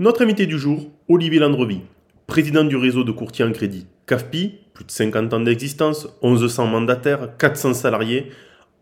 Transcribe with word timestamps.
Notre 0.00 0.22
invité 0.22 0.46
du 0.46 0.58
jour, 0.58 0.90
Olivier 1.10 1.40
Landrevi, 1.40 1.82
président 2.26 2.64
du 2.64 2.74
réseau 2.74 3.04
de 3.04 3.12
courtiers 3.12 3.44
en 3.44 3.52
crédit 3.52 3.86
CAFPI, 4.06 4.54
plus 4.72 4.86
de 4.86 4.90
50 4.90 5.34
ans 5.34 5.40
d'existence, 5.40 6.08
1100 6.22 6.68
mandataires, 6.68 7.36
400 7.36 7.74
salariés. 7.74 8.30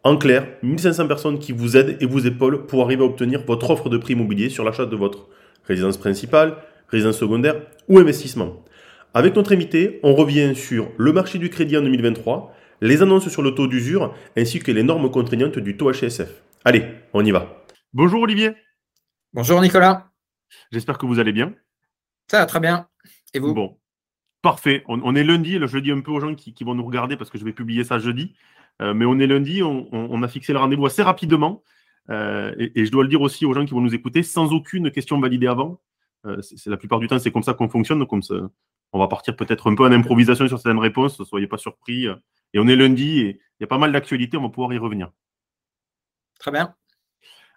En 0.04 0.16
clair, 0.16 0.46
1500 0.62 1.08
personnes 1.08 1.41
qui 1.41 1.50
vous 1.50 1.77
aident 1.77 1.96
et 2.00 2.06
vous 2.06 2.28
épaulent 2.28 2.66
pour 2.66 2.84
arriver 2.84 3.02
à 3.02 3.06
obtenir 3.06 3.42
votre 3.44 3.68
offre 3.68 3.88
de 3.88 3.98
prix 3.98 4.12
immobilier 4.12 4.48
sur 4.48 4.62
l'achat 4.62 4.86
de 4.86 4.94
votre 4.94 5.27
résidence 5.64 5.96
principale, 5.96 6.54
résidence 6.86 7.19
secondaire 7.19 7.62
ou 7.88 7.98
investissement. 7.98 8.62
Avec 9.12 9.34
notre 9.34 9.52
invité, 9.52 9.98
on 10.05 10.14
revient 10.14 10.55
sur 10.55 10.88
le 10.98 11.12
marché 11.12 11.41
du 11.41 11.50
crédit 11.50 11.77
en 11.77 11.82
2023, 11.82 12.55
les 12.80 13.02
annonces 13.02 13.28
sur 13.28 13.42
le 13.42 13.56
taux 13.56 13.66
d'usure 13.66 14.14
ainsi 14.36 14.60
que 14.60 14.70
les 14.70 14.84
normes 14.84 15.10
contraignantes 15.10 15.58
du 15.58 15.77
taux 15.77 15.91
HSF. 15.91 16.30
Allez, 16.64 16.84
on 17.12 17.24
y 17.24 17.32
va. 17.32 17.64
Bonjour 17.92 18.22
Olivier. 18.22 18.52
Bonjour 19.32 19.60
Nicolas. 19.60 20.07
J'espère 20.72 20.98
que 20.98 21.06
vous 21.06 21.18
allez 21.18 21.32
bien. 21.32 21.54
Ça 22.30 22.38
va 22.38 22.46
très 22.46 22.60
bien. 22.60 22.88
Et 23.34 23.38
vous? 23.38 23.54
Bon, 23.54 23.78
parfait. 24.42 24.84
On, 24.86 25.14
est 25.14 25.24
lundi. 25.24 25.52
je 25.55 25.77
le 25.77 25.80
dis 25.80 25.92
un 25.92 26.00
peu 26.00 26.10
aux 26.10 26.20
gens 26.20 26.34
qui, 26.34 26.64
vont 26.64 26.74
nous 26.74 26.84
regarder 26.84 27.16
parce 27.16 27.30
que 27.30 27.38
je 27.38 27.44
vais 27.44 27.52
publier 27.52 27.84
ça 27.84 27.98
jeudi. 27.98 28.34
Euh, 28.80 28.94
mais 28.94 29.05
on 29.05 29.18
est 29.18 29.27
lundi. 29.27 29.62
On, 29.62 30.22
a 30.22 30.28
fixé 30.28 30.52
le 30.52 30.58
rendez-vous 30.58 30.86
assez 30.86 31.02
rapidement. 31.02 31.62
Euh, 32.10 32.55
et, 32.58 32.84
je 32.86 32.90
dois 32.90 33.02
le 33.02 33.08
dire 33.08 33.20
aussi 33.20 33.44
aux 33.44 33.52
gens 33.52 33.64
qui 33.64 33.72
vont 33.72 33.80
nous 33.80 33.94
écouter 33.94 34.22
sans 34.22 34.52
aucune 34.52 34.90
question 34.90 35.20
validée 35.20 35.46
avant. 35.46 35.80
Euh, 36.27 36.40
c'est 36.42 36.70
la 36.70 36.77
plupart 36.77 36.98
du 36.98 37.06
temps, 37.06 37.18
c'est 37.18 37.30
comme 37.30 37.42
ça 37.42 37.55
qu'on 37.55 37.68
fonctionne. 37.68 38.06
Comme 38.06 38.22
ça, 38.22 38.34
on 38.92 38.98
va 38.98 39.08
partir 39.08 39.36
peut-être 39.36 39.70
un 39.70 39.74
peu 39.74 39.84
en 39.84 39.92
improvisation 39.92 40.46
sur 40.48 40.58
certaines 40.58 40.80
réponses. 40.80 41.18
Ne 41.18 41.24
soyez 41.24 41.46
pas 41.46 41.58
surpris. 41.58 42.06
Et 42.55 42.58
on 42.58 42.66
est 42.66 42.77
lundi 42.77 43.20
et 43.20 43.40
il 43.58 43.62
y 43.62 43.64
a 43.64 43.68
pas 43.68 43.78
mal 43.78 43.92
d'actualités. 43.92 44.36
On 44.36 44.42
va 44.42 44.48
pouvoir 44.48 44.72
y 44.72 44.78
revenir. 44.78 45.10
Très 46.38 46.50
bien. 46.50 46.74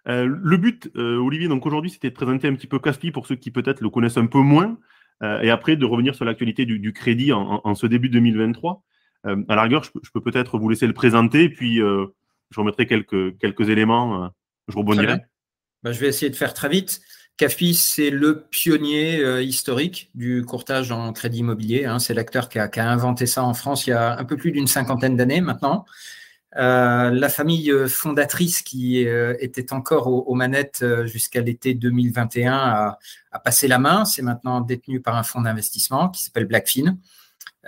Euh, 0.08 0.26
le 0.26 0.56
but, 0.56 0.90
euh, 0.96 1.16
Olivier, 1.18 1.48
donc 1.48 1.64
aujourd'hui, 1.66 1.90
c'était 1.90 2.10
de 2.10 2.14
présenter 2.14 2.48
un 2.48 2.54
petit 2.54 2.66
peu 2.66 2.78
Caspi 2.78 3.10
pour 3.10 3.26
ceux 3.26 3.36
qui 3.36 3.50
peut-être 3.50 3.80
le 3.80 3.90
connaissent 3.90 4.16
un 4.16 4.26
peu 4.26 4.40
moins, 4.40 4.78
euh, 5.22 5.40
et 5.40 5.50
après 5.50 5.76
de 5.76 5.84
revenir 5.84 6.14
sur 6.14 6.24
l'actualité 6.24 6.66
du, 6.66 6.92
crédit 6.92 7.32
en, 7.32 7.74
ce 7.74 7.86
début 7.86 8.08
2023. 8.08 8.82
à 9.24 9.54
la 9.54 9.62
rigueur, 9.62 9.84
je, 9.84 10.10
peux 10.12 10.20
peut-être 10.20 10.58
vous 10.58 10.68
laisser 10.68 10.86
le 10.86 10.94
présenter, 10.94 11.48
puis 11.48 11.76
je 11.76 12.56
remettrai 12.56 12.86
quelques, 12.86 13.38
quelques 13.38 13.68
éléments, 13.68 14.30
je 14.68 14.76
rebondirai. 14.76 15.18
Bah, 15.82 15.92
je 15.92 16.00
vais 16.00 16.08
essayer 16.08 16.30
de 16.30 16.36
faire 16.36 16.54
très 16.54 16.68
vite. 16.68 17.00
CAFI, 17.38 17.74
c'est 17.74 18.10
le 18.10 18.44
pionnier 18.50 19.42
historique 19.42 20.10
du 20.14 20.44
courtage 20.44 20.90
en 20.92 21.12
crédit 21.12 21.38
immobilier. 21.38 21.86
Hein. 21.86 21.98
C'est 21.98 22.14
l'acteur 22.14 22.48
qui 22.48 22.58
a, 22.58 22.68
inventé 22.90 23.26
ça 23.26 23.44
en 23.44 23.54
France 23.54 23.86
il 23.86 23.90
y 23.90 23.92
a 23.94 24.18
un 24.18 24.24
peu 24.24 24.36
plus 24.36 24.50
d'une 24.50 24.66
cinquantaine 24.66 25.16
d'années 25.16 25.40
maintenant. 25.40 25.86
Euh, 26.58 27.10
la 27.10 27.28
famille 27.30 27.70
euh, 27.70 27.88
fondatrice 27.88 28.60
qui 28.60 29.06
euh, 29.06 29.34
était 29.40 29.72
encore 29.72 30.06
aux, 30.08 30.34
manettes 30.34 30.84
jusqu'à 31.04 31.40
l'été 31.40 31.72
2021 31.72 32.52
a, 32.52 33.38
passé 33.38 33.68
la 33.68 33.78
main. 33.78 34.04
C'est 34.04 34.22
maintenant 34.22 34.60
détenu 34.60 35.00
par 35.00 35.16
un 35.16 35.22
fonds 35.22 35.40
d'investissement 35.40 36.10
qui 36.10 36.22
s'appelle 36.22 36.46
Blackfin. 36.46 36.96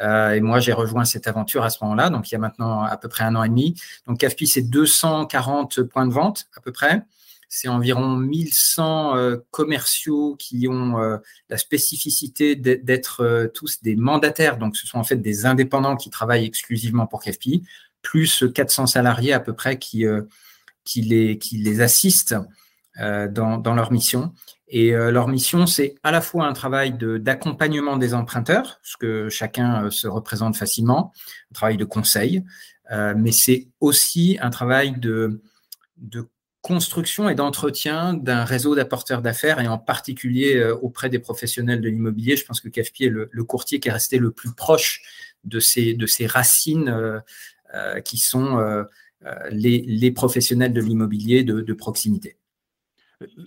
et 0.00 0.40
moi, 0.40 0.60
j'ai 0.60 0.72
rejoint 0.72 1.04
cette 1.04 1.26
aventure 1.26 1.64
à 1.64 1.70
ce 1.70 1.82
moment-là, 1.82 2.10
donc 2.10 2.30
il 2.30 2.34
y 2.34 2.36
a 2.36 2.38
maintenant 2.38 2.82
à 2.82 2.96
peu 2.96 3.08
près 3.08 3.24
un 3.24 3.34
an 3.36 3.44
et 3.44 3.48
demi. 3.48 3.74
Donc 4.06 4.18
CAFPI, 4.18 4.46
c'est 4.46 4.62
240 4.62 5.82
points 5.84 6.06
de 6.06 6.12
vente 6.12 6.46
à 6.56 6.60
peu 6.60 6.72
près. 6.72 7.02
C'est 7.48 7.68
environ 7.68 8.16
1100 8.16 9.14
commerciaux 9.52 10.34
qui 10.36 10.66
ont 10.68 10.96
la 11.48 11.56
spécificité 11.56 12.56
d'être 12.56 13.50
tous 13.54 13.80
des 13.82 13.94
mandataires. 13.94 14.58
Donc, 14.58 14.76
ce 14.76 14.88
sont 14.88 14.98
en 14.98 15.04
fait 15.04 15.16
des 15.16 15.46
indépendants 15.46 15.96
qui 15.96 16.10
travaillent 16.10 16.46
exclusivement 16.46 17.06
pour 17.06 17.22
CAFPI 17.22 17.62
plus 18.04 18.44
400 18.54 18.86
salariés 18.86 19.32
à 19.32 19.40
peu 19.40 19.52
près 19.52 19.78
qui, 19.78 20.06
euh, 20.06 20.22
les, 20.94 21.80
assistent 21.80 22.36
euh, 23.00 23.26
dans, 23.26 23.74
leur 23.74 23.90
mission. 23.90 24.32
Et 24.68 24.94
euh, 24.94 25.10
leur 25.10 25.26
mission, 25.26 25.66
c'est 25.66 25.96
à 26.04 26.12
la 26.12 26.20
fois 26.20 26.46
un 26.46 26.52
travail 26.52 26.96
d'accompagnement 26.96 27.96
des 27.96 28.14
emprunteurs, 28.14 28.78
ce 28.82 28.96
que 28.96 29.28
chacun 29.28 29.90
se 29.90 30.06
représente 30.06 30.56
facilement, 30.56 31.12
un 31.50 31.54
travail 31.54 31.76
de 31.76 31.84
conseil, 31.84 32.44
mais 33.16 33.32
c'est 33.32 33.68
aussi 33.80 34.38
un 34.42 34.50
travail 34.50 34.92
de, 35.00 35.40
construction 36.60 37.28
et 37.28 37.34
d'entretien 37.34 38.14
d'un 38.14 38.44
réseau 38.44 38.74
d'apporteurs 38.74 39.20
d'affaires 39.22 39.58
et 39.60 39.68
en 39.68 39.78
particulier 39.78 40.62
auprès 40.82 41.08
des 41.08 41.18
professionnels 41.18 41.80
de 41.80 41.88
l'immobilier. 41.88 42.36
Je 42.36 42.44
pense 42.44 42.60
que 42.60 42.68
CAFPI 42.68 43.04
est 43.04 43.08
le, 43.08 43.44
courtier 43.44 43.80
qui 43.80 43.88
est 43.88 43.92
resté 43.92 44.18
le 44.18 44.30
plus 44.30 44.52
proche 44.54 45.02
de 45.44 45.60
ces, 45.60 45.94
de 45.94 46.06
ces 46.06 46.26
racines 46.26 47.22
qui 48.04 48.18
sont 48.18 48.58
euh, 48.58 48.84
euh, 49.26 49.48
les, 49.50 50.10
professionnels 50.10 50.72
de 50.72 50.80
l'immobilier 50.80 51.44
de, 51.44 51.72
proximité. 51.72 52.36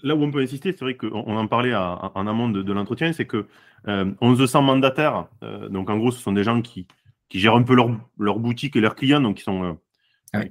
Là 0.01 0.15
où 0.15 0.23
on 0.23 0.31
peut 0.31 0.41
insister, 0.41 0.71
c'est 0.71 0.83
vrai 0.83 0.95
qu'on 0.95 1.37
en 1.37 1.47
parlait 1.47 1.75
en 1.75 2.27
amont 2.27 2.49
de, 2.49 2.73
l'entretien, 2.73 3.13
c'est 3.13 3.27
que 3.27 3.45
1100 3.85 4.61
mandataires, 4.63 5.27
donc 5.69 5.89
en 5.89 5.97
gros, 5.97 6.11
ce 6.11 6.19
sont 6.19 6.31
des 6.31 6.43
gens 6.43 6.61
qui, 6.61 6.87
gèrent 7.29 7.55
un 7.55 7.63
peu 7.63 7.75
leur, 7.75 7.89
leur, 8.17 8.39
boutique 8.39 8.75
et 8.75 8.79
leurs 8.79 8.95
clients, 8.95 9.21
donc 9.21 9.37
qui, 9.37 9.43
sont, 9.43 9.77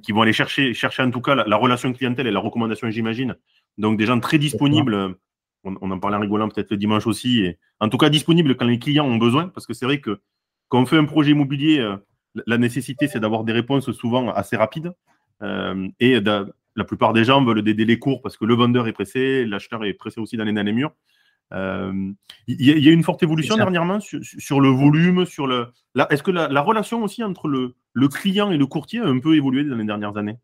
qui 0.01 0.13
vont 0.13 0.21
aller 0.21 0.33
chercher, 0.33 0.73
chercher 0.73 1.03
en 1.03 1.11
tout 1.11 1.21
cas 1.21 1.35
la, 1.35 1.57
relation 1.57 1.91
clientèle 1.91 2.27
et 2.27 2.31
la 2.31 2.39
recommandation, 2.39 2.89
j'imagine. 2.89 3.35
Donc 3.77 3.97
des 3.97 4.05
gens 4.05 4.19
très 4.19 4.37
disponibles, 4.37 5.17
on, 5.65 5.91
en 5.91 5.99
parlait 5.99 6.17
en 6.17 6.21
rigolant 6.21 6.47
peut-être 6.47 6.71
le 6.71 6.77
dimanche 6.77 7.05
aussi, 7.05 7.39
et 7.41 7.57
en 7.81 7.89
tout 7.89 7.97
cas 7.97 8.09
disponibles 8.09 8.55
quand 8.55 8.65
les 8.65 8.79
clients 8.79 9.05
ont 9.05 9.17
besoin, 9.17 9.49
parce 9.49 9.67
que 9.67 9.73
c'est 9.73 9.85
vrai 9.85 9.99
que 9.99 10.21
quand 10.69 10.81
on 10.81 10.85
fait 10.85 10.97
un 10.97 11.05
projet 11.05 11.31
immobilier, 11.31 11.85
la 12.45 12.57
nécessité, 12.57 13.07
c'est 13.07 13.19
d'avoir 13.19 13.43
des 13.43 13.53
réponses 13.53 13.91
souvent 13.91 14.29
assez 14.29 14.55
rapides. 14.55 14.91
Euh, 15.43 15.87
et 15.99 16.19
la 16.19 16.83
plupart 16.83 17.13
des 17.13 17.23
gens 17.23 17.43
veulent 17.43 17.63
des 17.63 17.73
délais 17.73 17.99
courts 17.99 18.21
parce 18.21 18.37
que 18.37 18.45
le 18.45 18.55
vendeur 18.55 18.87
est 18.87 18.93
pressé, 18.93 19.45
l'acheteur 19.45 19.83
est 19.85 19.93
pressé 19.93 20.19
aussi 20.19 20.37
d'aller 20.37 20.53
dans 20.53 20.63
les 20.63 20.73
murs. 20.73 20.93
Euh, 21.53 22.11
il 22.47 22.61
y, 22.61 22.89
a 22.89 22.91
une 22.91 23.03
forte 23.03 23.23
évolution 23.23 23.55
dernièrement 23.55 23.99
sur, 24.01 24.59
le 24.59 24.69
volume, 24.69 25.25
sur 25.25 25.47
le. 25.47 25.67
Est-ce 26.09 26.21
que 26.21 26.31
la, 26.31 26.61
relation 26.61 27.03
aussi 27.03 27.23
entre 27.23 27.47
le, 27.47 27.73
client 28.09 28.51
et 28.51 28.57
le 28.57 28.65
courtier 28.65 28.99
a 28.99 29.05
un 29.05 29.19
peu 29.19 29.35
évolué 29.35 29.63
dans 29.63 29.77
les 29.77 29.85
dernières 29.85 30.17
années? 30.17 30.37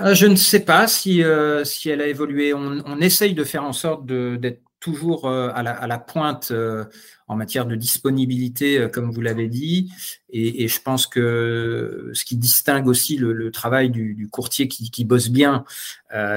Euh, 0.00 0.14
Je 0.14 0.26
ne 0.26 0.34
sais 0.34 0.64
pas 0.64 0.86
si, 0.86 1.22
si 1.64 1.90
elle 1.90 2.00
a 2.00 2.06
évolué. 2.06 2.54
On, 2.54 2.82
on, 2.86 3.00
essaye 3.00 3.34
de 3.34 3.44
faire 3.44 3.64
en 3.64 3.74
sorte 3.74 4.06
d'être 4.06 4.62
toujours 4.84 5.24
euh, 5.24 5.48
à 5.54 5.62
la, 5.62 5.98
pointe 5.98 6.50
euh, 6.50 6.84
en 7.26 7.36
matière 7.36 7.64
de 7.64 7.74
disponibilité, 7.74 8.78
euh, 8.78 8.88
comme 8.88 9.10
vous 9.10 9.22
l'avez 9.22 9.48
dit. 9.48 9.90
Et, 10.28 10.68
je 10.68 10.82
pense 10.82 11.06
que 11.06 12.10
ce 12.12 12.24
qui 12.26 12.36
distingue 12.36 12.86
aussi 12.86 13.16
le, 13.16 13.50
travail 13.50 13.88
du, 13.88 14.28
courtier 14.30 14.68
qui, 14.68 15.04
bosse 15.06 15.30
bien, 15.30 15.64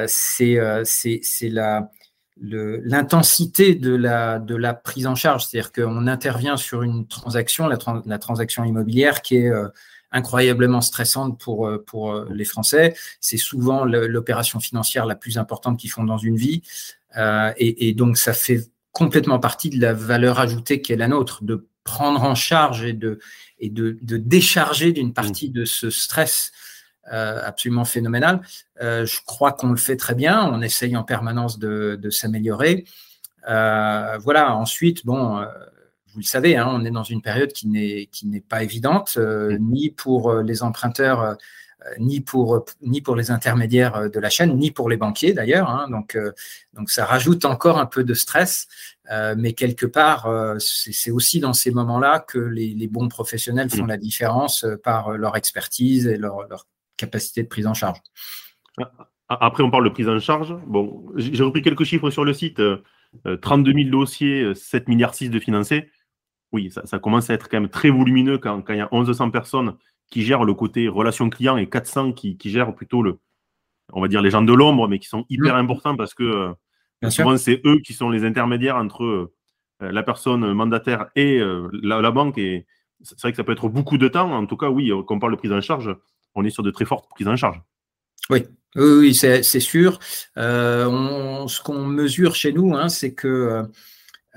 c'est 0.07 0.57
l'intensité 2.39 3.75
de 3.75 3.95
la, 3.95 4.73
prise 4.73 5.07
en 5.07 5.15
charge. 5.15 5.45
C'est-à-dire 5.45 5.73
qu'on 5.73 6.07
intervient 6.07 6.55
sur 6.55 6.83
une 6.83 7.05
transaction, 7.05 7.67
la, 7.67 8.19
transaction 8.19 8.63
immobilière, 8.63 9.21
qui 9.21 9.37
est 9.37 9.51
incroyablement 10.11 10.79
stressante 10.79 11.37
pour 11.37 12.25
les 12.29 12.45
Français. 12.45 12.95
C'est 13.19 13.37
souvent 13.37 13.83
l'opération 13.83 14.61
financière 14.61 15.05
la 15.05 15.15
plus 15.15 15.37
importante 15.37 15.79
qu'ils 15.79 15.91
font 15.91 16.05
dans 16.05 16.19
une 16.19 16.37
vie. 16.37 16.61
Euh, 17.17 17.51
et, 17.57 17.93
donc, 17.93 18.17
ça 18.17 18.33
fait 18.33 18.61
complètement 18.91 19.39
partie 19.39 19.69
de 19.69 19.81
la 19.81 19.93
valeur 19.93 20.39
ajoutée 20.39 20.81
qui 20.81 20.93
est 20.93 20.97
la 20.97 21.07
nôtre, 21.07 21.43
de 21.43 21.67
prendre 21.83 22.23
en 22.23 22.35
charge 22.35 22.83
et 22.83 22.93
de, 22.93 23.19
et 23.59 23.69
de, 23.69 23.97
décharger 24.01 24.91
d'une 24.91 25.13
partie 25.13 25.49
de 25.49 25.65
ce 25.65 25.89
stress 25.89 26.51
euh, 27.11 27.41
absolument 27.43 27.85
phénoménal. 27.85 28.41
Euh, 28.81 29.05
je 29.05 29.19
crois 29.25 29.53
qu'on 29.53 29.69
le 29.69 29.77
fait 29.77 29.95
très 29.95 30.15
bien, 30.15 30.43
on 30.51 30.61
essaye 30.61 30.95
en 30.97 31.03
permanence 31.03 31.57
de, 31.57 32.09
s'améliorer. 32.09 32.85
voilà, 33.45 34.55
ensuite, 34.55 35.05
bon, 35.05 35.41
vous 36.13 36.19
le 36.19 36.25
savez, 36.25 36.57
hein, 36.57 36.69
on 36.69 36.83
est 36.83 36.91
dans 36.91 37.03
une 37.03 37.21
période 37.21 37.53
qui 37.53 37.67
n'est 37.67 38.41
pas 38.47 38.63
évidente, 38.63 39.17
ni 39.59 39.89
pour 39.89 40.33
les 40.33 40.63
emprunteurs 40.63 41.37
ni 41.99 42.21
pour, 42.21 42.65
ni 42.81 43.01
pour 43.01 43.15
les 43.15 43.31
intermédiaires 43.31 43.95
euh, 43.95 44.09
de 44.09 44.19
la 44.19 44.29
chaîne, 44.29 44.57
ni 44.57 44.71
pour 44.71 44.89
les 44.89 44.97
banquiers 44.97 45.33
d'ailleurs. 45.33 45.69
Hein. 45.69 45.87
donc, 45.89 46.15
euh, 46.15 46.31
donc 46.73 46.89
ça 46.89 47.05
rajoute 47.05 47.45
encore 47.45 47.77
un 47.79 47.85
peu 47.85 48.03
de 48.03 48.13
stress, 48.13 48.67
mais 49.37 49.53
quelque 49.53 49.85
part, 49.85 50.27
c'est 50.59 51.11
aussi 51.11 51.39
dans 51.39 51.53
ces 51.53 51.71
moments-là 51.71 52.19
que 52.19 52.37
les, 52.37 52.87
bons 52.87 53.07
professionnels 53.07 53.69
font 53.69 53.85
mm. 53.85 53.87
la 53.87 53.97
différence 53.97 54.65
par 54.83 55.11
leur 55.11 55.37
expertise 55.37 56.07
et 56.07 56.17
leur, 56.17 56.45
leur 56.49 56.67
capacité 56.97 57.41
de 57.43 57.47
prise 57.47 57.67
en 57.67 57.73
charge. 57.73 57.99
Après, 59.29 59.63
on 59.63 59.71
parle 59.71 59.85
de 59.85 59.89
prise 59.89 60.09
en 60.09 60.19
charge. 60.19 60.53
Bon, 60.67 61.05
j'ai 61.15 61.41
repris 61.41 61.61
quelques 61.61 61.85
chiffres 61.85 62.09
sur 62.09 62.25
le 62.25 62.33
site. 62.33 62.61
32 63.41 63.71
000 63.71 63.89
dossiers, 63.89 64.53
7 64.53 64.89
milliards 64.89 65.15
6 65.15 65.29
de 65.29 65.39
financés. 65.39 65.89
Oui, 66.51 66.71
ça, 66.71 66.99
commence 66.99 67.29
à 67.29 67.33
être 67.33 67.49
quand 67.49 67.59
même 67.59 67.69
très 67.69 67.89
volumineux 67.89 68.37
quand, 68.37 68.63
il 68.69 68.77
y 68.77 68.81
a 68.81 68.89
1100 68.91 69.31
personnes 69.31 69.75
qui 70.09 70.23
gèrent 70.23 70.43
le 70.43 70.53
côté 70.53 70.87
relation 70.87 71.29
client 71.29 71.57
et 71.57 71.67
400 71.67 72.13
qui, 72.13 72.37
gèrent 72.45 72.73
plutôt 72.73 73.01
le, 73.01 73.19
on 73.93 74.01
va 74.01 74.07
dire 74.07 74.21
les 74.21 74.29
gens 74.29 74.41
de 74.41 74.53
l'ombre, 74.53 74.87
mais 74.87 74.99
qui 74.99 75.07
sont 75.07 75.25
hyper 75.29 75.55
mmh. 75.55 75.59
importants 75.59 75.95
parce 75.95 76.13
que 76.13 76.53
souvent 77.09 77.37
c'est 77.37 77.61
eux 77.65 77.79
qui 77.79 77.93
sont 77.93 78.09
les 78.09 78.23
intermédiaires 78.23 78.77
entre 78.77 79.31
la 79.79 80.03
personne 80.03 80.53
mandataire 80.53 81.07
et 81.15 81.39
la, 81.83 82.11
banque. 82.11 82.37
Et 82.37 82.65
c'est 83.01 83.19
vrai 83.21 83.31
que 83.31 83.37
ça 83.37 83.43
peut 83.43 83.51
être 83.51 83.69
beaucoup 83.69 83.97
de 83.97 84.07
temps. 84.07 84.31
En 84.31 84.45
tout 84.45 84.57
cas, 84.57 84.69
oui, 84.69 84.91
quand 85.07 85.15
on 85.15 85.19
parle 85.19 85.33
de 85.33 85.37
prise 85.37 85.51
en 85.51 85.61
charge, 85.61 85.95
on 86.35 86.45
est 86.45 86.49
sur 86.49 86.63
de 86.63 86.71
très 86.71 86.85
fortes 86.85 87.09
prises 87.09 87.27
en 87.27 87.35
charge. 87.35 87.61
Oui, 88.29 88.45
oui, 88.75 89.15
c'est 89.15 89.41
sûr. 89.59 89.99
Euh, 90.37 91.47
ce 91.47 91.61
qu'on 91.61 91.85
mesure 91.85 92.35
chez 92.35 92.51
nous, 92.51 92.75
hein, 92.75 92.89
c'est 92.89 93.13
que 93.13 93.63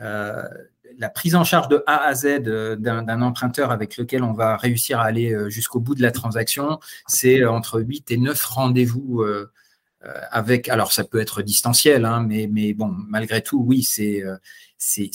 euh, 0.00 0.42
la 0.98 1.08
prise 1.08 1.34
en 1.34 1.44
charge 1.44 1.68
de 1.68 1.82
A 1.86 2.04
à 2.04 2.14
Z 2.14 2.40
d'un 2.40 3.22
emprunteur 3.22 3.70
avec 3.70 3.96
lequel 3.96 4.22
on 4.22 4.32
va 4.32 4.56
réussir 4.56 5.00
à 5.00 5.04
aller 5.04 5.32
euh, 5.32 5.48
jusqu'au 5.48 5.80
bout 5.80 5.94
de 5.94 6.02
la 6.02 6.10
transaction, 6.10 6.78
c'est 7.06 7.44
entre 7.44 7.80
8 7.80 8.10
et 8.10 8.16
9 8.16 8.44
rendez-vous 8.44 9.24
avec. 10.30 10.68
Alors, 10.68 10.92
ça 10.92 11.04
peut 11.04 11.20
être 11.20 11.42
distanciel, 11.42 12.04
hein, 12.04 12.26
mais, 12.26 12.74
bon, 12.74 12.88
malgré 13.08 13.42
tout, 13.42 13.62
oui, 13.66 13.82
c'est 13.82 14.22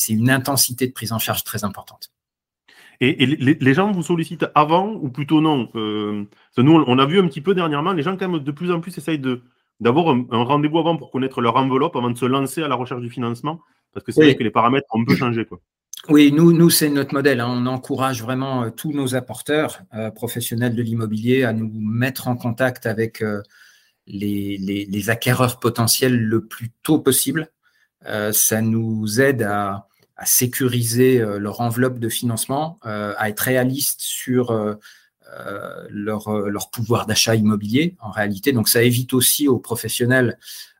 une 0.10 0.30
intensité 0.30 0.88
de 0.88 0.94
prise 0.94 1.12
en 1.12 1.20
charge 1.20 1.44
très 1.44 1.64
importante. 1.64 2.12
Et, 3.02 3.26
les, 3.26 3.74
gens 3.74 3.92
vous 3.92 4.04
sollicitent 4.04 4.46
avant 4.56 4.94
ou 4.94 5.10
plutôt 5.10 5.42
non 5.42 5.70
euh, 5.76 6.24
Nous, 6.58 6.84
on 6.88 7.00
a 7.00 7.06
vu 7.06 7.20
un 7.20 7.28
petit 7.28 7.42
peu 7.42 7.54
dernièrement, 7.54 7.94
les 7.94 8.04
gens 8.04 8.16
quand 8.16 8.30
même 8.30 8.42
de 8.42 8.52
plus 8.52 8.72
en 8.72 8.80
plus 8.80 8.98
essayent 8.98 9.22
d'avoir 9.80 10.16
un, 10.16 10.26
rendez-vous 10.44 10.80
avant 10.80 10.96
pour 10.96 11.12
connaître 11.12 11.42
leur 11.42 11.56
enveloppe 11.58 11.96
avant 11.96 12.10
de 12.10 12.18
se 12.18 12.26
lancer 12.26 12.64
à 12.64 12.68
la 12.68 12.76
recherche 12.76 13.02
du 13.02 13.10
financement, 13.10 13.60
parce 13.96 14.06
que 14.06 14.12
c'est 14.12 14.22
vrai 14.22 14.36
que 14.36 14.44
les 14.44 14.52
paramètres 14.52 14.86
ont 14.92 15.02
un 15.02 15.06
peu 15.06 15.16
changé. 15.16 15.46
Quoi. 15.46 15.60
Oui, 16.10 16.32
nous, 16.32 16.54
nous 16.54 16.70
c'est 16.70 16.90
notre 16.90 17.16
modèle. 17.16 17.40
Hein. 17.40 17.48
On 17.50 17.66
encourage 17.66 18.22
vraiment 18.22 18.66
euh, 18.66 18.70
tous 18.70 18.92
nos 18.92 19.16
apporteurs 19.16 19.82
euh, 19.96 20.12
professionnels 20.12 20.76
de 20.76 20.84
l'immobilier 20.84 21.44
à 21.44 21.54
nous 21.54 21.72
mettre 21.74 22.28
en 22.28 22.36
contact 22.36 22.86
avec 22.86 23.24
les, 24.06 24.58
les, 24.58 25.10
acquéreurs 25.10 25.60
potentiels 25.60 26.16
le 26.16 26.46
plus 26.46 26.70
tôt 26.84 27.00
possible. 27.00 27.50
ça 28.32 28.62
nous 28.62 29.20
aide 29.20 29.42
à, 29.42 29.88
à 30.18 30.26
sécuriser 30.26 31.20
euh, 31.20 31.40
leur 31.40 31.62
enveloppe 31.62 32.00
de 32.00 32.10
financement, 32.10 32.80
euh, 32.86 33.14
à 33.18 33.30
être 33.30 33.42
réaliste 33.42 34.02
sur 34.02 34.52
euh, 34.52 34.76
leur, 35.90 36.30
leur 36.32 36.70
pouvoir 36.70 37.08
d'achat 37.08 37.36
immobilier 37.36 37.96
en 38.00 38.12
réalité. 38.12 38.54
Donc 38.54 38.70
ça 38.70 38.84
évite 38.84 39.14
aussi 39.14 39.48
aux 39.48 39.60
professionnels 39.60 40.38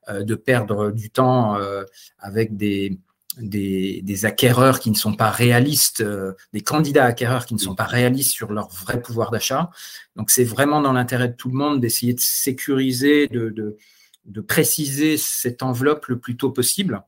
de 0.08 0.36
perdre 0.36 0.92
du 0.92 1.10
temps 1.10 1.58
avec 2.20 2.56
des, 2.56 3.00
des, 3.38 4.02
des, 4.04 4.26
acquéreurs 4.26 4.80
qui 4.80 4.92
ne 4.92 4.96
sont 4.96 5.14
pas 5.14 5.30
réalistes, 5.30 6.04
des 6.54 6.62
candidats 6.62 7.06
acquéreurs 7.06 7.46
qui 7.46 7.54
ne 7.54 7.60
sont 7.60 7.76
pas 7.76 7.86
réalistes 7.86 8.32
sur 8.32 8.52
leur 8.52 8.70
vrai 8.70 9.02
pouvoir 9.02 9.32
d'achat. 9.32 9.70
Donc 10.16 10.32
c'est 10.32 10.44
vraiment 10.44 10.82
dans 10.82 10.94
l'intérêt 10.94 11.30
de 11.30 11.36
tout 11.36 11.50
le 11.50 11.56
monde 11.56 11.82
d'essayer 11.82 12.14
de 12.14 12.20
sécuriser, 12.20 13.28
de, 13.28 13.50
de, 13.50 13.78
de, 14.26 14.42
préciser 14.42 15.18
cette 15.18 15.64
enveloppe 15.64 16.08
le 16.08 16.20
plus 16.20 16.38
tôt 16.38 16.52
possible 16.52 17.04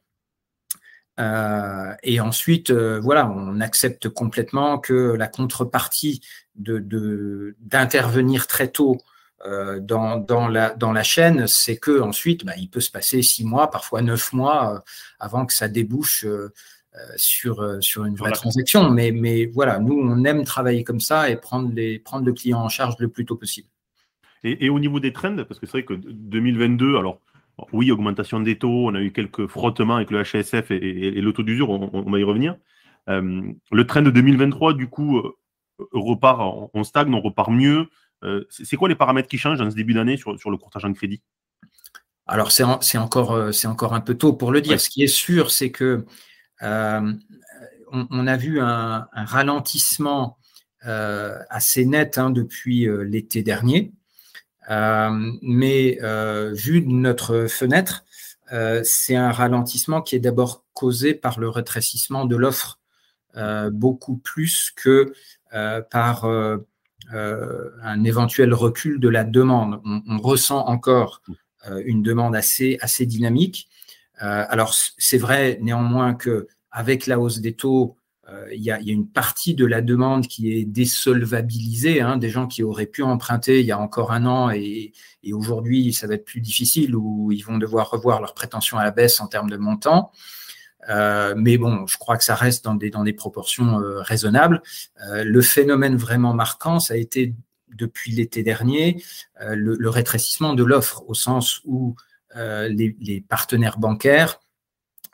euh, 1.19 1.93
et 2.03 2.19
ensuite, 2.19 2.69
euh, 2.69 2.99
voilà, 2.99 3.29
on 3.29 3.59
accepte 3.59 4.09
complètement 4.09 4.77
que 4.77 5.15
la 5.17 5.27
contrepartie 5.27 6.21
de 6.55 7.55
d'intervenir 7.59 8.47
très 8.47 8.67
tôt 8.67 8.97
euh, 8.97 9.16
dans, 9.45 10.17
dans, 10.17 10.47
la, 10.47 10.73
dans 10.73 10.91
la 10.91 11.03
chaîne, 11.03 11.47
c'est 11.47 11.77
que 11.77 12.01
ensuite, 12.01 12.43
bah, 12.43 12.53
il 12.57 12.69
peut 12.69 12.79
se 12.79 12.91
passer 12.91 13.21
six 13.21 13.45
mois, 13.45 13.69
parfois 13.69 14.01
neuf 14.01 14.33
mois, 14.33 14.83
avant 15.19 15.45
que 15.45 15.53
ça 15.53 15.67
débouche 15.67 16.25
sur, 17.15 17.77
sur 17.79 18.05
une 18.05 18.15
vraie 18.15 18.31
transaction. 18.31 18.89
Mais, 18.89 19.11
mais 19.11 19.45
voilà, 19.45 19.79
nous, 19.79 19.97
on 19.97 20.23
aime 20.23 20.43
travailler 20.43 20.83
comme 20.83 20.99
ça 20.99 21.29
et 21.29 21.35
prendre, 21.35 21.71
les, 21.73 21.99
prendre 21.99 22.25
le 22.25 22.33
client 22.33 22.59
en 22.59 22.69
charge 22.69 22.95
le 22.99 23.09
plus 23.09 23.25
tôt 23.25 23.35
possible. 23.35 23.67
Et, 24.43 24.65
et 24.65 24.69
au 24.69 24.79
niveau 24.79 24.99
des 24.99 25.13
trends, 25.13 25.35
parce 25.47 25.59
que 25.59 25.65
c'est 25.65 25.73
vrai 25.73 25.85
que 25.85 25.93
2022, 25.93 26.97
alors 26.97 27.21
oui, 27.73 27.91
augmentation 27.91 28.39
des 28.39 28.57
taux, 28.57 28.87
on 28.87 28.95
a 28.95 29.01
eu 29.01 29.11
quelques 29.11 29.47
frottements 29.47 29.95
avec 29.95 30.11
le 30.11 30.23
HSF 30.23 30.71
et, 30.71 31.11
le 31.21 31.33
taux 31.33 31.43
d'usure, 31.43 31.69
on, 31.69 32.09
va 32.09 32.19
y 32.19 32.23
revenir. 32.23 32.55
Euh, 33.09 33.41
le 33.71 33.87
train 33.87 34.01
de 34.01 34.11
2023, 34.11 34.73
du 34.73 34.87
coup, 34.87 35.17
euh, 35.17 35.35
repart, 35.91 36.69
on, 36.73 36.83
stagne, 36.83 37.13
on 37.13 37.21
repart 37.21 37.49
mieux. 37.49 37.87
Euh, 38.23 38.45
c'est 38.49 38.75
quoi 38.75 38.89
les 38.89 38.95
paramètres 38.95 39.27
qui 39.27 39.37
changent 39.37 39.59
dans 39.59 39.69
ce 39.69 39.75
début 39.75 39.93
d'année 39.93 40.17
sur, 40.17 40.31
le 40.33 40.57
courtage 40.57 40.85
en 40.85 40.93
crédit? 40.93 41.21
Alors, 42.25 42.51
c'est 42.51 42.63
encore, 42.97 43.51
encore 43.65 43.93
un 43.93 44.01
peu 44.01 44.15
tôt 44.15 44.33
pour 44.33 44.51
le 44.51 44.61
dire. 44.61 44.81
Ce 44.81 44.89
qui 44.89 45.03
est 45.03 45.07
sûr, 45.07 45.49
c'est 45.51 45.71
que 45.71 46.05
on, 46.61 48.27
a 48.27 48.37
vu 48.37 48.59
un, 48.59 49.07
ralentissement 49.13 50.37
assez 50.81 51.85
net 51.85 52.17
hein, 52.17 52.29
depuis 52.29 52.87
l'été 53.05 53.43
dernier. 53.43 53.93
Euh, 54.69 55.31
mais 55.41 55.97
euh, 56.01 56.51
vu 56.53 56.81
de 56.81 56.89
notre 56.89 57.47
fenêtre, 57.47 58.03
euh, 58.51 58.81
c'est 58.83 59.15
un 59.15 59.31
ralentissement 59.31 60.01
qui 60.01 60.15
est 60.15 60.19
d'abord 60.19 60.65
causé 60.73 61.13
par 61.13 61.39
le 61.39 61.49
rétrécissement 61.49 62.25
de 62.25 62.35
l'offre, 62.35 62.79
beaucoup 63.71 64.17
plus 64.17 64.71
que 64.75 65.13
par 65.91 66.27
un 67.13 68.03
éventuel 68.03 68.53
recul 68.53 68.99
de 68.99 69.09
la 69.09 69.23
demande. 69.23 69.81
On, 69.85 70.17
ressent 70.17 70.65
encore 70.67 71.21
une 71.85 72.03
demande 72.03 72.35
assez, 72.35 72.77
dynamique. 73.01 73.69
alors, 74.19 74.73
c'est 74.73 75.17
vrai 75.17 75.57
néanmoins 75.61 76.13
que 76.13 76.47
avec 76.71 77.07
la 77.07 77.19
hausse 77.19 77.39
des 77.39 77.53
taux, 77.53 77.97
euh, 78.29 78.45
il 78.51 78.61
y, 78.61 78.71
a, 78.71 78.79
une 78.79 79.07
partie 79.07 79.55
de 79.55 79.65
la 79.65 79.81
demande 79.81 80.27
qui 80.27 80.51
est 80.51 80.65
désolvabilisée, 80.65 82.01
hein, 82.01 82.17
des 82.17 82.29
gens 82.29 82.45
qui 82.45 82.61
auraient 82.61 82.85
pu 82.85 83.01
emprunter 83.01 83.61
il 83.61 83.65
y 83.65 83.71
a 83.71 83.79
encore 83.79 84.11
un 84.11 84.25
an 84.25 84.49
et, 84.49 84.91
aujourd'hui 85.31 85.91
ça 85.91 86.07
va 86.07 86.13
être 86.13 86.23
plus 86.23 86.39
difficile 86.39 86.95
ou 86.95 87.33
ils 87.33 87.43
vont 87.43 87.57
devoir 87.57 87.89
revoir 87.89 88.21
leurs 88.21 88.33
prétentions 88.33 88.77
à 88.77 88.83
la 88.85 88.91
baisse 88.91 89.19
en 89.19 89.27
termes 89.27 89.49
de 89.49 89.57
montant. 89.57 90.11
Euh, 90.89 91.33
mais 91.37 91.57
bon, 91.57 91.85
je 91.87 91.97
crois 91.97 92.17
que 92.17 92.23
ça 92.23 92.35
reste 92.35 92.63
dans 92.63 92.75
des, 92.75 93.13
proportions 93.13 93.79
euh, 93.79 94.01
raisonnables. 94.01 94.61
le 95.05 95.41
phénomène 95.41 95.95
vraiment 95.95 96.33
marquant, 96.33 96.79
ça 96.79 96.93
a 96.93 96.97
été 96.97 97.33
depuis 97.75 98.11
l'été 98.11 98.43
dernier 98.43 99.03
le, 99.41 99.89
rétrécissement 99.89 100.53
de 100.53 100.63
l'offre, 100.63 101.03
au 101.07 101.13
sens 101.13 101.61
où 101.65 101.95
les, 102.35 103.23
partenaires 103.27 103.77
bancaires 103.77 104.39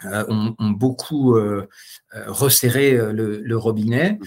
euh, 0.06 0.26
ont, 0.28 0.72
beaucoup 0.72 1.36
euh, 1.36 1.68
euh, 2.16 2.24
resserré 2.28 2.98
le, 3.14 3.58
robinet. 3.58 4.20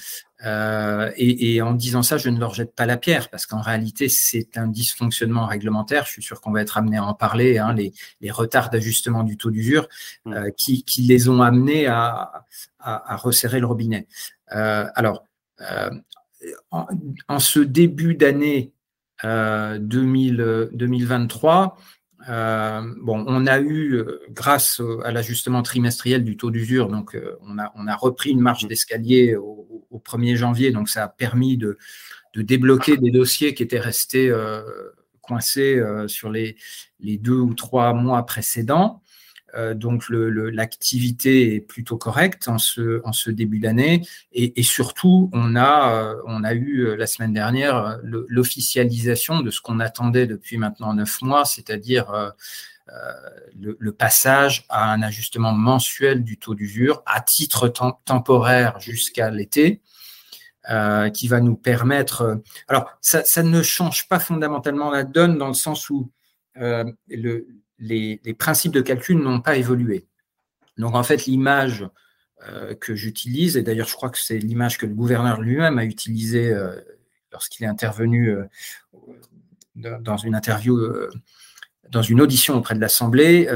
Et, 1.17 1.63
en 1.63 1.73
disant 1.75 2.03
ça, 2.03 2.19
je 2.19 2.29
ne 2.29 2.39
leur 2.39 2.55
jette 2.55 2.73
pas 2.75 2.87
la 2.87 2.97
pierre, 2.97 3.29
parce 3.31 3.47
qu'en 3.47 3.61
réalité, 3.61 4.09
c'est 4.09 4.57
un 4.57 4.69
dysfonctionnement 4.69 5.47
réglementaire. 5.47 6.07
Je 6.07 6.13
suis 6.13 6.23
sûr 6.23 6.41
qu'on 6.41 6.53
va 6.53 6.63
être 6.63 6.79
amené 6.79 6.99
à 6.99 7.05
en 7.05 7.15
parler, 7.15 7.59
hein, 7.59 7.75
les, 7.75 7.93
retards 8.31 8.71
d'ajustement 8.71 9.25
du 9.25 9.37
taux 9.37 9.51
d'usure 9.51 9.89
mmh. 10.25 10.51
qui, 10.57 11.03
les 11.03 11.29
ont 11.29 11.43
amenés 11.43 11.87
à, 11.87 12.45
resserrer 12.81 13.61
le 13.61 13.67
robinet. 13.67 14.07
alors, 14.49 15.25
en, 16.71 17.39
ce 17.39 17.61
début 17.61 18.15
d'année 18.15 18.73
2023, 19.25 21.77
euh, 22.29 22.83
bon, 23.01 23.25
on 23.27 23.47
a 23.47 23.61
eu, 23.61 23.95
euh, 23.95 24.21
grâce 24.31 24.83
à 25.05 25.13
l'ajustement 25.13 25.63
trimestriel 25.63 26.25
du 26.25 26.37
taux 26.37 26.51
d'usure, 26.51 26.89
donc 26.89 27.15
euh, 27.15 27.39
on, 27.43 27.59
a, 27.59 27.73
on 27.77 27.87
a 27.87 27.95
repris 27.95 28.31
une 28.31 28.41
marge 28.41 28.67
d'escalier 28.67 29.37
au, 29.37 29.66
1er 29.99 30.37
janvier, 30.37 30.71
donc 30.71 30.89
ça 30.89 31.05
a 31.05 31.09
permis 31.09 31.57
de, 31.57 31.79
débloquer 32.35 32.99
des 32.99 33.11
dossiers 33.11 33.55
qui 33.55 33.63
étaient 33.63 33.81
restés 33.81 34.31
coincés 35.23 35.83
sur 36.07 36.31
les, 36.31 36.57
deux 37.01 37.39
ou 37.39 37.55
trois 37.55 37.95
mois 37.95 38.27
précédents. 38.27 39.03
Euh, 39.57 39.75
donc 39.75 40.05
l'activité 40.11 41.55
est 41.55 41.61
plutôt 41.61 41.97
correcte 41.97 42.49
en 42.49 42.59
ce, 42.59 43.31
début 43.31 43.59
d'année. 43.59 44.03
Et, 44.33 44.63
surtout, 44.63 45.31
on 45.33 45.57
a, 45.57 46.15
euh, 46.15 46.55
eu 46.55 46.87
euh, 46.87 46.97
la 46.97 47.07
semaine 47.07 47.33
dernière 47.33 47.99
l'officialisation 48.03 49.41
de 49.41 49.51
ce 49.51 49.61
qu'on 49.61 49.81
attendait 49.81 50.27
depuis 50.27 50.59
maintenant 50.59 50.95
neuf 50.95 51.23
mois, 51.23 51.45
c'est-à-dire 51.45 52.33
le, 53.55 53.93
passage 53.93 54.65
à 54.69 54.93
un 54.93 55.03
ajustement 55.03 55.53
mensuel 55.53 56.23
du 56.23 56.39
taux 56.39 56.55
d'usure 56.55 57.03
à 57.07 57.21
titre 57.21 57.69
temporaire 58.05 58.79
jusqu'à 58.81 59.31
l'été. 59.31 59.83
qui 61.13 61.29
va 61.29 61.41
nous 61.41 61.57
permettre. 61.57 62.41
alors, 62.69 62.91
ça, 63.01 63.43
ne 63.43 63.63
change 63.63 64.09
pas 64.09 64.19
fondamentalement 64.19 64.91
la 64.91 65.05
donne 65.05 65.39
dans 65.39 65.49
le 65.49 65.55
sens 65.55 65.91
où 65.91 66.11
le, 66.55 67.47
les, 67.79 68.35
principes 68.39 68.73
de 68.73 68.81
calcul 68.81 69.19
n'ont 69.19 69.41
pas 69.41 69.57
évolué. 69.57 70.07
Donc 70.79 70.95
en 70.95 71.03
fait, 71.03 71.27
l'image 71.27 71.89
euh, 72.49 72.75
que 72.75 72.95
j'utilise, 72.95 73.57
et 73.57 73.63
d'ailleurs 73.63 73.89
je 73.89 73.95
crois 73.95 74.11
que 74.11 74.19
c'est 74.19 74.39
l'image 74.39 74.79
que 74.79 74.87
le 74.87 74.95
gouverneur 74.95 75.41
lui-même 75.41 75.79
a 75.79 75.85
utilisée 75.85 76.53
euh, 76.53 76.79
lorsqu'il 77.33 77.65
est 77.65 77.69
intervenu 77.69 78.31
euh, 78.31 78.45
dans 79.75 80.17
une 80.17 80.35
interview, 80.35 80.79
dans 81.91 82.03
une 82.03 82.21
audition 82.21 82.57
auprès 82.57 82.75
de 82.75 82.81
l'Assemblée, 82.81 83.49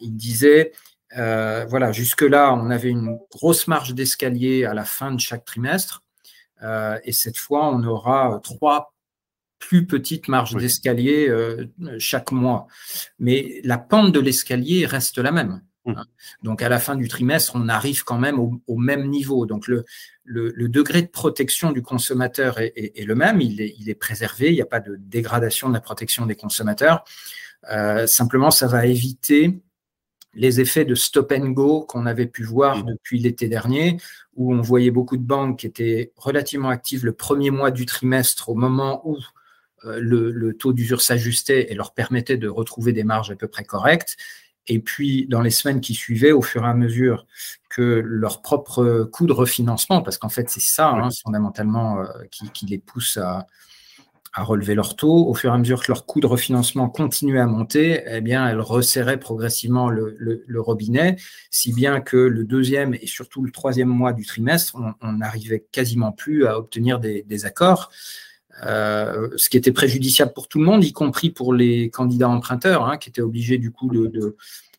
il 0.00 0.16
disait 0.16 0.72
voilà, 1.14 1.92
jusque-là, 1.92 2.52
on 2.54 2.70
avait 2.70 2.90
une 2.90 3.18
grosse 3.30 3.66
marge 3.66 3.94
d'escalier 3.94 4.64
à 4.64 4.74
la 4.74 4.84
fin 4.84 5.12
de 5.12 5.20
chaque 5.20 5.44
trimestre. 5.44 6.02
et 6.62 7.12
cette 7.12 7.38
fois, 7.38 7.68
on 7.68 7.82
aura 7.84 8.40
trois 8.42 8.94
plus 9.58 9.86
petites 9.86 10.28
marges 10.28 10.56
d'escalier 10.56 11.32
chaque 11.98 12.32
mois. 12.32 12.66
Mais 13.18 13.60
la 13.64 13.78
pente 13.78 14.12
de 14.12 14.20
l'escalier 14.20 14.86
reste 14.86 15.18
la 15.18 15.32
même. 15.32 15.62
Mmh. 15.84 15.92
Hein. 15.96 16.06
Donc, 16.42 16.62
à 16.62 16.68
la 16.68 16.78
fin 16.78 16.96
du 16.96 17.08
trimestre, 17.08 17.52
on 17.54 17.68
arrive 17.68 18.04
quand 18.04 18.18
même 18.18 18.38
au, 18.38 18.76
même 18.76 19.08
niveau. 19.08 19.46
Donc, 19.46 19.66
le, 19.66 19.84
le, 20.24 20.68
degré 20.68 21.02
de 21.02 21.08
protection 21.08 21.72
du 21.72 21.82
consommateur 21.82 22.58
est, 22.58 23.04
le 23.04 23.14
même, 23.14 23.40
il 23.40 23.60
est, 23.60 23.74
il 23.78 23.88
est, 23.88 23.94
préservé, 23.94 24.48
il 24.48 24.54
n'y 24.54 24.62
a 24.62 24.66
pas 24.66 24.80
de 24.80 24.96
dégradation 24.96 25.68
de 25.68 25.74
la 25.74 25.80
protection 25.80 26.26
des 26.26 26.36
consommateurs. 26.36 27.04
Euh, 27.70 28.06
simplement, 28.06 28.50
ça 28.50 28.66
va 28.66 28.86
éviter 28.86 29.60
les 30.34 30.60
effets 30.60 30.84
de 30.84 30.94
stop 30.94 31.32
and 31.32 31.50
go 31.50 31.82
qu'on 31.82 32.06
avait 32.06 32.26
pu 32.26 32.44
voir 32.44 32.78
mmh. 32.78 32.86
depuis 32.86 33.18
l'été 33.18 33.48
dernier, 33.48 33.98
où 34.36 34.54
on 34.54 34.60
voyait 34.60 34.92
beaucoup 34.92 35.16
de 35.16 35.22
banques 35.22 35.60
qui 35.60 35.66
étaient 35.66 36.12
relativement 36.16 36.68
actives 36.68 37.04
le 37.04 37.12
premier 37.12 37.50
mois 37.50 37.70
du 37.70 37.84
trimestre 37.84 38.48
au 38.48 38.54
moment 38.54 39.02
où 39.04 39.18
euh, 39.84 39.98
le, 40.00 40.30
le, 40.30 40.56
taux 40.56 40.72
d'usure 40.72 41.00
s'ajustait 41.00 41.72
et 41.72 41.74
leur 41.74 41.94
permettait 41.94 42.36
de 42.36 42.48
retrouver 42.48 42.92
des 42.92 43.02
marges 43.02 43.30
à 43.30 43.36
peu 43.36 43.48
près 43.48 43.64
correctes. 43.64 44.16
Et 44.66 44.78
puis, 44.78 45.26
dans 45.26 45.40
les 45.40 45.50
semaines 45.50 45.80
qui 45.80 45.94
suivaient, 45.94 46.32
au 46.32 46.42
fur 46.42 46.64
et 46.64 46.68
à 46.68 46.74
mesure 46.74 47.26
que 47.70 47.82
leur 47.82 48.40
propre 48.42 49.08
coût 49.10 49.26
de 49.26 49.32
refinancement, 49.32 50.02
parce 50.02 50.18
qu'en 50.18 50.28
fait, 50.28 50.48
c'est 50.48 50.60
ça, 50.60 50.90
hein, 50.90 51.08
fondamentalement, 51.24 52.00
euh, 52.02 52.06
qui, 52.30 52.66
les 52.66 52.78
pousse 52.78 53.16
à, 53.16 53.46
relever 54.34 54.74
leur 54.74 54.96
taux, 54.96 55.26
au 55.26 55.34
fur 55.34 55.50
et 55.50 55.54
à 55.54 55.58
mesure 55.58 55.82
que 55.82 55.88
leur 55.88 56.06
coût 56.06 56.20
de 56.20 56.26
refinancement 56.26 56.88
continuait 56.88 57.40
à 57.40 57.46
monter, 57.46 58.02
eh 58.06 58.20
bien, 58.20 58.48
elles 58.48 58.60
resserraient 58.60 59.18
progressivement 59.18 59.90
le, 59.90 60.44
robinet, 60.60 61.16
si 61.50 61.72
bien 61.72 62.00
que 62.00 62.16
le 62.16 62.44
deuxième 62.44 62.94
et 62.94 63.06
surtout 63.06 63.42
le 63.42 63.50
troisième 63.50 63.88
mois 63.88 64.12
du 64.12 64.24
trimestre, 64.24 64.76
on 65.00 65.12
n'arrivait 65.12 65.66
quasiment 65.72 66.12
plus 66.12 66.46
à 66.46 66.58
obtenir 66.58 67.00
des, 67.00 67.22
des 67.22 67.44
accords. 67.44 67.90
Euh, 68.66 69.30
ce 69.36 69.48
qui 69.48 69.56
était 69.56 69.72
préjudiciable 69.72 70.32
pour 70.32 70.48
tout 70.48 70.58
le 70.58 70.64
monde, 70.64 70.84
y 70.84 70.92
compris 70.92 71.30
pour 71.30 71.54
les 71.54 71.90
candidats 71.90 72.28
emprunteurs, 72.28 72.84
hein, 72.84 72.98
qui 72.98 73.08
étaient 73.08 73.22
obligés 73.22 73.58
du 73.58 73.70
coup 73.70 73.88
de, 73.88 74.36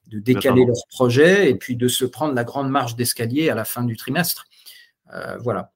décaler 0.08 0.66
leur 0.66 0.76
projet 0.90 1.50
et 1.50 1.56
puis 1.56 1.78
de 1.78 1.88
se 1.88 2.04
prendre 2.04 2.34
la 2.34 2.44
grande 2.44 2.70
marge 2.70 2.98
d'escalier 2.98 3.50
à 3.50 3.56
la 3.56 3.64
fin 3.64 3.84
du 3.84 3.96
trimestre. 3.96 4.46
Euh, 5.14 5.38
voilà. 5.38 5.72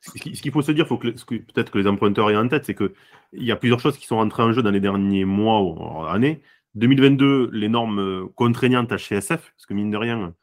Ce 0.00 0.12
qu'il 0.12 0.52
faut 0.52 0.62
se 0.62 0.72
dire, 0.72 0.86
faut 0.86 0.98
que, 0.98 1.08
peut-être 1.08 1.70
que 1.70 1.78
les 1.78 1.86
emprunteurs 1.86 2.30
aient 2.30 2.36
en 2.36 2.48
tête, 2.48 2.64
c'est 2.64 2.74
qu'il 2.74 2.92
y 3.32 3.50
a 3.50 3.56
plusieurs 3.56 3.80
choses 3.80 3.98
qui 3.98 4.06
sont 4.06 4.16
rentrées 4.16 4.42
en 4.42 4.52
jeu 4.52 4.62
dans 4.62 4.70
les 4.70 4.80
derniers 4.80 5.24
mois 5.24 5.60
ou 5.60 6.04
années. 6.06 6.42
2022, 6.74 7.50
les 7.52 7.68
normes 7.68 8.28
contraignantes 8.34 8.92
HCSF, 8.92 9.52
parce 9.52 9.66
que 9.66 9.74
mine 9.74 9.90
de 9.90 9.96
rien, 9.96 10.34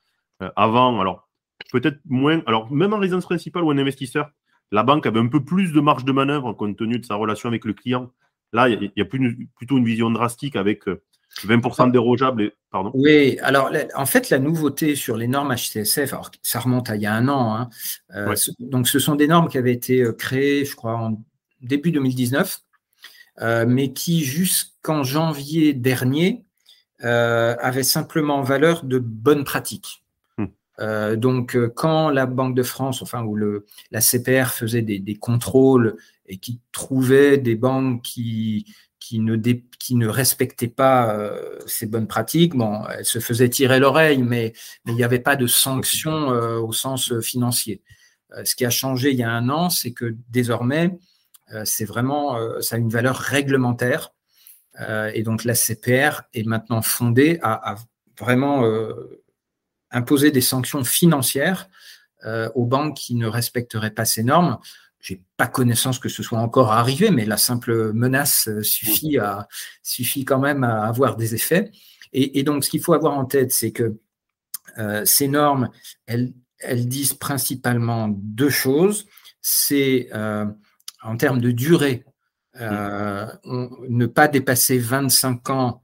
euh, 0.41 0.49
avant, 0.55 0.99
alors 0.99 1.29
peut-être 1.71 1.99
moins, 2.05 2.41
alors 2.45 2.71
même 2.71 2.93
en 2.93 2.99
résidence 2.99 3.25
principale 3.25 3.63
ou 3.63 3.71
en 3.71 3.77
investisseur, 3.77 4.29
la 4.71 4.83
banque 4.83 5.05
avait 5.05 5.19
un 5.19 5.27
peu 5.27 5.43
plus 5.43 5.71
de 5.71 5.79
marge 5.79 6.05
de 6.05 6.11
manœuvre 6.11 6.53
compte 6.53 6.77
tenu 6.77 6.99
de 6.99 7.05
sa 7.05 7.15
relation 7.15 7.49
avec 7.49 7.65
le 7.65 7.73
client. 7.73 8.11
Là, 8.51 8.69
il 8.69 8.91
y 8.95 9.01
a, 9.01 9.05
plutôt 9.05 9.77
une 9.77 9.85
vision 9.85 10.09
drastique 10.09 10.55
avec 10.55 10.83
20% 11.43 11.87
euh, 11.87 11.91
dérogeables. 11.91 12.43
Et, 12.43 12.53
pardon? 12.71 12.91
Oui, 12.93 13.37
alors 13.41 13.71
en 13.95 14.05
fait, 14.05 14.29
la 14.29 14.39
nouveauté 14.39 14.95
sur 14.95 15.17
les 15.17 15.27
normes 15.27 15.53
HCSF, 15.53 16.13
alors, 16.13 16.31
ça 16.41 16.59
remonte 16.59 16.89
à 16.89 16.95
il 16.95 17.01
y 17.01 17.05
a 17.05 17.13
un 17.13 17.27
an. 17.27 17.55
Hein, 17.55 17.69
euh, 18.15 18.35
donc, 18.59 18.87
ce 18.87 18.99
sont 18.99 19.15
des 19.15 19.27
normes 19.27 19.49
qui 19.49 19.57
avaient 19.57 19.73
été 19.73 20.01
euh, 20.01 20.13
créées, 20.13 20.65
je 20.65 20.75
crois, 20.75 20.95
en 20.95 21.21
début 21.61 21.91
2019, 21.91 22.59
mais 23.67 23.91
qui, 23.91 24.23
jusqu'en 24.23 25.03
janvier 25.03 25.73
dernier, 25.73 26.45
avaient 26.99 27.83
simplement 27.83 28.41
valeur 28.41 28.83
de 28.83 28.99
bonnes 28.99 29.43
pratiques. 29.43 30.05
Euh, 30.79 31.15
donc, 31.15 31.55
euh, 31.55 31.71
quand 31.73 32.09
la 32.09 32.25
Banque 32.25 32.55
de 32.55 32.63
France, 32.63 33.01
enfin, 33.01 33.23
ou 33.23 33.35
le, 33.35 33.65
la 33.91 34.01
CPR 34.01 34.47
faisait 34.47 34.81
des, 34.81 35.15
contrôles 35.15 35.95
et 36.27 36.37
qui 36.37 36.59
trouvait 36.71 37.37
des 37.37 37.55
banques 37.55 38.01
qui, 38.01 38.65
qui, 39.07 39.19
ne, 39.19 39.35
qui 39.79 39.95
ne 39.95 40.07
respectaient 40.07 40.67
pas 40.67 41.13
euh, 41.13 41.59
ces 41.67 41.85
bonnes 41.85 42.07
pratiques, 42.07 42.55
bon, 42.55 42.83
elles 42.87 43.05
se 43.05 43.19
faisaient 43.19 43.49
tirer 43.49 43.79
l'oreille, 43.79 44.23
mais, 44.23 44.53
mais 44.85 44.93
il 44.93 44.95
n'y 44.95 45.03
avait 45.03 45.19
pas 45.19 45.35
de 45.35 45.47
sanctions 45.47 46.29
au 46.29 46.71
sens 46.71 47.19
financier. 47.19 47.83
ce 48.43 48.55
qui 48.55 48.65
a 48.65 48.69
changé 48.71 49.11
il 49.11 49.17
y 49.17 49.23
a 49.23 49.29
un 49.29 49.49
an, 49.49 49.69
c'est 49.69 49.91
que 49.91 50.15
désormais, 50.29 50.97
c'est 51.65 51.85
vraiment, 51.85 52.37
ça 52.61 52.77
a 52.77 52.79
une 52.79 52.89
valeur 52.89 53.17
réglementaire. 53.17 54.11
et 55.13 55.21
donc, 55.21 55.43
la 55.43 55.53
CPR 55.53 56.23
est 56.33 56.47
maintenant 56.47 56.81
fondée 56.81 57.37
à, 57.43 57.73
à 57.73 57.75
vraiment 58.19 58.63
imposer 59.91 60.31
des 60.31 60.41
sanctions 60.41 60.83
financières 60.83 61.69
euh, 62.25 62.49
aux 62.55 62.65
banques 62.65 62.97
qui 62.97 63.15
ne 63.15 63.27
respecteraient 63.27 63.91
pas 63.91 64.05
ces 64.05 64.23
normes. 64.23 64.57
Je 65.05 65.13
n'ai 65.13 65.21
pas 65.37 65.47
connaissance 65.47 65.99
que 65.99 66.09
ce 66.09 66.23
soit 66.23 66.39
encore 66.39 66.71
arrivé, 66.71 67.11
mais 67.11 67.25
la 67.25 67.37
simple 67.37 67.93
menace 67.93 68.47
euh, 68.47 68.63
suffit, 68.63 69.19
à, 69.19 69.47
suffit 69.83 70.25
quand 70.25 70.39
même 70.39 70.63
à 70.63 70.85
avoir 70.85 71.15
des 71.15 71.35
effets. 71.35 71.71
Et, 72.17 72.43
donc, 72.43 72.63
ce 72.63 72.69
qu'il 72.69 72.81
faut 72.81 72.93
avoir 72.93 73.17
en 73.17 73.25
tête, 73.25 73.51
c'est 73.51 73.73
que 73.73 73.97
euh, 74.77 75.03
ces 75.03 75.27
normes, 75.27 75.69
elles, 76.05 76.33
elles, 76.59 76.87
disent 76.87 77.13
principalement 77.13 78.07
deux 78.09 78.49
choses. 78.49 79.05
C'est 79.41 80.09
en 80.13 81.17
termes 81.17 81.41
de 81.41 81.51
durée, 81.51 82.05
ne 82.57 84.05
pas 84.05 84.29
dépasser 84.29 84.77
25 84.77 85.49
ans 85.49 85.83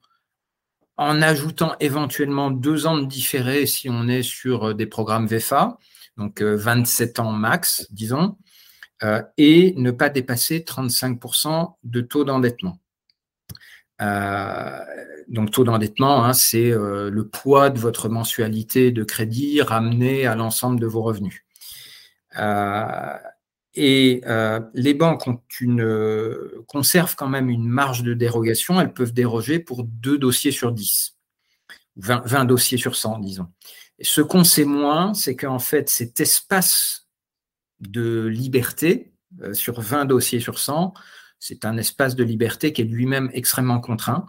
en 1.01 1.21
ajoutant 1.23 1.75
éventuellement 1.79 2.51
deux 2.51 2.85
ans 2.85 2.99
de 2.99 3.05
différé 3.05 3.65
si 3.65 3.89
on 3.89 4.07
est 4.07 4.21
sur 4.21 4.69
euh, 4.69 4.73
des 4.75 4.85
programmes 4.85 5.25
VFA, 5.25 5.79
donc 6.15 6.43
27 6.43 7.17
euh, 7.17 7.23
ans 7.23 7.31
max, 7.31 7.87
disons, 7.89 8.37
euh, 9.03 9.22
et 9.38 9.74
ne 9.77 9.91
pas 9.91 10.10
dépasser 10.10 10.60
35% 10.60 11.75
de 11.84 12.01
taux 12.01 12.24
d'endettement. 12.24 12.79
donc 15.27 15.51
taux 15.51 15.63
d'endettement, 15.63 16.25
hein, 16.25 16.34
c'est 16.34 16.72
le 16.72 17.27
poids 17.27 17.70
de 17.70 17.79
votre 17.79 18.10
mensualité 18.10 18.91
de 18.91 19.03
crédit 19.03 19.62
ramené 19.62 20.25
à 20.25 20.36
l'ensemble 20.36 20.79
de 20.79 20.88
vos 20.88 21.03
revenus. 21.03 21.43
Et 23.74 24.22
euh, 24.25 24.60
les 24.74 24.93
banques 24.93 25.27
ont 25.27 25.41
une, 25.62 25.81
euh, 25.81 26.63
conservent 26.67 27.15
quand 27.15 27.29
même 27.29 27.50
une 27.50 27.67
marge 27.67 28.03
de 28.03 28.13
dérogation. 28.13 28.81
Elles 28.81 28.93
peuvent 28.93 29.13
déroger 29.13 29.60
pour 29.60 29.84
deux 29.86 30.17
dossiers 30.17 30.51
sur 30.51 30.74
10, 30.74 31.17
20, 31.96 32.24
20 32.25 32.46
dossiers 32.46 32.77
sur 32.77 32.96
100, 32.96 33.20
disons. 33.20 33.48
Ce 34.01 34.20
qu'on 34.20 34.43
sait 34.43 34.65
moins, 34.65 35.13
c'est 35.13 35.36
qu'en 35.36 35.60
fait, 35.60 35.88
cet 35.88 36.20
espace 36.20 37.08
de 37.81 38.25
liberté 38.27 39.13
euh, 39.41 39.53
sur 39.53 39.81
20 39.81 40.05
dossiers 40.05 40.39
sur 40.39 40.59
100, 40.59 40.93
c'est 41.39 41.65
un 41.65 41.77
espace 41.77 42.15
de 42.15 42.23
liberté 42.23 42.71
qui 42.73 42.81
est 42.81 42.85
lui-même 42.85 43.29
extrêmement 43.33 43.79
contraint, 43.79 44.25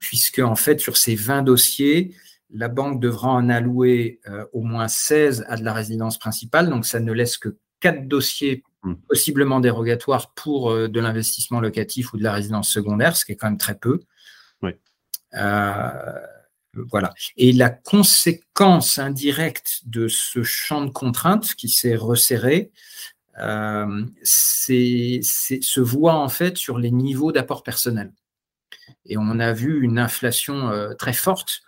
puisque 0.00 0.40
en 0.40 0.56
fait, 0.56 0.80
sur 0.80 0.96
ces 0.96 1.14
20 1.14 1.42
dossiers, 1.42 2.16
la 2.50 2.68
banque 2.68 3.00
devra 3.00 3.28
en 3.28 3.48
allouer 3.48 4.20
au 4.52 4.62
moins 4.62 4.88
16 4.88 5.44
à 5.48 5.56
de 5.56 5.64
la 5.64 5.72
résidence 5.72 6.18
principale, 6.18 6.68
donc 6.68 6.84
ça 6.86 6.98
ne 6.98 7.12
laisse 7.12 7.36
que 7.36 7.56
quatre 7.84 8.08
dossiers 8.08 8.64
hmm. 8.82 8.94
possiblement 9.06 9.60
dérogatoires 9.60 10.32
pour 10.32 10.70
euh, 10.70 10.88
de 10.88 11.00
l'investissement 11.00 11.60
locatif 11.60 12.14
ou 12.14 12.16
de 12.16 12.22
la 12.22 12.32
résidence 12.32 12.70
secondaire, 12.70 13.14
ce 13.14 13.26
qui 13.26 13.32
est 13.32 13.36
quand 13.36 13.48
même 13.48 13.58
très 13.58 13.76
peu. 13.76 14.00
Euh, 15.36 16.20
voilà. 16.90 17.12
Et 17.36 17.52
la 17.52 17.70
conséquence 17.70 18.98
indirecte 18.98 19.82
de 19.86 20.08
ce 20.08 20.42
champ 20.42 20.84
de 20.84 20.90
contraintes 20.90 21.54
qui 21.54 21.68
s'est 21.68 21.96
resserré, 21.96 22.70
euh, 23.40 24.06
se 24.22 25.80
voit 25.80 26.14
en 26.14 26.28
fait 26.28 26.56
sur 26.56 26.78
les 26.78 26.90
niveaux 26.90 27.32
d'apport 27.32 27.62
personnel. 27.62 28.12
Et 29.06 29.16
on 29.16 29.40
a 29.40 29.52
vu 29.52 29.82
une 29.82 29.98
inflation 29.98 30.70
très 30.98 31.12
forte 31.12 31.62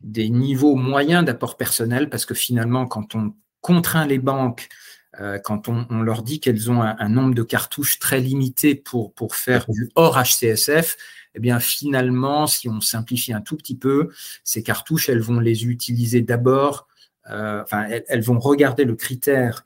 des 0.00 0.28
niveaux 0.28 0.76
moyens 0.76 1.24
d'apport 1.24 1.56
personnel 1.56 2.08
parce 2.08 2.24
que 2.24 2.34
finalement, 2.34 2.86
quand 2.86 3.14
on 3.14 3.34
contraint 3.60 4.06
les 4.06 4.18
banques 4.18 4.68
euh, 4.70 4.97
quand 5.42 5.68
on, 5.68 6.02
leur 6.02 6.22
dit 6.22 6.38
qu'elles 6.38 6.70
ont 6.70 6.80
un, 6.80 7.08
nombre 7.08 7.34
de 7.34 7.42
cartouches 7.42 7.98
très 7.98 8.20
limité 8.20 8.74
pour, 8.74 9.12
pour 9.12 9.34
faire 9.34 9.66
du 9.68 9.90
hors 9.96 10.16
HCSF, 10.16 10.96
eh 11.34 11.40
bien 11.40 11.60
finalement, 11.60 12.46
si 12.46 12.68
on 12.68 12.80
simplifie 12.80 13.32
un 13.32 13.40
tout 13.40 13.56
petit 13.56 13.76
peu, 13.76 14.10
ces 14.44 14.62
cartouches, 14.62 15.08
elles 15.08 15.20
vont 15.20 15.40
les 15.40 15.66
utiliser 15.66 16.20
d'abord, 16.20 16.88
euh, 17.30 17.62
enfin, 17.62 17.88
elles, 18.08 18.22
vont 18.22 18.38
regarder 18.38 18.84
le 18.84 18.96
critère 18.96 19.64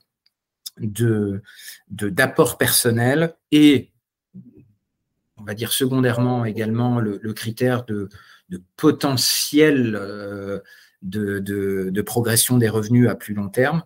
de 0.79 1.41
d'apport 1.89 2.57
personnel 2.57 3.35
et 3.51 3.91
on 5.37 5.43
va 5.43 5.53
dire 5.53 5.71
secondairement 5.71 6.45
également 6.45 6.99
le, 6.99 7.17
critère 7.33 7.85
de, 7.85 8.09
potentiel 8.75 9.95
euh, 9.95 10.59
de, 11.01 11.39
de, 11.39 12.01
progression 12.01 12.57
des 12.57 12.69
revenus 12.69 13.09
à 13.09 13.15
plus 13.15 13.33
long 13.33 13.49
terme. 13.49 13.83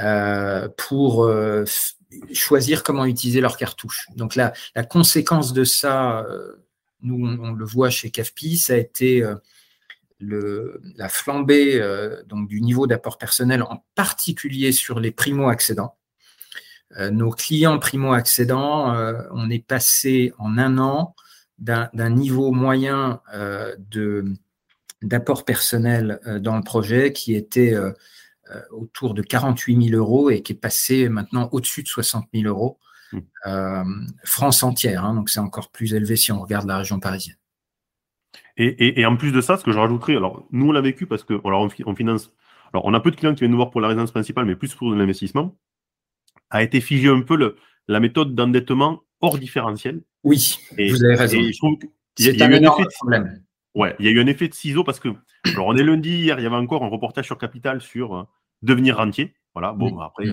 Euh, 0.00 0.68
pour 0.78 1.24
euh, 1.24 1.66
choisir 2.32 2.82
comment 2.82 3.04
utiliser 3.04 3.42
leur 3.42 3.58
cartouche. 3.58 4.06
Donc 4.16 4.36
la, 4.36 4.54
la 4.74 4.84
conséquence 4.84 5.52
de 5.52 5.64
ça, 5.64 6.20
euh, 6.20 6.64
nous 7.02 7.26
on, 7.26 7.52
le 7.52 7.64
voit 7.66 7.90
chez 7.90 8.10
CAFPI, 8.10 8.56
ça 8.56 8.72
a 8.72 8.76
été 8.76 9.22
la 10.20 11.08
flambée 11.08 11.80
donc 12.26 12.48
du 12.48 12.60
niveau 12.60 12.86
d'apport 12.86 13.18
personnel, 13.18 13.62
en 13.62 13.84
particulier 13.96 14.70
sur 14.70 15.00
les 15.00 15.10
primo-accédants. 15.10 15.96
nos 17.10 17.30
clients 17.30 17.80
primo-accédants, 17.80 18.94
on 19.32 19.50
est 19.50 19.66
passé 19.66 20.32
en 20.38 20.58
un 20.58 20.78
an 20.78 21.16
d'un 21.58 22.10
niveau 22.10 22.52
moyen 22.52 23.20
d'apport 25.02 25.44
personnel 25.44 26.20
dans 26.40 26.56
le 26.56 26.62
projet 26.62 27.12
qui 27.12 27.34
était 27.34 27.74
autour 28.70 29.14
de 29.14 29.22
48 29.22 29.90
000 29.90 29.96
euros 29.96 30.30
et 30.30 30.42
qui 30.42 30.52
est 30.52 30.56
passé 30.56 31.08
maintenant 31.08 31.48
au-dessus 31.52 31.82
de 31.82 31.88
60 31.88 32.26
000 32.34 32.46
euros. 32.48 32.78
Mmh. 33.12 34.06
France 34.24 34.62
entière, 34.62 35.04
hein, 35.04 35.14
donc 35.14 35.28
c'est 35.28 35.40
encore 35.40 35.70
plus 35.70 35.94
élevé 35.94 36.16
si 36.16 36.32
on 36.32 36.40
regarde 36.40 36.66
la 36.66 36.78
région 36.78 36.98
parisienne. 36.98 37.36
Et, 38.56 39.06
en 39.06 39.16
plus 39.16 39.32
de 39.32 39.40
ça, 39.40 39.56
ce 39.56 39.64
que 39.64 39.72
je 39.72 39.78
rajouterais, 39.78 40.16
alors 40.16 40.46
nous 40.50 40.68
on 40.68 40.72
l'a 40.72 40.80
vécu 40.80 41.06
parce 41.06 41.24
que 41.24 41.34
alors, 41.44 41.68
on, 41.86 41.94
finance, 41.94 42.32
alors 42.72 42.84
on 42.84 42.92
a 42.94 43.00
peu 43.00 43.10
de 43.10 43.16
clients 43.16 43.34
qui 43.34 43.40
viennent 43.40 43.50
nous 43.50 43.56
voir 43.56 43.70
pour 43.70 43.80
la 43.80 43.88
résidence 43.88 44.10
principale, 44.10 44.44
mais 44.44 44.56
plus 44.56 44.74
pour 44.74 44.94
l'investissement, 44.94 45.56
a 46.50 46.62
été 46.62 46.80
figé 46.80 47.08
un 47.08 47.22
peu 47.22 47.36
le, 47.36 47.56
la 47.88 47.98
méthode 47.98 48.34
d'endettement 48.34 49.02
hors 49.20 49.38
différentiel. 49.38 50.02
Oui, 50.22 50.58
vous 50.76 51.04
avez 51.04 51.14
raison. 51.14 51.38
C'est 52.18 52.40
un 52.42 52.50
énorme 52.50 52.86
problème. 52.98 53.42
Ouais, 53.74 53.96
il 53.98 54.04
y 54.04 54.08
a 54.08 54.12
eu 54.12 54.20
un 54.20 54.26
effet 54.26 54.48
de 54.48 54.54
ciseau 54.54 54.84
parce 54.84 55.00
que, 55.00 55.08
alors 55.46 55.66
on 55.66 55.76
est 55.76 55.82
lundi, 55.82 56.10
hier, 56.10 56.38
il 56.38 56.42
y 56.42 56.46
avait 56.46 56.56
encore 56.56 56.84
un 56.84 56.88
reportage 56.88 57.24
sur 57.24 57.38
Capital 57.38 57.80
sur 57.80 58.14
euh, 58.14 58.22
devenir 58.62 58.96
rentier. 58.96 59.34
Voilà, 59.54 59.72
bon, 59.72 59.98
après, 60.00 60.26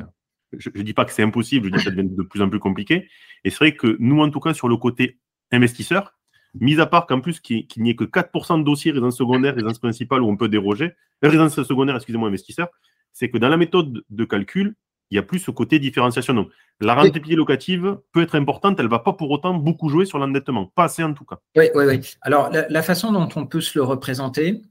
je 0.57 0.69
ne 0.74 0.81
dis 0.81 0.93
pas 0.93 1.05
que 1.05 1.12
c'est 1.12 1.24
impossible, 1.24 1.67
je 1.67 1.71
dis 1.71 1.77
que 1.77 1.83
ça 1.83 1.91
devient 1.91 2.09
de 2.09 2.24
plus 2.24 2.41
en 2.41 2.50
plus 2.50 2.59
compliqué. 2.59 3.07
Et 3.43 3.50
c'est 3.50 3.57
vrai 3.57 3.75
que 3.75 3.98
nous, 4.00 4.21
en 4.21 4.29
tout 4.29 4.39
cas, 4.39 4.53
sur 4.53 4.67
le 4.67 4.77
côté 4.77 5.19
investisseur, 5.51 6.19
Mis 6.55 6.79
à 6.79 6.88
part 6.88 7.05
qu'en 7.05 7.21
plus, 7.21 7.39
qu'il 7.39 7.67
n'y 7.77 7.91
ait 7.91 7.95
que 7.95 8.05
4% 8.05 8.59
de 8.59 8.63
dossiers 8.63 8.91
résidence 8.91 9.17
secondaire, 9.17 9.53
résidence 9.53 9.79
principale 9.79 10.21
où 10.21 10.29
on 10.29 10.36
peut 10.36 10.50
déroger, 10.50 10.86
euh, 11.24 11.29
résidence 11.29 11.62
secondaire, 11.62 11.95
excusez-moi, 11.95 12.27
investisseur, 12.27 12.69
c'est 13.13 13.29
que 13.29 13.38
dans 13.38 13.50
la 13.50 13.57
méthode 13.57 14.03
de 14.09 14.25
calcul, 14.25 14.75
il 15.12 15.15
n'y 15.15 15.19
a 15.19 15.24
plus 15.24 15.39
ce 15.39 15.51
côté 15.51 15.79
différenciation. 15.79 16.33
Donc, 16.33 16.50
la 16.79 16.95
rentabilité 16.95 17.36
locative 17.36 18.00
peut 18.12 18.21
être 18.21 18.36
importante, 18.36 18.79
elle 18.79 18.86
ne 18.86 18.91
va 18.91 19.00
pas 19.00 19.13
pour 19.13 19.29
autant 19.29 19.53
beaucoup 19.53 19.89
jouer 19.89 20.05
sur 20.05 20.17
l'endettement, 20.17 20.67
pas 20.75 20.86
assez 20.86 21.03
en 21.03 21.13
tout 21.13 21.25
cas. 21.25 21.39
Oui, 21.55 21.65
oui, 21.75 21.86
oui. 21.86 22.00
Alors, 22.21 22.50
la, 22.51 22.83
façon 22.83 23.12
dont 23.12 23.29
on 23.36 23.45
peut 23.45 23.62
se 23.62 23.77
le 23.77 23.83
représenter, 23.83 24.62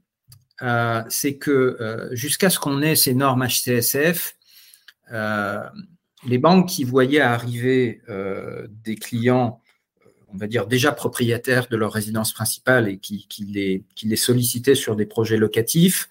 euh, 0.61 1.03
c'est 1.09 1.37
que 1.37 1.51
euh, 1.51 2.13
jusqu'à 2.15 2.49
ce 2.49 2.59
qu'on 2.59 2.81
ait 2.81 2.95
ces 2.95 3.13
normes 3.13 3.45
HCSF, 3.47 4.35
les 6.25 6.37
banques 6.37 6.69
qui 6.69 6.83
voyaient 6.83 7.21
arriver 7.21 8.01
des 8.83 8.95
clients 8.95 9.61
on 10.33 10.37
va 10.37 10.47
dire, 10.47 10.67
déjà 10.67 10.91
propriétaires 10.91 11.67
de 11.67 11.77
leur 11.77 11.91
résidence 11.91 12.33
principale 12.33 12.87
et 12.87 12.97
qui, 12.99 13.25
les, 14.03 14.15
sollicitaient 14.15 14.75
sur 14.75 14.95
des 14.95 15.05
projets 15.05 15.37
locatifs, 15.37 16.09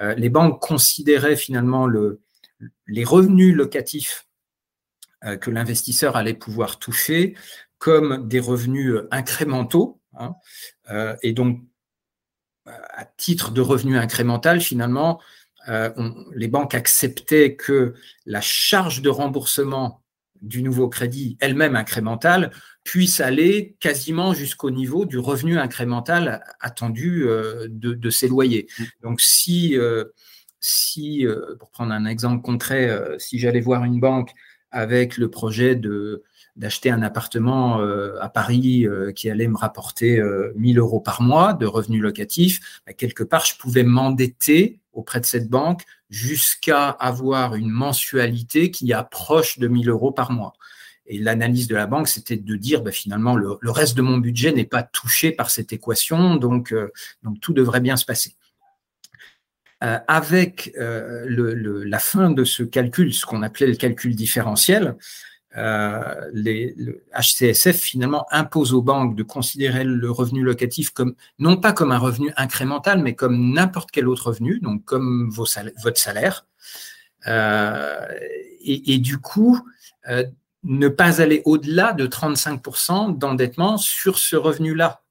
euh, 0.00 0.14
les 0.14 0.28
banques 0.28 0.60
considéraient 0.60 1.36
finalement 1.36 1.86
les 2.86 3.04
revenus 3.04 3.54
locatifs 3.54 4.26
euh, 5.24 5.36
que 5.36 5.50
l'investisseur 5.50 6.16
allait 6.16 6.34
pouvoir 6.34 6.78
toucher 6.78 7.34
comme 7.78 8.26
des 8.26 8.40
revenus 8.40 8.96
incrémentaux. 9.10 10.00
Hein. 10.18 10.34
Euh, 10.90 11.16
et 11.22 11.32
donc, 11.32 11.60
à 12.66 13.04
titre 13.16 13.50
de 13.50 13.60
revenu 13.60 13.98
incrémental, 13.98 14.60
finalement, 14.60 15.20
les 16.34 16.48
banques 16.48 16.74
acceptaient 16.74 17.56
que 17.56 17.94
la 18.26 18.40
charge 18.40 19.02
de 19.02 19.08
remboursement 19.08 20.04
du 20.44 20.62
nouveau 20.62 20.88
crédit, 20.88 21.36
elle-même 21.40 21.74
incrémentale, 21.74 22.50
puisse 22.84 23.20
aller 23.20 23.76
quasiment 23.80 24.34
jusqu'au 24.34 24.70
niveau 24.70 25.06
du 25.06 25.18
revenu 25.18 25.58
incrémental 25.58 26.44
attendu 26.60 27.24
euh, 27.24 27.66
de, 27.70 28.10
ses 28.10 28.28
loyers. 28.28 28.68
Donc 29.02 29.20
si, 29.20 29.76
euh, 29.76 30.04
si 30.60 31.26
euh, 31.26 31.56
pour 31.58 31.70
prendre 31.70 31.92
un 31.92 32.04
exemple 32.04 32.42
concret, 32.42 32.90
si 33.18 33.38
j'allais 33.38 33.60
voir 33.60 33.84
une 33.84 34.00
banque 34.00 34.32
avec 34.70 35.16
le 35.16 35.30
projet 35.30 35.74
de 35.76 36.22
d'acheter 36.56 36.90
un 36.90 37.02
appartement 37.02 37.80
à 38.20 38.28
Paris 38.28 38.86
qui 39.16 39.28
allait 39.28 39.48
me 39.48 39.56
rapporter 39.56 40.22
1000 40.54 40.78
euros 40.78 41.00
par 41.00 41.20
mois 41.20 41.52
de 41.52 41.66
revenus 41.66 42.00
locatifs, 42.00 42.80
bah, 42.86 42.92
quelque 42.92 43.24
part, 43.24 43.44
je 43.44 43.56
pouvais 43.56 43.82
m'endetter 43.82 44.80
auprès 44.92 45.20
de 45.20 45.26
cette 45.26 45.48
banque 45.48 45.82
jusqu'à 46.10 46.90
avoir 46.90 47.56
une 47.56 47.70
mensualité 47.70 48.70
qui 48.70 48.92
approche 48.92 49.58
de 49.58 49.68
1000 49.68 49.88
euros 49.88 50.12
par 50.12 50.30
mois. 50.30 50.54
Et 51.06 51.18
l'analyse 51.18 51.68
de 51.68 51.74
la 51.74 51.86
banque, 51.86 52.08
c'était 52.08 52.36
de 52.36 52.56
dire 52.56 52.82
bah, 52.82 52.92
finalement 52.92 53.36
le, 53.36 53.58
reste 53.64 53.96
de 53.96 54.02
mon 54.02 54.18
budget 54.18 54.52
n'est 54.52 54.64
pas 54.64 54.82
touché 54.82 55.32
par 55.32 55.50
cette 55.50 55.72
équation, 55.72 56.36
donc, 56.36 56.72
euh, 56.72 56.90
tout 57.40 57.52
devrait 57.52 57.80
bien 57.80 57.96
se 57.96 58.06
passer. 58.06 58.36
Euh, 59.82 59.98
avec 60.08 60.72
euh, 60.78 61.26
la 61.84 61.98
fin 61.98 62.30
de 62.30 62.44
ce 62.44 62.62
calcul, 62.62 63.12
ce 63.12 63.26
qu'on 63.26 63.42
appelait 63.42 63.66
le 63.66 63.74
calcul 63.74 64.14
différentiel, 64.14 64.96
les, 65.54 66.74
le 66.76 67.04
HCSF 67.14 67.76
finalement 67.76 68.26
impose 68.30 68.74
aux 68.74 68.82
banques 68.82 69.14
de 69.16 69.22
considérer 69.22 69.84
le 69.84 70.10
revenu 70.10 70.42
locatif 70.42 70.90
comme 70.90 71.14
non 71.38 71.56
pas 71.56 71.72
comme 71.72 71.92
un 71.92 71.98
revenu 71.98 72.32
incrémental, 72.36 73.00
mais 73.00 73.14
comme 73.14 73.52
n'importe 73.52 73.90
quel 73.90 74.08
autre 74.08 74.28
revenu, 74.28 74.58
donc 74.60 74.84
comme 74.84 75.30
vos 75.30 75.46
votre 75.82 75.98
salaire. 75.98 76.46
Et, 77.26 78.94
et, 78.94 78.98
du 78.98 79.18
coup, 79.18 79.60
ne 80.64 80.88
pas 80.88 81.20
aller 81.20 81.42
au-delà 81.44 81.92
de 81.92 82.06
35% 82.06 83.18
d'endettement 83.18 83.76
sur 83.76 84.18
ce 84.18 84.36
revenu-là. 84.36 85.02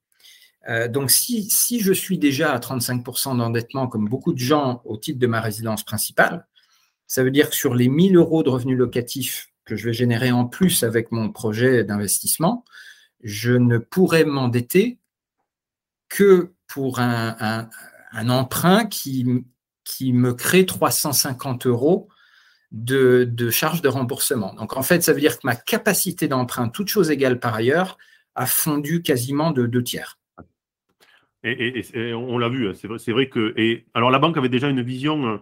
Euh, 0.70 0.88
donc, 0.88 1.12
si, 1.12 1.50
si, 1.50 1.80
je 1.80 1.94
suis 1.94 2.18
déjà 2.18 2.54
à 2.54 2.60
35% 2.60 3.38
d'endettement, 3.38 3.88
comme 3.88 4.08
beaucoup 4.08 4.34
de 4.34 4.40
gens 4.40 4.82
au 4.86 4.98
titre 4.98 5.20
de 5.20 5.28
ma 5.28 5.42
résidence 5.42 5.84
principale, 5.84 6.48
ça 7.06 7.24
veut 7.24 7.32
dire 7.32 7.50
que 7.50 7.56
sur 7.56 7.76
les 7.76 7.90
1000 7.90 8.16
euros 8.16 8.44
de 8.44 8.50
revenus 8.50 8.78
locatifs 8.78 9.50
que 9.66 9.76
je 9.76 9.86
vais 9.86 9.94
générer 9.94 10.32
en 10.32 10.46
plus 10.46 10.84
avec 10.84 11.12
mon 11.12 11.32
projet 11.32 11.84
d'investissement, 11.84 12.66
je 13.24 13.54
ne 13.54 13.78
pourrais 13.78 14.26
m'endetter 14.26 15.00
que 16.10 16.54
pour 16.68 17.00
un, 17.00 17.70
un, 18.12 18.30
emprunt 18.30 18.86
qui, 18.86 19.46
qui 19.84 20.14
me 20.14 20.34
crée 20.34 20.66
350 20.66 21.66
euros 21.68 22.10
de, 22.72 23.24
de 23.24 23.50
charges 23.50 23.82
de 23.82 23.88
remboursement. 23.88 24.54
Donc 24.56 24.76
en 24.76 24.84
fait, 24.84 25.02
ça 25.04 25.14
veut 25.14 25.20
dire 25.20 25.40
que 25.40 25.46
ma 25.46 25.56
capacité 25.56 26.28
d'emprunt, 26.28 26.70
toute 26.70 26.90
chose 26.90 27.12
égale 27.12 27.40
par 27.40 27.54
ailleurs, 27.54 27.98
a 28.36 28.46
fondu 28.46 29.02
quasiment 29.02 29.52
de 29.52 29.66
deux 29.66 29.84
tiers. 29.84 30.20
Et, 31.44 32.14
on 32.14 32.38
l'a 32.38 32.48
vu, 32.48 32.74
c'est 32.74 32.88
vrai, 32.88 32.98
vrai, 33.08 33.28
que. 33.28 33.54
Et 33.58 33.86
alors 33.94 34.12
la 34.12 34.20
banque 34.20 34.38
avait 34.38 34.50
déjà 34.50 34.70
une 34.70 34.82
vision. 34.82 35.42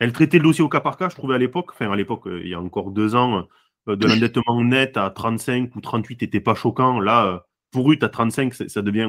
Euh, 0.00 0.04
elle 0.04 0.12
traitait 0.12 0.38
le 0.38 0.44
dossier 0.44 0.62
au 0.62 0.68
cas 0.68 0.80
par 0.80 0.96
cas, 0.96 1.08
je 1.08 1.14
trouvais 1.14 1.34
à 1.34 1.38
l'époque. 1.38 1.70
Enfin, 1.72 1.90
à 1.90 1.96
l'époque, 1.96 2.26
euh, 2.26 2.40
il 2.42 2.48
y 2.48 2.54
a 2.54 2.60
encore 2.60 2.90
deux 2.90 3.14
ans, 3.14 3.46
euh, 3.88 3.96
de 3.96 4.06
l'endettement 4.06 4.62
net 4.62 4.96
à 4.96 5.10
35 5.10 5.74
ou 5.76 5.80
38 5.80 6.22
n'était 6.22 6.40
pas 6.40 6.54
choquant. 6.54 7.00
Là, 7.00 7.44
pour 7.70 7.90
UT 7.92 7.98
à 8.02 8.08
35, 8.08 8.54
ça 8.54 8.82
devient. 8.82 9.08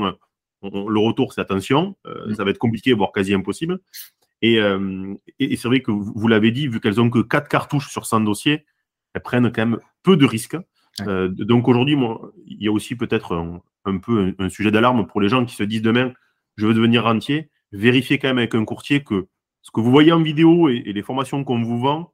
le 0.63 0.99
retour, 0.99 1.33
c'est 1.33 1.41
attention. 1.41 1.95
Mm. 2.05 2.33
Ça 2.35 2.43
va 2.43 2.51
être 2.51 2.57
compliqué, 2.57 2.93
voire 2.93 3.11
quasi 3.11 3.33
impossible. 3.33 3.79
Euh, 4.43 5.15
et, 5.39 5.55
c'est 5.55 5.67
vrai 5.67 5.81
que 5.81 5.91
vous, 5.91 6.27
l'avez 6.27 6.51
dit, 6.51 6.67
vu 6.67 6.79
qu'elles 6.79 7.01
ont 7.01 7.09
que 7.09 7.19
4 7.19 7.47
cartouches 7.47 7.89
sur 7.89 8.05
100 8.05 8.21
dossiers, 8.21 8.65
elles 9.13 9.21
prennent 9.21 9.51
quand 9.51 9.65
même 9.65 9.79
peu 10.03 10.17
de 10.17 10.25
risques. 10.25 10.57
Euh, 11.01 11.29
donc 11.29 11.67
aujourd'hui, 11.67 11.97
il 12.45 12.63
y 12.63 12.67
a 12.67 12.71
aussi 12.71 12.95
peut-être 12.95 13.61
un, 13.85 13.97
peu 13.97 14.33
un, 14.37 14.49
sujet 14.49 14.71
d'alarme 14.71 15.07
pour 15.07 15.21
les 15.21 15.29
gens 15.29 15.45
qui 15.45 15.55
se 15.55 15.63
disent 15.63 15.81
demain, 15.81 16.13
je 16.57 16.67
veux 16.67 16.73
devenir 16.73 17.03
rentier. 17.03 17.49
Vérifiez 17.71 18.17
quand 18.17 18.29
même 18.29 18.37
avec 18.37 18.55
un 18.55 18.65
courtier 18.65 19.03
que 19.03 19.27
ce 19.61 19.71
que 19.71 19.79
vous 19.79 19.91
voyez 19.91 20.11
en 20.11 20.21
vidéo 20.21 20.69
et, 20.69 20.81
les 20.81 21.01
formations 21.01 21.43
qu'on 21.43 21.61
vous 21.61 21.79
vend, 21.79 22.13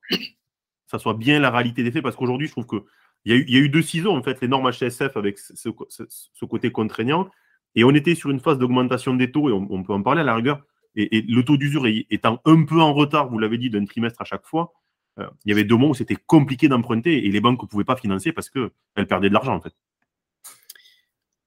ça 0.87 0.99
soit 0.99 1.13
bien 1.13 1.39
la 1.39 1.51
réalité 1.51 1.83
des 1.83 1.91
faits. 1.91 2.03
Parce 2.03 2.15
qu'aujourd'hui, 2.15 2.47
je 2.47 2.51
trouve 2.51 2.67
qu'il 2.67 2.81
y, 3.25 3.31
a 3.31 3.35
eu, 3.35 3.45
y 3.47 3.57
a 3.57 3.59
eu 3.59 3.69
deux 3.69 3.81
ciseaux, 3.81 4.11
en 4.11 4.23
fait, 4.23 4.41
les 4.41 4.47
normes 4.47 4.69
HSF 4.69 5.15
avec 5.17 5.37
ce, 5.39 6.45
côté 6.45 6.71
contraignant. 6.71 7.29
Et 7.75 7.83
on 7.83 7.91
était 7.91 8.15
sur 8.15 8.29
une 8.29 8.39
phase 8.39 8.57
d'augmentation 8.57 9.13
des 9.13 9.31
taux, 9.31 9.49
et 9.49 9.53
on, 9.53 9.83
peut 9.83 9.93
en 9.93 10.01
parler 10.01 10.21
à 10.21 10.23
la 10.23 10.35
rigueur 10.35 10.61
et, 10.95 11.21
le 11.27 11.43
taux 11.43 11.57
d'usure 11.57 11.85
étant 12.09 12.41
un 12.45 12.63
peu 12.63 12.79
en 12.81 12.93
retard, 12.93 13.29
vous 13.29 13.37
l'avez 13.37 13.57
dit, 13.57 13.69
d'un 13.69 13.85
trimestre 13.85 14.21
à 14.21 14.25
chaque 14.25 14.45
fois, 14.45 14.73
euh, 15.19 15.27
il 15.45 15.49
y 15.49 15.51
avait 15.51 15.63
deux 15.63 15.75
mois 15.75 15.89
où 15.89 15.93
c'était 15.93 16.15
compliqué 16.15 16.67
d'emprunter 16.67 17.25
et 17.25 17.31
les 17.31 17.41
banques 17.41 17.61
ne 17.61 17.67
pouvaient 17.67 17.83
pas 17.83 17.95
financer 17.95 18.31
parce 18.31 18.49
qu'elles 18.49 19.07
perdaient 19.07 19.29
de 19.29 19.33
l'argent 19.33 19.55
en 19.55 19.61
fait. 19.61 19.73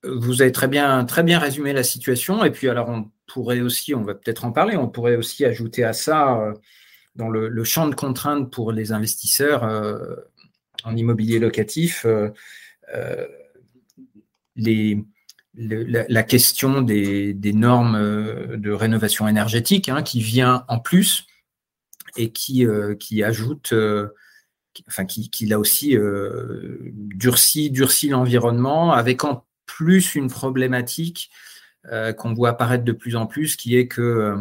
Vous 0.05 0.43
avez 0.43 0.53
très 0.53 0.69
bien, 0.69 1.05
très 1.05 1.23
bien 1.23 1.39
résumé 1.39 1.73
la 1.73 1.83
situation. 1.83 2.45
Et 2.45 2.51
puis 2.51 2.69
alors 2.69 2.89
on 2.89 3.11
pourrait 3.29 3.61
aussi, 3.61 3.95
on 3.95 4.03
va 4.03 4.15
peut-être 4.15 4.45
en 4.45 4.53
parler, 4.53 4.77
on 4.77 4.89
pourrait 4.89 5.17
aussi 5.17 5.45
ajouter 5.45 5.85
à 5.85 5.93
ça 5.93 6.39
euh, 6.41 6.55
dans 7.15 7.29
le, 7.29 7.65
champ 7.65 7.89
de 7.89 7.95
contraintes 7.95 8.51
pour 8.53 8.73
les 8.73 8.93
investisseurs 8.93 9.65
euh, 9.65 10.17
en 10.85 10.97
immobilier 10.97 11.39
locatif, 11.39 12.07
les, 14.57 15.05
la, 15.59 16.23
question 16.23 16.83
des, 16.83 17.35
normes 17.53 17.97
euh, 17.97 18.57
de 18.57 18.71
rénovation 18.71 19.27
énergétique 19.29 19.89
hein, 19.89 20.03
qui 20.03 20.21
vient 20.21 20.65
en 20.69 20.79
plus 20.79 21.27
et 22.17 22.31
qui, 22.31 22.65
euh, 22.65 22.95
qui 22.95 23.23
ajoute, 23.23 23.73
euh, 23.73 24.09
enfin 24.87 25.05
qui, 25.05 25.31
qui 25.31 25.47
là 25.47 25.59
aussi 25.59 25.97
durcit, 26.87 27.71
durcit 27.71 28.09
l'environnement 28.09 28.93
avec 28.93 29.25
en 29.25 29.45
plus 29.67 30.15
une 30.15 30.29
problématique 30.29 31.31
qu'on 32.17 32.35
voit 32.35 32.51
apparaître 32.51 32.85
de 32.85 32.93
plus 32.93 33.17
en 33.17 33.27
plus 33.27 33.57
qui 33.57 33.77
est 33.77 33.89
que 33.89 34.37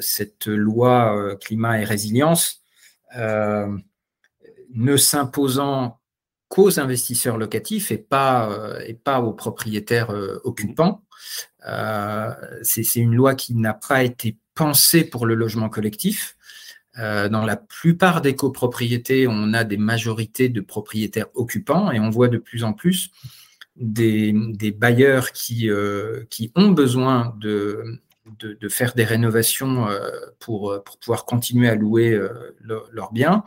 cette 0.00 0.46
loi 0.46 1.36
climat 1.40 1.80
et 1.80 1.84
résilience 1.84 2.62
ne 3.16 4.96
s'imposant 4.96 6.00
qu'aux 6.48 6.80
investisseurs 6.80 7.38
locatifs 7.38 7.92
et 7.92 7.98
pas, 7.98 8.78
et 8.84 8.94
pas 8.94 9.20
aux 9.20 9.32
propriétaires 9.32 10.10
occupants. 10.44 11.04
C'est 12.62 12.96
une 12.96 13.14
loi 13.14 13.34
qui 13.34 13.54
n'a 13.54 13.74
pas 13.74 14.02
été 14.02 14.36
pensée 14.54 15.04
pour 15.04 15.26
le 15.26 15.34
logement 15.34 15.68
collectif. 15.68 16.36
dans 16.96 17.44
la 17.44 17.56
plupart 17.56 18.20
des 18.20 18.34
copropriétés, 18.34 19.26
on 19.28 19.52
a 19.52 19.62
des 19.64 19.76
majorités 19.76 20.48
de 20.48 20.60
propriétaires 20.60 21.28
occupants 21.34 21.92
et 21.92 22.00
on 22.00 22.10
voit 22.10 22.28
de 22.28 22.38
plus 22.38 22.64
en 22.64 22.72
plus 22.72 23.10
des, 23.80 24.32
bailleurs 24.76 25.32
qui, 25.32 25.68
qui 26.30 26.52
ont 26.54 26.70
besoin 26.70 27.34
de, 27.40 27.98
de, 28.38 28.68
faire 28.68 28.94
des 28.94 29.04
rénovations 29.04 29.88
pour, 30.38 30.80
pour 30.84 30.98
pouvoir 30.98 31.24
continuer 31.24 31.68
à 31.68 31.74
louer 31.74 32.20
leurs 32.60 33.12
biens 33.12 33.42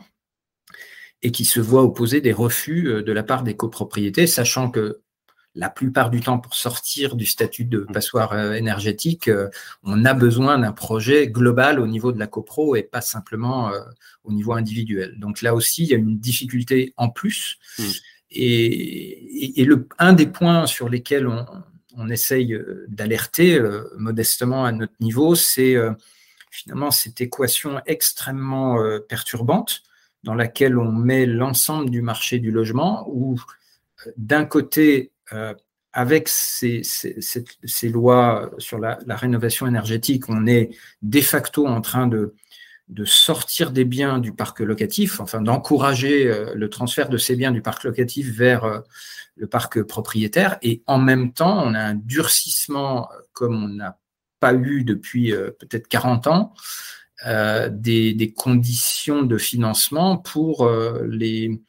et 1.24 1.32
qui 1.32 1.44
se 1.44 1.58
voient 1.58 1.82
opposer 1.82 2.20
des 2.20 2.32
refus 2.32 2.86
euh, 2.86 3.02
de 3.02 3.10
la 3.10 3.24
part 3.24 3.42
des 3.42 3.56
copropriétés, 3.56 4.28
sachant 4.28 4.70
que 4.70 5.00
la 5.56 5.70
plupart 5.70 6.10
du 6.10 6.20
temps, 6.20 6.38
pour 6.38 6.54
sortir 6.54 7.16
du 7.16 7.26
statut 7.26 7.64
de 7.64 7.86
passoire 7.92 8.32
euh, 8.32 8.52
énergétique, 8.52 9.28
euh, 9.28 9.48
on 9.82 10.04
a 10.04 10.12
besoin 10.12 10.58
d'un 10.58 10.72
projet 10.72 11.28
global 11.28 11.80
au 11.80 11.86
niveau 11.86 12.12
de 12.12 12.18
la 12.18 12.26
copro 12.26 12.76
et 12.76 12.82
pas 12.82 13.00
simplement 13.00 13.72
au 14.24 14.32
niveau 14.32 14.52
individuel. 14.52 15.18
Donc 15.18 15.42
là 15.42 15.54
aussi, 15.54 15.84
il 15.84 15.88
y 15.90 15.94
a 15.94 15.96
une 15.96 16.18
difficulté 16.18 16.92
en 16.96 17.08
plus. 17.08 17.58
Hmm. 17.78 17.84
Et, 18.34 19.66
un 19.98 20.12
des 20.12 20.26
points 20.26 20.66
sur 20.66 20.88
lesquels 20.88 21.26
on, 21.26 22.08
essaye 22.08 22.58
d'alerter 22.88 23.60
modestement 23.96 24.64
à 24.64 24.72
notre 24.72 24.94
niveau, 25.00 25.34
c'est 25.34 25.76
finalement 26.50 26.90
cette 26.90 27.20
équation 27.20 27.80
extrêmement 27.86 28.78
perturbante 29.08 29.82
dans 30.24 30.34
laquelle 30.34 30.78
on 30.78 30.90
met 30.90 31.26
l'ensemble 31.26 31.90
du 31.90 32.02
marché 32.02 32.38
du 32.38 32.50
logement, 32.50 33.06
où 33.08 33.38
euh, 34.06 34.10
d'un 34.16 34.46
côté, 34.46 35.12
euh, 35.32 35.54
avec 35.92 36.28
ces, 36.28 36.82
lois 37.84 38.50
sur 38.58 38.78
la, 38.78 38.98
rénovation 39.06 39.66
énergétique, 39.66 40.28
on 40.28 40.46
est 40.46 40.70
de 41.02 41.20
facto 41.20 41.66
en 41.68 41.80
train 41.80 42.08
de, 42.08 42.34
de 42.88 43.04
sortir 43.04 43.70
des 43.70 43.84
biens 43.84 44.18
du 44.18 44.32
parc 44.32 44.60
locatif, 44.60 45.20
enfin 45.20 45.40
d'encourager 45.40 46.26
euh, 46.26 46.52
le 46.54 46.68
transfert 46.68 47.08
de 47.08 47.16
ces 47.16 47.36
biens 47.36 47.52
du 47.52 47.62
parc 47.62 47.84
locatif 47.84 48.28
vers 48.28 48.82
le 49.36 49.46
parc 49.46 49.82
propriétaire. 49.82 50.58
Et 50.62 50.82
en 50.86 50.98
même 50.98 51.32
temps, 51.32 51.62
on 51.64 51.74
a 51.74 51.80
un 51.80 51.94
durcissement 51.94 53.08
comme 53.32 53.64
on 53.64 53.68
n'a 53.68 53.98
pas 54.40 54.54
eu 54.54 54.84
depuis 54.84 55.32
peut-être 55.58 55.88
40 55.88 56.26
ans 56.26 56.54
euh, 57.26 57.70
des, 57.72 58.34
conditions 58.36 59.22
de 59.22 59.38
financement 59.38 60.18
pour 60.18 60.66
euh, 60.66 61.06
les, 61.08 61.62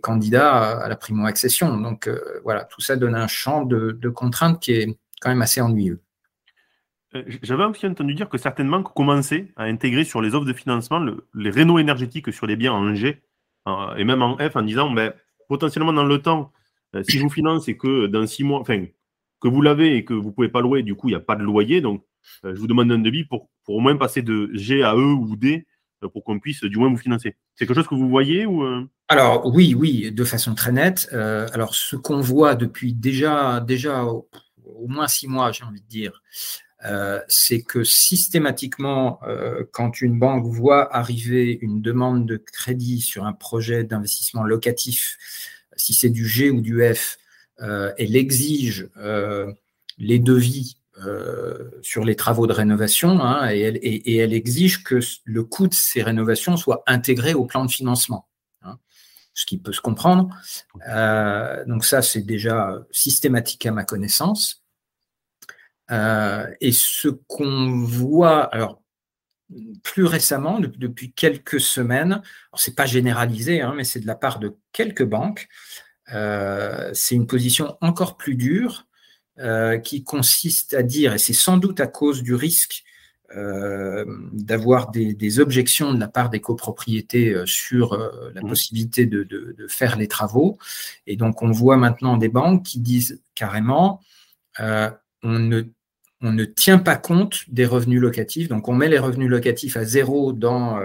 candidats 0.00 0.80
à 0.80 0.88
la 0.88 0.96
primo-accession. 0.96 1.76
Donc 1.78 2.08
euh, 2.08 2.18
voilà, 2.42 2.64
tout 2.64 2.80
ça 2.80 2.96
donne 2.96 3.14
un 3.14 3.28
champ 3.28 3.64
de, 3.64 4.08
contraintes 4.08 4.60
qui 4.60 4.72
est 4.72 4.98
quand 5.20 5.28
même 5.28 5.42
assez 5.42 5.60
ennuyeux. 5.60 6.00
J'avais 7.42 7.64
aussi 7.64 7.86
entendu 7.86 8.14
dire 8.14 8.28
que 8.28 8.38
certaines 8.38 8.70
banques 8.70 8.92
commençaient 8.94 9.52
à 9.56 9.64
intégrer 9.64 10.04
sur 10.04 10.22
les 10.22 10.34
offres 10.34 10.46
de 10.46 10.52
financement 10.52 11.04
les 11.34 11.50
rénaux 11.50 11.78
énergétiques 11.78 12.32
sur 12.32 12.46
les 12.46 12.56
biens 12.56 12.72
en 12.72 12.94
G 12.94 13.20
et 13.96 14.04
même 14.04 14.22
en 14.22 14.38
F 14.38 14.56
en 14.56 14.62
disant 14.62 14.90
ben, 14.90 15.12
potentiellement 15.48 15.92
dans 15.92 16.04
le 16.04 16.22
temps, 16.22 16.52
si 17.02 17.18
je 17.18 17.22
vous 17.22 17.30
finance 17.30 17.68
et 17.68 17.76
que 17.76 18.06
dans 18.06 18.26
six 18.26 18.44
mois, 18.44 18.60
enfin, 18.60 18.86
que 19.40 19.48
vous 19.48 19.60
l'avez 19.60 19.96
et 19.96 20.04
que 20.04 20.14
vous 20.14 20.28
ne 20.28 20.34
pouvez 20.34 20.48
pas 20.48 20.62
louer, 20.62 20.82
du 20.82 20.94
coup, 20.94 21.08
il 21.08 21.12
n'y 21.12 21.16
a 21.16 21.20
pas 21.20 21.36
de 21.36 21.42
loyer. 21.42 21.80
Donc, 21.82 22.02
je 22.44 22.58
vous 22.58 22.66
demande 22.66 22.90
un 22.90 22.98
devis 22.98 23.24
pour 23.24 23.50
pour 23.64 23.76
au 23.76 23.80
moins 23.80 23.96
passer 23.96 24.22
de 24.22 24.50
G 24.54 24.82
à 24.82 24.94
E 24.94 25.12
ou 25.14 25.36
D 25.36 25.66
euh, 26.02 26.08
pour 26.08 26.24
qu'on 26.24 26.38
puisse 26.38 26.62
du 26.64 26.78
moins 26.78 26.88
vous 26.88 26.96
financer. 26.96 27.36
C'est 27.54 27.66
quelque 27.66 27.76
chose 27.76 27.88
que 27.88 27.94
vous 27.94 28.08
voyez 28.08 28.46
ou 28.46 28.62
euh? 28.64 28.88
Alors 29.08 29.46
oui, 29.46 29.74
oui, 29.74 30.10
de 30.10 30.24
façon 30.24 30.54
très 30.54 30.72
nette. 30.72 31.08
Euh, 31.12 31.46
alors 31.52 31.74
ce 31.74 31.96
qu'on 31.96 32.20
voit 32.20 32.54
depuis 32.54 32.94
déjà, 32.94 33.60
déjà 33.60 34.04
au, 34.04 34.28
moins 34.88 35.08
six 35.08 35.28
mois, 35.28 35.52
j'ai 35.52 35.64
envie 35.64 35.80
de 35.80 35.86
dire, 35.86 36.22
c'est 37.28 37.62
que 37.62 37.84
systématiquement, 37.84 39.20
quand 39.70 40.00
une 40.00 40.18
banque 40.18 40.46
voit 40.46 40.94
arriver 40.94 41.58
une 41.60 41.80
demande 41.80 42.26
de 42.26 42.36
crédit 42.36 43.00
sur 43.00 43.24
un 43.24 43.32
projet 43.32 43.84
d'investissement 43.84 44.42
locatif, 44.42 45.16
si 45.76 45.94
c'est 45.94 46.10
du 46.10 46.26
G 46.26 46.50
ou 46.50 46.60
du 46.60 46.82
F, 46.94 47.18
elle 47.58 48.16
exige 48.16 48.88
les 49.98 50.18
devis 50.18 50.76
euh, 51.06 51.70
sur 51.80 52.04
les 52.04 52.16
travaux 52.16 52.46
de 52.46 52.52
rénovation 52.52 53.20
hein, 53.22 53.50
et, 53.50 54.18
elle, 54.18 54.34
exige 54.34 54.84
que 54.84 55.00
le 55.24 55.42
coût 55.42 55.66
de 55.66 55.72
ces 55.72 56.02
rénovations 56.02 56.58
soit 56.58 56.82
intégré 56.86 57.32
au 57.32 57.46
plan 57.46 57.64
de 57.64 57.70
financement, 57.70 58.28
hein, 58.60 58.78
ce 59.32 59.46
qui 59.46 59.56
peut 59.56 59.72
se 59.72 59.80
comprendre. 59.80 60.28
Euh, 60.88 61.64
donc 61.64 61.86
ça, 61.86 62.02
c'est 62.02 62.20
déjà 62.20 62.84
systématique 62.90 63.64
à 63.64 63.72
ma 63.72 63.84
connaissance. 63.84 64.61
Euh, 65.90 66.46
et 66.60 66.72
ce 66.72 67.08
qu'on 67.08 67.82
voit, 67.82 68.44
alors 68.54 68.80
plus 69.82 70.04
récemment, 70.04 70.60
depuis 70.60 71.12
quelques 71.12 71.60
semaines, 71.60 72.22
c'est 72.54 72.74
pas 72.74 72.86
généralisé, 72.86 73.60
hein, 73.60 73.74
mais 73.76 73.84
c'est 73.84 74.00
de 74.00 74.06
la 74.06 74.14
part 74.14 74.38
de 74.38 74.56
quelques 74.72 75.04
banques, 75.04 75.48
c'est 76.06 77.14
une 77.14 77.26
position 77.26 77.76
encore 77.80 78.16
plus 78.16 78.34
dure 78.34 78.86
euh, 79.38 79.78
qui 79.78 80.04
consiste 80.04 80.74
à 80.74 80.82
dire, 80.82 81.14
et 81.14 81.18
c'est 81.18 81.32
sans 81.32 81.56
doute 81.56 81.80
à 81.80 81.86
cause 81.86 82.22
du 82.22 82.34
risque 82.34 82.84
euh, 83.34 84.04
d'avoir 84.30 84.90
des, 84.90 85.40
objections 85.40 85.94
de 85.94 85.98
la 85.98 86.06
part 86.06 86.28
des 86.28 86.40
copropriétés 86.40 87.30
euh, 87.30 87.46
sur 87.46 87.96
la 88.34 88.42
mmh. 88.42 88.46
possibilité 88.46 89.06
de, 89.06 89.56
faire 89.68 89.96
les 89.96 90.06
travaux. 90.06 90.58
Et 91.06 91.16
donc, 91.16 91.42
on 91.42 91.50
voit 91.50 91.78
maintenant 91.78 92.18
des 92.18 92.28
banques 92.28 92.62
qui 92.62 92.78
disent 92.78 93.22
carrément, 93.34 94.02
on, 95.22 95.38
ne, 95.38 95.62
on 96.20 96.32
ne 96.32 96.44
tient 96.44 96.78
pas 96.78 96.96
compte 96.96 97.48
des 97.48 97.66
revenus 97.66 98.00
locatifs. 98.00 98.48
Donc, 98.48 98.68
on 98.68 98.74
met 98.74 98.88
les 98.88 98.98
revenus 98.98 99.28
locatifs 99.28 99.76
à 99.76 99.84
zéro 99.84 100.32
dans 100.32 100.78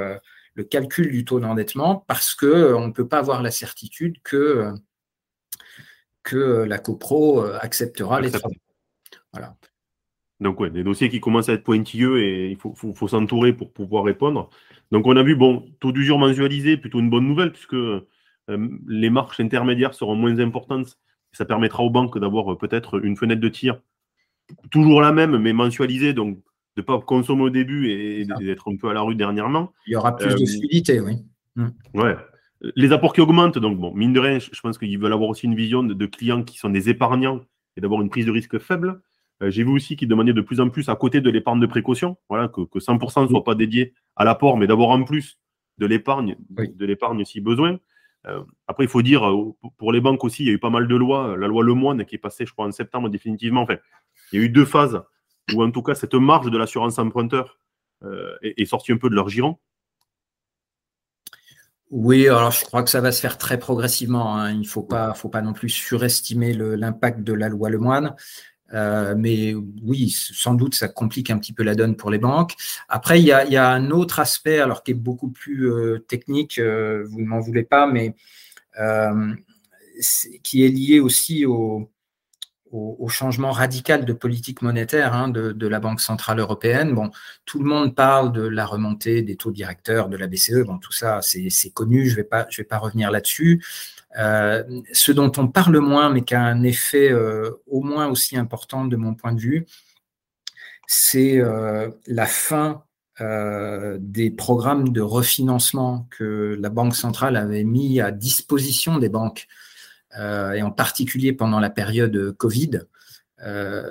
le 0.56 0.64
calcul 0.64 1.12
du 1.12 1.24
taux 1.26 1.40
d'endettement 1.40 2.04
parce 2.08 2.34
qu'on 2.34 2.88
ne 2.88 2.92
peut 2.92 3.08
pas 3.08 3.20
avoir 3.20 3.42
la 3.42 3.52
certitude 3.52 4.18
que 4.24 4.74
que 6.28 6.66
la 6.68 6.78
copro 6.78 7.42
euh, 7.42 7.58
acceptera 7.62 8.20
les 8.20 8.32
travaux. 8.32 8.54
Voilà. 9.32 9.56
Donc, 10.42 10.60
ouais, 10.60 10.70
des 10.70 10.84
dossiers 10.84 11.10
qui 11.10 11.22
commencent 11.22 11.50
à 11.50 11.54
être 11.54 11.64
pointilleux 11.64 12.22
et 12.22 12.52
il 12.52 12.58
faut, 12.58 13.08
s'entourer 13.08 13.54
pour 13.54 13.72
pouvoir 13.72 14.04
répondre. 14.04 14.50
Donc, 14.92 15.08
on 15.08 15.16
a 15.16 15.24
vu, 15.24 15.36
bon, 15.36 15.66
taux 15.80 15.92
d'usure 15.92 16.20
mensualisé, 16.20 16.78
plutôt 16.78 17.00
une 17.00 17.10
bonne 17.10 17.26
nouvelle, 17.26 17.54
puisque 17.54 17.74
euh, 17.74 18.06
les 18.88 19.10
marches 19.10 19.40
intermédiaires 19.40 19.94
seront 19.94 20.16
moins 20.16 20.38
importantes. 20.40 21.00
Ça 21.32 21.46
permettra 21.46 21.82
aux 21.82 21.90
banques 21.90 22.20
d'avoir 22.20 22.52
euh, 22.52 22.58
peut-être 22.58 23.04
une 23.04 23.16
fenêtre 23.16 23.42
de 23.42 23.50
tir, 23.50 23.82
toujours 24.72 25.02
la 25.02 25.12
même, 25.12 25.38
mais 25.38 25.54
mensualisée, 25.54 26.14
donc 26.14 26.38
de 26.78 26.82
ne 26.82 26.86
pas 26.86 27.00
consommer 27.00 27.44
au 27.44 27.50
début 27.50 27.90
et, 27.90 28.26
d'être 28.40 28.72
un 28.72 28.76
peu 28.76 28.90
à 28.90 28.94
la 28.94 29.02
rue 29.02 29.16
dernièrement. 29.16 29.74
Il 29.88 29.94
y 29.94 29.96
aura 29.96 30.16
plus 30.16 30.30
de 30.30 30.46
fluidité, 30.46 31.00
oui. 31.00 31.18
Mm. 31.56 31.68
Ouais. 31.96 32.16
Les 32.76 32.92
apports 32.92 33.14
qui 33.14 33.22
augmentent, 33.22 33.58
donc 33.58 33.80
bon, 33.80 33.94
mine 33.94 34.14
de 34.14 34.20
rien, 34.20 34.40
je 34.40 34.60
pense 34.62 34.78
qu'ils 34.78 34.98
veulent 34.98 35.14
avoir 35.14 35.30
aussi 35.30 35.46
une 35.46 35.56
vision 35.56 35.84
de, 35.84 36.06
clients 36.06 36.44
qui 36.44 36.58
sont 36.58 36.70
des 36.70 36.90
épargnants 36.90 37.42
et 37.76 37.82
d'avoir 37.82 38.02
une 38.02 38.10
prise 38.10 38.26
de 38.26 38.32
risque 38.32 38.58
faible. 38.60 39.02
Euh, 39.44 39.52
j'ai 39.52 39.64
vu 39.64 39.70
aussi 39.70 39.96
qu'ils 39.96 40.08
demandaient 40.08 40.34
de 40.34 40.42
plus 40.42 40.60
en 40.60 40.70
plus 40.70 40.90
à 40.90 40.96
côté 40.96 41.22
de 41.22 41.30
l'épargne 41.30 41.60
de 41.60 41.68
précaution, 41.68 42.18
voilà, 42.30 42.48
que, 42.48 42.62
100% 42.62 43.24
ne 43.24 43.28
soit 43.28 43.44
pas 43.44 43.54
dédié 43.54 43.94
à 44.16 44.26
l'apport, 44.26 44.58
mais 44.58 44.66
d'avoir 44.66 44.90
en 44.90 45.04
plus 45.04 45.40
de 45.78 45.86
l'épargne, 45.86 46.36
de 46.50 46.86
l'épargne 46.86 47.24
si 47.26 47.42
besoin. 47.42 47.80
Euh, 48.26 48.44
après, 48.68 48.86
il 48.86 48.90
faut 48.90 49.04
dire, 49.04 49.28
euh, 49.28 49.56
pour 49.78 49.92
les 49.92 50.02
banques 50.02 50.24
aussi, 50.24 50.44
il 50.44 50.48
y 50.48 50.50
a 50.50 50.54
eu 50.54 50.60
pas 50.60 50.72
mal 50.72 50.88
de 50.88 50.96
lois. 50.96 51.38
La 51.38 51.48
loi 51.48 51.64
Lemoine 51.64 52.04
qui 52.06 52.16
est 52.16 52.20
passée, 52.20 52.46
je 52.48 52.52
crois, 52.52 52.66
en 52.66 52.72
septembre 52.72 53.10
définitivement. 53.10 53.62
Enfin, 53.62 53.78
il 54.32 54.40
y 54.40 54.42
a 54.42 54.46
eu 54.46 54.50
deux 54.50 54.66
phases 54.66 55.02
où, 55.54 55.64
en 55.64 55.72
tout 55.72 55.82
cas, 55.82 55.96
cette 55.96 56.14
marge 56.14 56.52
de 56.52 56.58
l'assurance 56.58 57.00
emprunteur 57.00 57.60
est, 58.44 58.54
est, 58.58 58.66
sortie 58.66 58.92
un 58.92 58.98
peu 58.98 59.10
de 59.10 59.16
leur 59.16 59.30
giron. 59.30 59.58
Oui, 61.90 62.28
alors 62.28 62.52
je 62.52 62.66
crois 62.66 62.84
que 62.84 62.90
ça 62.90 63.00
va 63.00 63.12
se 63.14 63.22
faire 63.22 63.38
très 63.38 63.58
progressivement. 63.58 64.36
Hein. 64.36 64.52
Il 64.52 64.60
ne 64.60 64.66
faut 64.66 64.84
pas, 64.84 65.14
faut 65.14 65.30
pas 65.30 65.42
non 65.42 65.54
plus 65.54 65.70
surestimer 65.70 66.54
l'impact 66.54 67.22
de 67.22 67.34
la 67.34 67.48
loi 67.48 67.70
Lemoine. 67.70 68.16
Euh, 68.74 69.16
mais 69.18 69.54
oui, 69.54 70.10
sans 70.10 70.54
doute, 70.54 70.76
ça 70.76 70.90
complique 70.90 71.30
un 71.30 71.38
petit 71.38 71.54
peu 71.54 71.64
la 71.64 71.76
donne 71.76 71.96
pour 71.96 72.12
les 72.12 72.18
banques. 72.18 72.56
Après, 72.90 73.22
il 73.22 73.26
y 73.26 73.32
a, 73.32 73.70
un 73.70 73.92
autre 73.92 74.20
aspect, 74.20 74.60
alors 74.60 74.84
qui 74.84 74.92
est 74.92 74.96
beaucoup 74.96 75.30
plus 75.30 75.72
euh, 75.72 76.00
technique, 76.00 76.60
euh, 76.60 77.06
vous 77.10 77.22
ne 77.22 77.26
m'en 77.26 77.40
voulez 77.40 77.64
pas, 77.64 77.88
mais 77.88 78.16
qui 80.44 80.66
est 80.66 80.70
lié 80.70 81.00
aussi 81.00 81.46
au, 81.46 81.90
au, 82.72 83.08
changement 83.10 83.52
radical 83.52 84.06
de 84.06 84.14
politique 84.14 84.62
monétaire 84.62 85.14
hein, 85.14 85.30
de, 85.30 85.68
la 85.68 85.80
Banque 85.80 86.02
Centrale 86.02 86.40
Européenne. 86.40 86.94
Bon, 86.94 87.12
tout 87.46 87.60
le 87.60 87.66
monde 87.66 87.96
parle 87.96 88.32
de 88.32 88.42
la 88.42 88.66
remontée 88.66 89.22
des 89.22 89.36
taux 89.36 89.52
directeurs 89.52 90.10
de 90.10 90.18
la 90.18 90.28
BCE. 90.28 90.64
Bon, 90.66 90.78
tout 90.78 90.92
ça, 90.92 91.20
c'est 91.22 91.70
connu, 91.72 92.06
je 92.08 92.12
ne 92.12 92.16
vais, 92.18 92.24
pas, 92.24 92.78
revenir 92.78 93.12
là-dessus. 93.12 93.64
Euh, 94.18 94.64
ce 94.94 95.12
dont 95.12 95.32
on 95.38 95.48
parle 95.48 95.80
moins, 95.80 96.10
mais 96.10 96.22
qui 96.22 96.36
a 96.36 96.42
un 96.42 96.64
effet 96.64 97.12
euh, 97.12 97.52
au 97.68 97.82
moins 97.82 98.08
aussi 98.08 98.38
important 98.38 98.86
de 98.86 98.96
mon 98.96 99.14
point 99.14 99.34
de 99.34 99.40
vue, 99.40 99.66
c'est 100.88 101.40
euh, 101.40 101.90
la 102.08 102.26
fin 102.26 102.84
des 103.20 104.30
programmes 104.30 104.90
de 104.90 105.02
refinancement 105.02 106.08
que 106.12 106.56
la 106.60 106.70
Banque 106.70 106.96
centrale 106.96 107.36
avait 107.36 107.64
mis 107.64 108.00
à 108.00 108.12
disposition 108.12 109.00
des 109.00 109.10
banques, 109.10 109.48
et 110.18 110.62
en 110.62 110.72
particulier 110.72 111.34
pendant 111.34 111.60
la 111.60 111.70
période 111.70 112.32
Covid, 112.38 112.82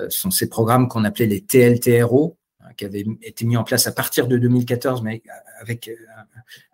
sont 0.09 0.31
ces 0.31 0.49
programmes 0.49 0.87
qu'on 0.87 1.05
appelait 1.05 1.25
les 1.25 1.41
TLTRO, 1.41 2.37
hein, 2.61 2.69
qui 2.75 2.85
avaient 2.85 3.05
été 3.21 3.45
mis 3.45 3.55
en 3.55 3.63
place 3.63 3.87
à 3.87 3.93
partir 3.93 4.27
de 4.27 4.37
2014, 4.37 5.01
mais 5.03 5.21
avec 5.61 5.89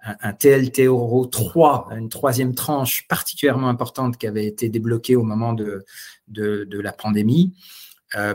un, 0.03 0.33
TLTRO 0.33 1.27
3, 1.27 1.89
une 1.97 2.09
troisième 2.09 2.55
tranche 2.55 3.07
particulièrement 3.07 3.69
importante 3.69 4.17
qui 4.17 4.25
avait 4.25 4.45
été 4.45 4.69
débloquée 4.69 5.15
au 5.15 5.23
moment 5.23 5.53
de 5.53 5.85
la 6.71 6.91
pandémie, 6.93 7.53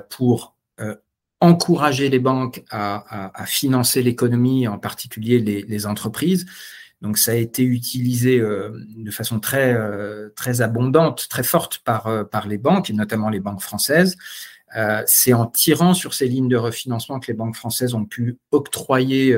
pour 0.09 0.55
encourager 1.41 2.09
les 2.09 2.19
banques 2.19 2.65
à, 2.71 3.45
financer 3.47 4.03
l'économie, 4.03 4.67
en 4.67 4.79
particulier 4.79 5.39
les, 5.39 5.87
entreprises. 5.87 6.47
Donc 7.01 7.17
ça 7.19 7.33
a 7.33 7.35
été 7.35 7.63
utilisé 7.63 8.41
euh, 8.41 8.71
de 8.97 9.11
façon 9.11 9.39
très, 9.39 9.73
euh, 9.73 10.31
très 10.35 10.61
abondante, 10.63 11.29
très 11.29 11.45
forte 11.45 11.79
par, 11.79 12.09
euh, 12.09 12.25
par 12.25 12.49
les 12.49 12.59
banques, 12.59 12.91
et 12.91 12.93
notamment 12.93 13.29
les 13.29 13.41
banques 13.41 13.63
françaises. 13.63 14.17
C'est 15.07 15.33
en 15.33 15.47
tirant 15.47 15.95
sur 15.95 16.13
ces 16.13 16.29
lignes 16.29 16.49
de 16.49 16.57
refinancement 16.57 17.21
que 17.21 17.29
les 17.29 17.35
banques 17.35 17.57
françaises 17.57 17.95
ont 17.95 18.05
pu 18.05 18.37
octroyer 18.51 19.35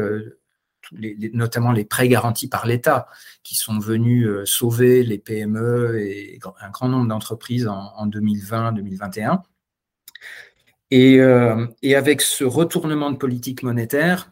notamment 1.32 1.70
les 1.70 1.84
prêts 1.84 2.08
garantis 2.08 2.48
par 2.48 2.66
l'État, 2.66 3.06
qui 3.44 3.54
sont 3.54 3.78
venus 3.78 4.28
sauver 4.44 5.04
les 5.04 5.18
PME 5.18 6.00
et 6.00 6.40
un 6.60 6.70
grand 6.70 6.88
nombre 6.88 7.06
d'entreprises 7.06 7.68
en, 7.68 7.92
en 7.94 8.08
2020-2021. 8.08 9.40
Euh, 10.92 11.66
et, 11.82 11.94
avec 11.94 12.20
ce 12.20 12.42
retournement 12.42 13.12
de 13.12 13.16
politique 13.16 13.62
monétaire, 13.62 14.30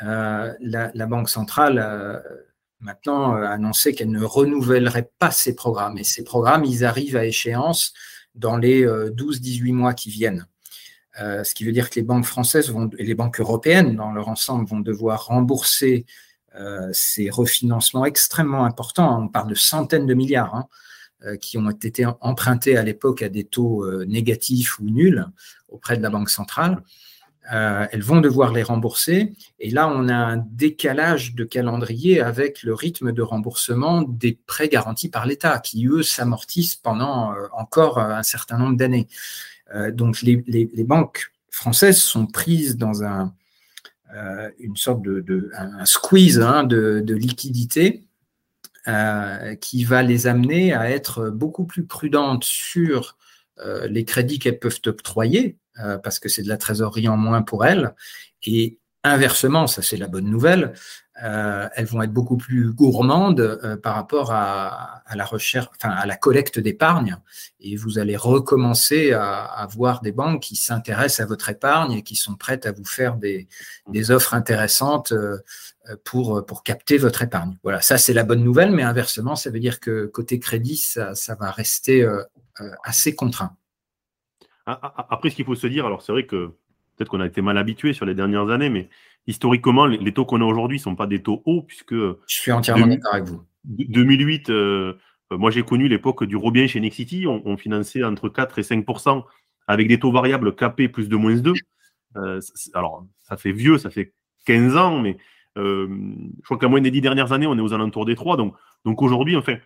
la, 0.00 1.06
Banque 1.06 1.30
centrale 1.30 2.22
maintenant 2.84 3.34
a 3.34 3.48
annoncé 3.48 3.94
qu'elle 3.94 4.10
ne 4.10 4.22
renouvellerait 4.22 5.10
pas 5.18 5.30
ses 5.30 5.54
programmes. 5.56 5.98
Et 5.98 6.04
ces 6.04 6.22
programmes, 6.22 6.64
ils 6.64 6.84
arrivent 6.84 7.16
à 7.16 7.24
échéance 7.24 7.92
dans 8.34 8.56
les 8.56 8.84
12-18 8.84 9.72
mois 9.72 9.94
qui 9.94 10.10
viennent. 10.10 10.46
ce 11.18 11.54
qui 11.54 11.64
veut 11.64 11.72
dire 11.72 11.90
que 11.90 11.96
les 11.96 12.02
banques 12.02 12.26
françaises 12.26 12.70
vont, 12.70 12.90
et 12.98 13.04
les 13.04 13.14
banques 13.14 13.40
européennes 13.40 13.96
dans 13.96 14.12
leur 14.12 14.28
ensemble 14.28 14.68
vont 14.68 14.80
devoir 14.80 15.26
rembourser 15.26 16.06
ces 16.92 17.30
refinancements 17.30 18.04
extrêmement 18.04 18.64
importants. 18.64 19.22
On 19.22 19.28
parle 19.28 19.48
de 19.48 19.54
centaines 19.54 20.06
de 20.06 20.14
milliards. 20.14 20.54
Hein, 20.54 20.68
euh, 21.26 21.36
qui 21.36 21.56
ont 21.56 21.70
été 21.70 22.04
empruntés 22.20 22.76
à 22.76 22.82
l'époque 22.82 23.22
à 23.22 23.30
des 23.30 23.44
taux 23.44 23.84
euh, 23.84 24.04
négatifs 24.04 24.78
ou 24.78 24.84
nuls 24.84 25.24
auprès 25.68 25.96
de 25.96 26.02
la 26.02 26.10
Banque 26.10 26.28
centrale. 26.28 26.82
Euh, 27.52 27.86
elles 27.92 28.02
vont 28.02 28.20
devoir 28.20 28.52
les 28.52 28.62
rembourser. 28.62 29.32
Et 29.58 29.70
là, 29.70 29.88
on 29.88 30.08
a 30.08 30.14
un 30.14 30.36
décalage 30.36 31.34
de 31.34 31.44
calendrier 31.44 32.20
avec 32.20 32.62
le 32.62 32.74
rythme 32.74 33.12
de 33.12 33.22
remboursement 33.22 34.02
des 34.02 34.38
prêts 34.46 34.68
garantis 34.68 35.10
par 35.10 35.26
l'État, 35.26 35.58
qui, 35.58 35.86
eux, 35.86 36.02
s'amortissent 36.02 36.76
pendant 36.76 37.34
encore 37.52 37.98
un 37.98 38.22
certain 38.22 38.56
nombre 38.56 38.76
d'années. 38.76 39.08
donc, 39.92 40.22
les, 40.22 40.84
banques 40.84 41.32
françaises 41.50 42.00
sont 42.00 42.26
prises 42.26 42.78
dans 42.78 43.04
un, 43.04 43.34
une 44.58 44.76
sorte 44.76 45.02
de, 45.02 45.50
squeeze 45.84 46.40
hein, 46.40 46.64
de, 46.64 47.14
liquidité 47.14 48.04
euh, 48.86 49.54
qui 49.54 49.82
va 49.84 50.02
les 50.02 50.26
amener 50.26 50.74
à 50.74 50.90
être 50.90 51.30
beaucoup 51.30 51.64
plus 51.64 51.86
prudentes 51.86 52.44
sur 52.44 53.16
euh, 53.58 53.86
les 53.86 54.04
crédits 54.04 54.38
qu'elles 54.38 54.58
peuvent 54.58 54.80
octroyer, 54.84 55.56
euh, 55.80 55.98
parce 55.98 56.18
que 56.18 56.28
c'est 56.28 56.42
de 56.42 56.48
la 56.48 56.56
trésorerie 56.56 57.08
en 57.08 57.16
moins 57.16 57.42
pour 57.42 57.64
elles, 57.64 57.94
et 58.44 58.78
inversement, 59.02 59.66
ça 59.66 59.82
c'est 59.82 59.96
la 59.96 60.06
bonne 60.06 60.30
nouvelle, 60.30 60.72
euh, 61.22 61.68
elles 61.74 61.86
vont 61.86 62.02
être 62.02 62.12
beaucoup 62.12 62.36
plus 62.36 62.72
gourmandes 62.72 63.40
euh, 63.40 63.76
par 63.76 63.94
rapport 63.94 64.32
à, 64.32 65.02
la 65.14 65.24
recherche, 65.24 65.68
enfin 65.76 65.94
à 65.94 66.06
la 66.06 66.16
collecte 66.16 66.60
d'épargne, 66.60 67.18
et 67.58 67.74
vous 67.76 67.98
allez 67.98 68.16
recommencer 68.16 69.12
à, 69.12 69.66
voir 69.70 70.00
des 70.00 70.12
banques 70.12 70.42
qui 70.42 70.56
s'intéressent 70.56 71.24
à 71.24 71.26
votre 71.26 71.48
épargne 71.48 71.92
et 71.92 72.02
qui 72.02 72.14
sont 72.14 72.34
prêtes 72.34 72.66
à 72.66 72.72
vous 72.72 72.84
faire 72.84 73.16
des, 73.16 73.48
offres 74.10 74.34
intéressantes 74.34 75.12
pour, 76.04 76.62
capter 76.64 76.98
votre 76.98 77.22
épargne. 77.22 77.56
Voilà, 77.62 77.80
ça 77.80 77.98
c'est 77.98 78.12
la 78.12 78.24
bonne 78.24 78.44
nouvelle, 78.44 78.70
mais 78.70 78.82
inversement, 78.82 79.36
ça 79.36 79.50
veut 79.50 79.60
dire 79.60 79.80
que 79.80 80.06
côté 80.06 80.38
crédit, 80.38 80.76
ça 80.76 81.34
va 81.38 81.50
rester 81.50 82.08
assez 82.84 83.14
contraint. 83.14 83.56
Après, 84.66 85.30
ce 85.30 85.36
qu'il 85.36 85.44
faut 85.44 85.54
se 85.54 85.66
dire, 85.66 85.86
alors 85.86 86.02
c'est 86.02 86.12
vrai 86.12 86.26
que 86.26 86.52
peut-être 86.96 87.08
qu'on 87.08 87.20
a 87.20 87.26
été 87.26 87.42
mal 87.42 87.58
habitué 87.58 87.92
sur 87.92 88.06
les 88.06 88.14
dernières 88.14 88.50
années, 88.50 88.70
mais 88.70 88.88
historiquement, 89.26 89.86
les, 89.86 90.12
taux 90.12 90.24
qu'on 90.24 90.40
a 90.40 90.44
aujourd'hui 90.44 90.78
ne 90.78 90.82
sont 90.82 90.96
pas 90.96 91.06
des 91.06 91.22
taux 91.22 91.42
hauts, 91.44 91.62
puisque. 91.62 91.94
Je 91.94 92.14
suis 92.26 92.52
entièrement 92.52 92.86
d'accord 92.86 93.14
avec 93.14 93.26
vous. 93.26 93.42
2008, 93.64 94.50
euh, 94.50 94.94
moi 95.30 95.50
j'ai 95.50 95.62
connu 95.62 95.88
l'époque 95.88 96.24
du 96.24 96.36
Robien 96.36 96.66
chez 96.66 96.80
Nexity, 96.80 97.26
on, 97.26 97.56
finançait 97.56 98.04
entre 98.04 98.28
4 98.28 98.58
et 98.58 98.62
5 98.62 98.84
avec 99.66 99.88
des 99.88 99.98
taux 99.98 100.12
variables 100.12 100.54
capés 100.54 100.88
plus 100.88 101.08
de 101.08 101.16
moins 101.16 101.36
2. 101.36 101.54
Euh, 102.16 102.40
alors, 102.74 103.06
ça 103.22 103.36
fait 103.36 103.52
vieux, 103.52 103.78
ça 103.78 103.90
fait 103.90 104.12
15 104.44 104.76
ans, 104.76 105.00
mais 105.00 105.16
euh, 105.56 105.88
je 106.38 106.44
crois 106.44 106.58
que 106.58 106.64
la 106.64 106.68
moyenne 106.68 106.84
des 106.84 106.90
10 106.90 107.00
dernières 107.00 107.32
années, 107.32 107.46
on 107.46 107.56
est 107.56 107.62
aux 107.62 107.72
alentours 107.72 108.04
des 108.04 108.14
3. 108.14 108.36
Donc, 108.36 108.54
donc 108.84 109.00
aujourd'hui, 109.00 109.36
enfin, 109.36 109.56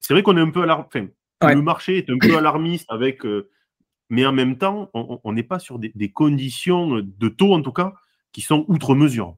c'est 0.00 0.12
vrai 0.12 0.22
qu'on 0.22 0.36
est 0.36 0.42
un 0.42 0.50
peu 0.50 0.62
alarmiste. 0.62 0.92
Enfin, 1.40 1.54
Le 1.54 1.62
marché 1.62 1.98
est 1.98 2.10
un 2.10 2.18
peu 2.18 2.36
alarmiste 2.36 2.86
avec. 2.90 3.22
Mais 4.10 4.26
en 4.26 4.32
même 4.32 4.58
temps, 4.58 4.90
on 4.92 5.32
n'est 5.32 5.44
pas 5.44 5.60
sur 5.60 5.78
des, 5.78 6.10
conditions 6.10 7.00
de 7.00 7.28
taux, 7.28 7.54
en 7.54 7.62
tout 7.62 7.72
cas, 7.72 7.94
qui 8.32 8.42
sont 8.42 8.64
outre 8.68 8.94
mesure. 8.94 9.36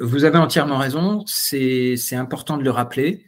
Vous 0.00 0.24
avez 0.24 0.38
entièrement 0.38 0.78
raison, 0.78 1.22
c'est 1.26 1.96
important 2.12 2.56
de 2.56 2.64
le 2.64 2.70
rappeler. 2.70 3.26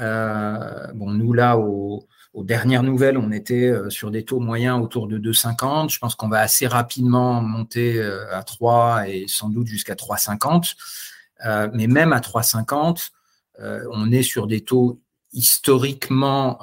Euh, 0.00 0.86
bon, 0.94 1.10
nous, 1.10 1.32
là, 1.34 1.58
aux, 1.58 2.06
dernières 2.36 2.82
nouvelles, 2.82 3.18
on 3.18 3.32
était 3.32 3.68
euh, 3.68 3.90
sur 3.90 4.10
des 4.10 4.24
taux 4.24 4.40
moyens 4.40 4.80
autour 4.82 5.08
de 5.08 5.18
2,50. 5.18 5.92
Je 5.92 5.98
pense 5.98 6.14
qu'on 6.14 6.28
va 6.28 6.40
assez 6.40 6.66
rapidement 6.66 7.42
monter 7.42 7.98
euh, 7.98 8.34
à 8.34 8.42
3 8.42 9.08
et 9.08 9.26
sans 9.28 9.50
doute 9.50 9.66
jusqu'à 9.66 9.94
3,50. 9.94 10.74
mais 11.74 11.86
même 11.86 12.12
à 12.12 12.20
3,50, 12.20 13.10
on 13.58 14.10
est 14.10 14.22
sur 14.22 14.46
des 14.46 14.62
taux 14.62 15.02
historiquement, 15.32 16.58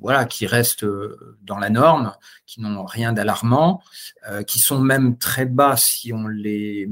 voilà, 0.00 0.24
qui 0.24 0.46
restent 0.46 0.86
dans 1.42 1.58
la 1.58 1.70
norme, 1.70 2.14
qui 2.46 2.60
n'ont 2.60 2.84
rien 2.84 3.12
d'alarmant, 3.12 3.82
qui 4.46 4.58
sont 4.58 4.80
même 4.80 5.18
très 5.18 5.46
bas 5.46 5.76
si 5.76 6.12
on 6.12 6.26
les 6.26 6.88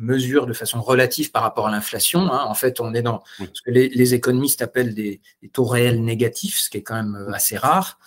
mesure 0.00 0.46
de 0.46 0.52
façon 0.52 0.80
relative 0.80 1.30
par 1.30 1.42
rapport 1.42 1.68
à 1.68 1.70
l'inflation. 1.70 2.32
Hein. 2.32 2.44
En 2.46 2.54
fait, 2.54 2.80
on 2.80 2.94
est 2.94 3.02
dans 3.02 3.22
ce 3.38 3.62
que 3.62 3.70
les, 3.70 4.14
économistes 4.14 4.62
appellent 4.62 4.94
des, 4.94 5.20
taux 5.52 5.64
réels 5.64 6.02
négatifs, 6.02 6.58
ce 6.58 6.70
qui 6.70 6.78
est 6.78 6.82
quand 6.82 6.96
même 6.96 7.30
assez 7.32 7.56
rare. 7.56 7.98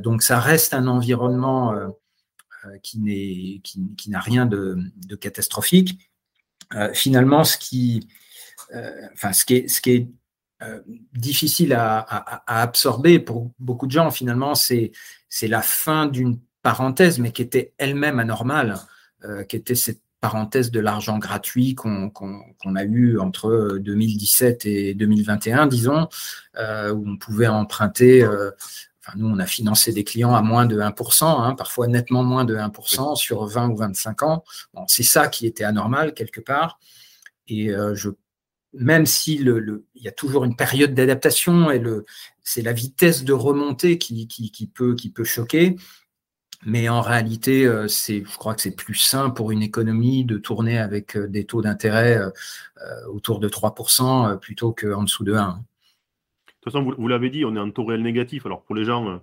donc, 0.00 0.22
ça 0.22 0.38
reste 0.38 0.74
un 0.74 0.86
environnement 0.86 1.74
qui 2.82 3.00
n'est 3.00 3.60
qui, 3.62 4.10
n'a 4.10 4.20
rien 4.20 4.46
de, 4.46 4.78
catastrophique. 5.20 5.98
finalement, 6.92 7.44
ce 7.44 7.58
qui, 7.58 8.08
enfin, 9.14 9.32
ce 9.32 9.44
qui 9.44 9.54
est, 9.54 9.68
ce 9.68 9.80
qui 9.80 9.90
est 9.90 10.08
euh, 10.64 10.80
difficile 11.14 11.72
à, 11.72 12.06
absorber 12.46 13.18
pour 13.18 13.50
beaucoup 13.58 13.86
de 13.86 13.92
gens. 13.92 14.10
Finalement, 14.10 14.54
c'est 14.54 14.92
la 15.42 15.62
fin 15.62 16.06
d'une 16.06 16.38
parenthèse, 16.62 17.18
mais 17.18 17.32
qui 17.32 17.42
était 17.42 17.72
elle-même 17.78 18.18
anormale, 18.18 18.76
euh, 19.24 19.44
qui 19.44 19.56
était 19.56 19.74
cette 19.74 20.00
parenthèse 20.20 20.70
de 20.70 20.80
l'argent 20.80 21.18
gratuit 21.18 21.74
qu'on 21.74 22.10
a 22.76 22.84
eu 22.84 23.18
entre 23.18 23.78
2017 23.78 24.64
et 24.64 24.94
2021, 24.94 25.66
disons, 25.66 26.08
euh, 26.56 26.92
où 26.92 27.04
on 27.06 27.16
pouvait 27.16 27.46
emprunter. 27.46 28.26
enfin, 28.26 29.12
nous, 29.16 29.26
on 29.26 29.38
a 29.38 29.46
financé 29.46 29.92
des 29.92 30.04
clients 30.04 30.34
à 30.34 30.40
moins 30.40 30.66
de 30.66 30.78
1%, 30.80 31.24
hein, 31.24 31.54
parfois 31.54 31.88
nettement 31.88 32.24
moins 32.24 32.44
de 32.44 32.56
1% 32.56 33.16
sur 33.16 33.46
20 33.46 33.68
ou 33.70 33.76
25 33.76 34.22
ans. 34.22 34.44
Bon, 34.72 34.84
c'est 34.88 35.02
ça 35.02 35.28
qui 35.28 35.46
était 35.46 35.64
anormal 35.64 36.14
quelque 36.14 36.40
part. 36.40 36.78
Et 37.46 37.70
je 37.94 38.08
même 38.78 39.06
si 39.06 39.38
le, 39.38 39.84
il 39.94 40.02
y 40.02 40.08
a 40.08 40.12
toujours 40.12 40.44
une 40.44 40.56
période 40.56 40.94
d'adaptation 40.94 41.70
et 41.70 41.78
le, 41.78 42.04
c'est 42.42 42.62
la 42.62 42.72
vitesse 42.72 43.24
de 43.24 43.32
remontée 43.32 43.98
qui, 43.98 44.28
peut, 44.74 44.96
choquer. 45.24 45.76
Mais 46.66 46.88
en 46.88 47.00
réalité, 47.00 47.66
euh, 47.66 47.88
c'est, 47.88 48.24
je 48.24 48.38
crois 48.38 48.54
que 48.54 48.62
c'est 48.62 48.74
plus 48.74 48.94
sain 48.94 49.30
pour 49.30 49.50
une 49.50 49.62
économie 49.62 50.24
de 50.24 50.38
tourner 50.38 50.78
avec 50.78 51.16
euh, 51.16 51.26
des 51.26 51.44
taux 51.44 51.60
d'intérêt 51.60 52.16
euh, 52.16 52.30
autour 53.08 53.38
de 53.38 53.48
3% 53.48 54.38
plutôt 54.38 54.72
qu'en 54.72 55.02
dessous 55.02 55.24
de 55.24 55.34
1. 55.34 55.48
De 55.48 55.62
toute 56.62 56.72
façon, 56.72 56.94
vous, 56.96 57.08
l'avez 57.08 57.28
dit, 57.28 57.44
on 57.44 57.54
est 57.56 57.60
en 57.60 57.70
taux 57.70 57.84
réel 57.84 58.02
négatif. 58.02 58.46
Alors 58.46 58.62
pour 58.62 58.74
les 58.74 58.84
gens, 58.84 59.20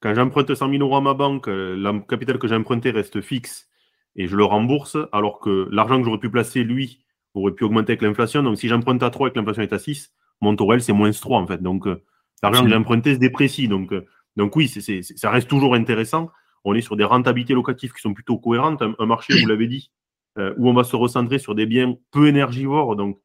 quand 0.00 0.14
j'emprunte 0.14 0.54
100 0.54 0.70
000 0.70 0.80
euros 0.82 0.96
à 0.96 1.00
ma 1.00 1.14
banque, 1.14 1.48
la 1.48 1.92
capital 2.08 2.38
que 2.38 2.46
j'ai 2.46 2.54
emprunté 2.54 2.92
reste 2.92 3.20
fixe 3.20 3.68
et 4.14 4.28
je 4.28 4.36
le 4.36 4.44
rembourse, 4.44 4.96
alors 5.10 5.40
que 5.40 5.68
l'argent 5.72 5.98
que 5.98 6.04
j'aurais 6.04 6.20
pu 6.20 6.30
placer, 6.30 6.62
lui, 6.62 7.05
aurait 7.40 7.52
pu 7.52 7.64
augmenter 7.64 7.92
avec 7.92 8.02
l'inflation. 8.02 8.42
Donc, 8.42 8.58
si 8.58 8.68
j'emprunte 8.68 9.02
à 9.02 9.10
3 9.10 9.28
et 9.28 9.30
que 9.32 9.38
l'inflation 9.38 9.62
est 9.62 9.72
à 9.72 9.78
6, 9.78 10.12
mon 10.40 10.54
taux 10.56 10.78
c'est 10.78 10.92
moins 10.92 11.10
3 11.10 11.40
en 11.40 11.46
fait. 11.46 11.62
Donc, 11.62 11.86
euh, 11.86 12.02
l'argent 12.42 12.62
que 12.62 12.68
j'ai 12.68 12.76
emprunté 12.76 13.14
se 13.14 13.18
déprécie. 13.18 13.68
Donc, 13.68 13.92
euh, 13.92 14.06
donc 14.36 14.54
oui, 14.56 14.68
ça 14.68 15.30
reste 15.30 15.48
toujours 15.48 15.74
intéressant. 15.74 16.30
On 16.64 16.74
est 16.74 16.80
sur 16.80 16.96
des 16.96 17.04
rentabilités 17.04 17.54
locatives 17.54 17.92
qui 17.92 18.00
sont 18.00 18.12
plutôt 18.14 18.38
cohérentes. 18.38 18.82
Un, 18.82 19.06
marché, 19.06 19.40
vous 19.40 19.46
l'avez 19.46 19.68
dit, 19.68 19.92
où 20.36 20.68
on 20.68 20.74
va 20.74 20.84
se 20.84 20.96
recentrer 20.96 21.38
sur 21.38 21.54
des 21.54 21.64
biens 21.64 21.94
peu 22.10 22.26
énergivores. 22.26 22.96
Donc, 22.96 23.18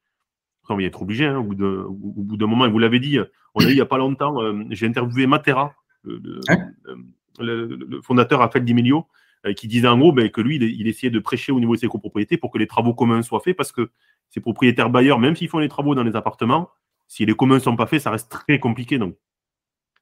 on 0.70 0.76
va 0.76 0.82
y 0.84 0.86
être 0.86 1.02
obligé 1.02 1.26
hein, 1.26 1.38
au 1.38 1.44
bout 1.44 2.38
d'un 2.38 2.48
moment. 2.48 2.66
Et 2.66 2.70
vous 2.70 2.80
l'avez 2.80 3.00
dit, 3.00 3.18
on 3.56 3.62
a 3.62 3.66
eu 3.66 3.72
il 3.72 3.76
n'y 3.76 3.82
a 3.82 3.86
pas 3.86 3.98
longtemps, 3.98 4.38
j'ai 4.70 4.86
interviewé 4.88 5.26
Matera, 5.28 5.74
le, 6.04 8.02
fondateur 8.04 8.40
Raphaël 8.40 8.64
Di 8.64 8.74
Melio, 8.74 9.08
qui 9.56 9.68
disait 9.68 9.88
en 9.88 9.98
gros 9.98 10.12
ben, 10.12 10.30
que 10.30 10.42
lui, 10.42 10.58
il, 10.58 10.88
essayait 10.88 11.10
de 11.10 11.20
prêcher 11.20 11.52
au 11.52 11.60
niveau 11.60 11.76
de 11.76 11.80
ses 11.80 11.88
copropriétés 11.88 12.38
pour 12.38 12.52
que 12.52 12.58
les 12.58 12.68
travaux 12.68 12.94
communs 12.94 13.22
soient 13.24 13.40
faits 13.40 13.58
parce 13.58 13.72
que 13.72 13.90
ces 14.30 14.40
propriétaires 14.40 14.90
bailleurs, 14.90 15.20
même 15.20 15.36
s'ils 15.36 15.50
font 15.50 15.60
les 15.60 15.68
travaux 15.68 15.96
dans 15.96 16.04
les 16.04 16.16
appartements, 16.16 16.70
si 17.08 17.26
les 17.26 17.34
communs 17.34 17.56
ne 17.56 17.60
sont 17.60 17.76
pas 17.76 17.88
faits, 17.88 18.02
ça 18.02 18.12
reste 18.12 18.32
très 18.32 18.60
compliqué. 18.60 18.98
Donc, 18.98 19.18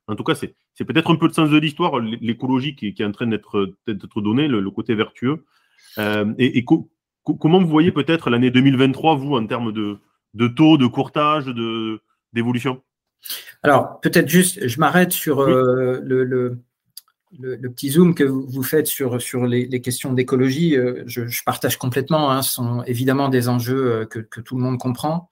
en 0.08 0.16
tout 0.16 0.24
cas, 0.24 0.36
c'est 0.36 0.86
peut-être 0.86 1.12
un 1.12 1.16
peu 1.16 1.28
le 1.28 1.34
sens 1.34 1.50
de 1.50 1.58
l'histoire, 1.58 2.00
l'écologie 2.00 2.76
qui, 2.76 2.94
est 2.98 3.04
en 3.04 3.12
train 3.12 3.28
d'être 3.28 3.76
donnée, 4.18 4.48
le, 4.48 4.72
côté 4.72 4.96
vertueux. 4.96 5.46
Euh, 5.98 6.34
et, 6.38 6.66
comment 6.66 7.60
vous 7.60 7.68
voyez 7.68 7.92
peut-être 7.92 8.30
l'année 8.30 8.52
2023, 8.52 9.16
vous, 9.16 9.36
en 9.36 9.46
termes 9.46 9.72
de, 9.72 10.48
taux, 10.48 10.78
de 10.78 10.88
courtage, 10.88 11.46
d'évolution? 12.34 12.82
Alors, 13.64 14.00
peut-être 14.02 14.30
juste, 14.30 14.68
je 14.68 14.80
m'arrête 14.80 15.12
sur 15.12 15.42
euh, 15.42 16.00
le, 16.04 16.60
petit 17.38 17.90
zoom 17.90 18.16
que 18.16 18.24
vous 18.24 18.64
faites 18.64 18.88
sur, 18.88 19.22
sur 19.22 19.46
les, 19.46 19.82
questions 19.82 20.14
d'écologie. 20.14 20.76
Euh, 20.76 21.04
je, 21.06 21.22
partage 21.46 21.78
complètement, 21.78 22.32
hein, 22.32 22.42
ce 22.42 22.54
sont 22.54 22.84
évidemment 22.84 23.30
des 23.30 23.50
enjeux 23.50 24.06
que, 24.10 24.20
que, 24.20 24.42
tout 24.42 24.56
le 24.56 24.64
monde 24.64 24.78
comprend. 24.80 25.30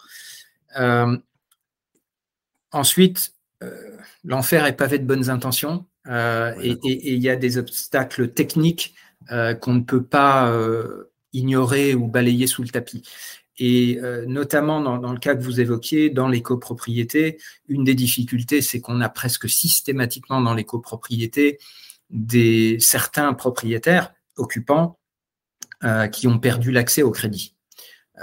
ensuite, 2.72 3.34
l'enfer 4.24 4.66
est 4.66 4.76
pavé 4.76 5.00
de 5.00 5.06
bonnes 5.06 5.30
intentions 5.30 5.86
euh, 6.10 6.54
et 6.62 7.14
il 7.14 7.22
y 7.22 7.30
a 7.30 7.36
des 7.36 7.58
obstacles 7.58 8.30
techniques 8.30 8.94
euh, 9.32 9.54
qu'on 9.54 9.74
ne 9.74 9.82
peut 9.82 10.04
pas 10.04 10.50
euh, 10.52 11.12
ignorer 11.34 11.96
ou 11.96 12.08
balayer 12.08 12.48
sous 12.48 12.64
le 12.64 12.70
tapis. 12.70 13.04
Et 13.60 14.00
notamment 14.28 14.82
dans, 15.00 15.12
le 15.12 15.18
cas 15.18 15.34
que 15.34 15.42
vous 15.42 15.60
évoquiez, 15.60 16.12
dans 16.12 16.28
les 16.28 16.44
copropriétés, 16.44 17.40
une 17.68 17.84
des 17.84 17.96
difficultés, 17.96 18.62
c'est 18.62 18.82
qu'on 18.82 19.02
a 19.02 19.10
presque 19.10 19.50
systématiquement 19.50 20.42
dans 20.42 20.54
les 20.54 20.64
copropriétés 20.64 21.58
des 22.10 22.78
certains 22.80 23.34
propriétaires 23.34 24.14
occupants 24.36 25.00
qui 26.12 26.28
ont 26.28 26.40
perdu 26.40 26.72
l'accès 26.72 27.04
au 27.04 27.12
crédit. 27.12 27.56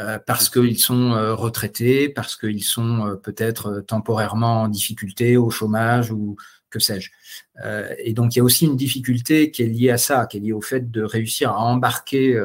Euh, 0.00 0.18
parce 0.18 0.50
qu'ils 0.50 0.80
sont 0.80 1.12
euh, 1.12 1.34
retraités, 1.34 2.08
parce 2.08 2.34
qu'ils 2.36 2.64
sont 2.64 3.06
euh, 3.06 3.14
peut-être 3.14 3.80
temporairement 3.86 4.62
en 4.62 4.68
difficulté, 4.68 5.36
au 5.36 5.50
chômage 5.50 6.10
ou 6.10 6.36
que 6.68 6.80
sais-je. 6.80 7.10
et 8.00 8.14
donc 8.14 8.34
il 8.34 8.38
y 8.38 8.40
a 8.40 8.42
aussi 8.44 8.64
une 8.64 8.74
difficulté 8.74 9.52
qui 9.52 9.62
est 9.62 9.66
liée 9.66 9.90
à 9.90 9.96
ça, 9.96 10.26
qui 10.26 10.38
est 10.38 10.40
liée 10.40 10.52
au 10.52 10.60
fait 10.60 10.90
de 10.90 11.04
réussir 11.04 11.52
à 11.52 11.60
embarquer 11.60 12.36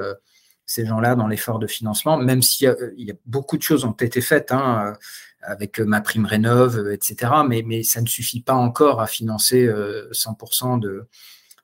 ces 0.68 0.86
gens-là 0.86 1.16
dans 1.16 1.28
l'effort 1.28 1.58
de 1.58 1.66
financement, 1.66 2.16
même 2.16 2.44
s'il 2.44 2.72
y, 2.98 3.10
a 3.10 3.16
beaucoup 3.26 3.58
de 3.58 3.64
choses 3.64 3.86
ont 3.86 3.94
été 3.94 4.22
faites 4.22 4.52
hein, 4.52 4.94
avec 5.42 5.80
ma 5.80 6.02
prime 6.02 6.26
rénov, 6.26 6.90
etc. 6.92 7.32
Mais, 7.48 7.64
mais 7.66 7.84
ça 7.84 8.02
ne 8.02 8.08
suffit 8.08 8.42
pas 8.42 8.56
encore 8.56 9.02
à 9.02 9.08
financer 9.08 9.68
100% 9.68 10.80
de, 10.80 11.08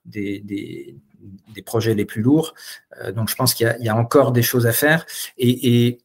des, 0.06 0.40
des, 1.54 1.62
projets 1.62 1.94
les 1.94 2.04
plus 2.04 2.22
lourds. 2.22 2.54
Euh, 3.00 3.12
donc, 3.12 3.28
je 3.28 3.34
pense 3.34 3.54
qu'il 3.54 3.76
y, 3.80 3.88
a 3.88 3.96
encore 3.96 4.32
des 4.32 4.42
choses 4.42 4.66
à 4.66 4.72
faire. 4.72 5.06
Et, 5.38 5.98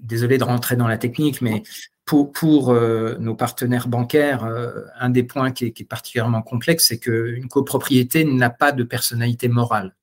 désolé 0.00 0.36
de 0.36 0.42
rentrer 0.42 0.74
dans 0.74 0.88
la 0.88 0.98
technique, 0.98 1.40
mais 1.40 1.62
pour, 2.04 2.32
pour 2.32 2.70
euh, 2.70 3.16
nos 3.20 3.36
partenaires 3.36 3.86
bancaires, 3.86 4.44
euh, 4.44 4.82
un 4.98 5.10
des 5.10 5.22
points 5.22 5.52
qui 5.52 5.66
est, 5.66 5.88
particulièrement 5.88 6.42
complexe, 6.42 6.88
c'est 6.88 6.98
qu'une 6.98 7.46
copropriété 7.46 8.24
n'a 8.24 8.50
pas 8.50 8.72
de 8.72 8.82
personnalité 8.82 9.48
morale. 9.48 9.94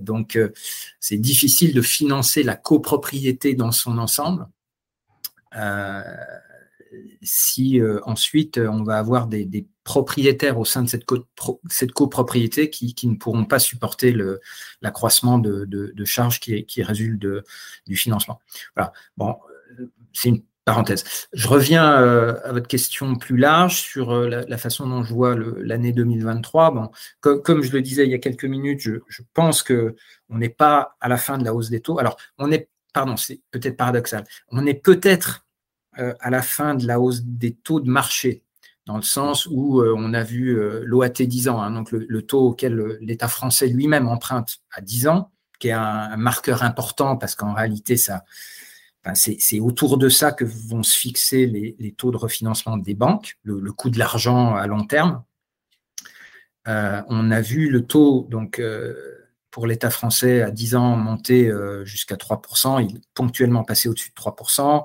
donc, 0.00 0.38
c'est 1.00 1.16
difficile 1.16 1.74
de 1.74 1.82
financer 1.82 2.44
la 2.44 2.54
copropriété 2.54 3.54
dans 3.54 3.72
son 3.72 3.98
ensemble 3.98 4.46
si 7.22 7.80
ensuite 8.04 8.58
on 8.58 8.82
va 8.82 8.98
avoir 8.98 9.26
des, 9.26 9.66
propriétaires 9.84 10.58
au 10.58 10.64
sein 10.64 10.82
de 10.82 10.88
cette, 10.88 11.92
copropriété 11.92 12.70
qui, 12.70 12.94
ne 13.08 13.16
pourront 13.16 13.44
pas 13.44 13.58
supporter 13.58 14.16
l'accroissement 14.82 15.38
de, 15.38 16.04
charges 16.04 16.40
qui, 16.40 16.82
résulte 16.82 17.26
du 17.86 17.96
financement. 17.96 18.40
Voilà. 18.74 18.92
Bon, 19.16 19.36
c'est 20.12 20.30
une 20.30 20.42
parenthèse. 20.66 21.04
Je 21.32 21.48
reviens 21.48 22.02
euh, 22.02 22.34
à 22.44 22.52
votre 22.52 22.66
question 22.66 23.14
plus 23.14 23.36
large 23.36 23.80
sur 23.80 24.10
euh, 24.10 24.44
la, 24.48 24.58
façon 24.58 24.86
dont 24.86 25.04
je 25.04 25.14
vois 25.14 25.36
l'année 25.58 25.92
2023. 25.92 26.72
Bon, 26.72 26.90
comme 27.20 27.62
je 27.62 27.72
le 27.72 27.80
disais 27.80 28.04
il 28.04 28.10
y 28.10 28.14
a 28.14 28.18
quelques 28.18 28.44
minutes, 28.44 28.80
je, 28.80 28.96
je 29.08 29.22
pense 29.32 29.62
que 29.62 29.94
on 30.28 30.38
n'est 30.38 30.50
pas 30.50 30.96
à 31.00 31.08
la 31.08 31.16
fin 31.16 31.38
de 31.38 31.44
la 31.44 31.54
hausse 31.54 31.70
des 31.70 31.80
taux. 31.80 32.00
Alors, 32.00 32.16
on 32.38 32.50
est, 32.50 32.68
pardon, 32.96 33.18
c'est 33.18 33.42
peut-être 33.50 33.76
paradoxal. 33.76 34.24
On 34.48 34.64
est 34.64 34.72
peut-être 34.72 35.44
euh, 35.98 36.14
à 36.18 36.30
la 36.30 36.40
fin 36.40 36.74
de 36.74 36.86
la 36.86 36.98
hausse 36.98 37.20
des 37.24 37.54
taux 37.54 37.78
de 37.78 37.90
marché 37.90 38.42
dans 38.86 38.96
le 38.96 39.02
sens 39.02 39.46
où 39.50 39.82
euh, 39.82 39.94
on 39.94 40.14
a 40.14 40.22
vu 40.22 40.58
euh, 40.58 40.80
l'OAT 40.82 41.10
10 41.10 41.50
ans, 41.50 41.60
hein, 41.60 41.72
donc 41.72 41.92
le, 41.92 42.22
taux 42.22 42.48
auquel 42.48 42.96
l'État 43.02 43.28
français 43.28 43.66
lui-même 43.66 44.08
emprunte 44.08 44.60
à 44.70 44.80
10 44.80 45.08
ans, 45.08 45.30
qui 45.58 45.68
est 45.68 45.72
un, 45.72 46.16
marqueur 46.16 46.62
important 46.62 47.18
parce 47.18 47.34
qu'en 47.34 47.52
réalité, 47.52 47.98
ça, 47.98 48.24
c'est 49.12 49.60
autour 49.60 49.98
de 49.98 50.08
ça 50.08 50.32
que 50.32 50.46
vont 50.46 50.82
se 50.82 50.96
fixer 50.96 51.44
les, 51.44 51.92
taux 51.92 52.12
de 52.12 52.16
refinancement 52.16 52.78
des 52.78 52.94
banques, 52.94 53.36
le, 53.42 53.72
coût 53.72 53.90
de 53.90 53.98
l'argent 53.98 54.54
à 54.54 54.66
long 54.66 54.86
terme. 54.86 55.22
on 56.64 57.30
a 57.30 57.40
vu 57.42 57.68
le 57.68 57.84
taux 57.84 58.26
donc 58.30 58.58
pour 59.56 59.66
l'État 59.66 59.88
français 59.88 60.42
à 60.42 60.50
10 60.50 60.76
ans 60.76 60.96
monter 60.96 61.50
jusqu'à 61.84 62.16
3%, 62.16 62.86
il 62.86 62.98
est 62.98 63.00
ponctuellement 63.14 63.64
passé 63.64 63.88
au-dessus 63.88 64.10
de 64.10 64.14
3%. 64.14 64.84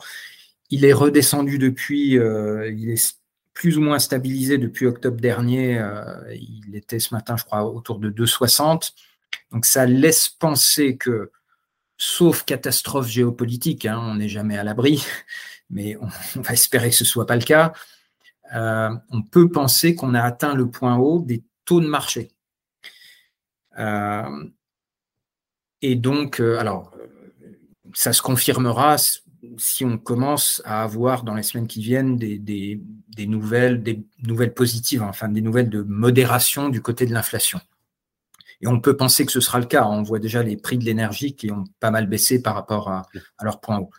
Il 0.70 0.86
est 0.86 0.94
redescendu 0.94 1.58
depuis, 1.58 2.12
il 2.14 2.90
est 2.90 3.22
plus 3.54 3.78
ou 3.78 3.82
moins 3.82 4.00
stabilisé 4.00 4.58
depuis 4.58 4.86
octobre 4.86 5.20
dernier. 5.20 5.78
Euh, 5.78 6.04
il 6.34 6.76
était 6.76 7.00
ce 7.00 7.14
matin, 7.14 7.38
je 7.38 7.44
crois, 7.44 7.66
autour 7.66 8.00
de 8.00 8.10
2,60. 8.10 8.94
Donc 9.52 9.66
ça 9.66 9.86
laisse 9.86 10.30
penser 10.30 10.98
que, 10.98 11.32
sauf 11.98 12.44
catastrophe 12.44 13.08
géopolitique, 13.08 13.86
hein, 13.86 14.00
on 14.02 14.16
n'est 14.16 14.30
jamais 14.30 14.58
à 14.58 14.64
l'abri, 14.64 15.06
mais 15.70 15.98
on, 16.36 16.42
va 16.42 16.54
espérer 16.54 16.90
que 16.90 16.96
ce 16.96 17.04
ne 17.04 17.08
soit 17.08 17.28
pas 17.28 17.36
le 17.36 17.44
cas, 17.44 17.74
euh, 18.54 18.90
on 19.10 19.22
peut 19.22 19.50
penser 19.50 19.96
qu'on 19.96 20.14
a 20.14 20.22
atteint 20.22 20.56
le 20.56 20.70
point 20.70 20.98
haut 20.98 21.22
des 21.22 21.44
taux 21.66 21.82
de 21.82 21.88
marché. 21.88 22.30
Euh, 23.80 24.50
et 25.82 25.96
donc, 25.96 26.40
alors, 26.40 26.92
ça 27.94 28.14
se 28.14 28.22
confirmera 28.22 28.98
si 29.58 29.86
on 29.86 29.98
commence 29.98 30.62
à 30.66 30.84
avoir 30.84 31.24
dans 31.24 31.34
les 31.34 31.44
semaines 31.44 31.68
qui 31.68 31.82
viennent 31.82 32.18
des, 32.18 32.80
nouvelles, 33.28 33.84
des 33.84 34.04
nouvelles 34.24 34.54
positives, 34.54 35.02
enfin 35.02 35.30
des 35.30 35.42
nouvelles 35.42 35.70
de 35.70 35.82
modération 35.82 36.70
du 36.70 36.82
côté 36.82 37.06
de 37.06 37.14
l'inflation. 37.14 37.60
Et 38.62 38.68
on 38.68 38.80
peut 38.80 38.96
penser 38.96 39.26
que 39.26 39.32
ce 39.32 39.40
sera 39.40 39.60
le 39.60 39.66
cas. 39.66 39.88
On 39.88 40.04
voit 40.04 40.20
déjà 40.20 40.44
les 40.44 40.56
prix 40.56 40.78
de 40.78 40.86
l'énergie 40.86 41.36
qui 41.36 41.52
ont 41.52 41.64
pas 41.80 41.90
mal 41.90 42.06
baissé 42.06 42.42
par 42.42 42.54
rapport 42.54 42.90
à, 42.90 43.08
leur 43.42 43.60
point 43.60 43.80
haut. 43.80 43.90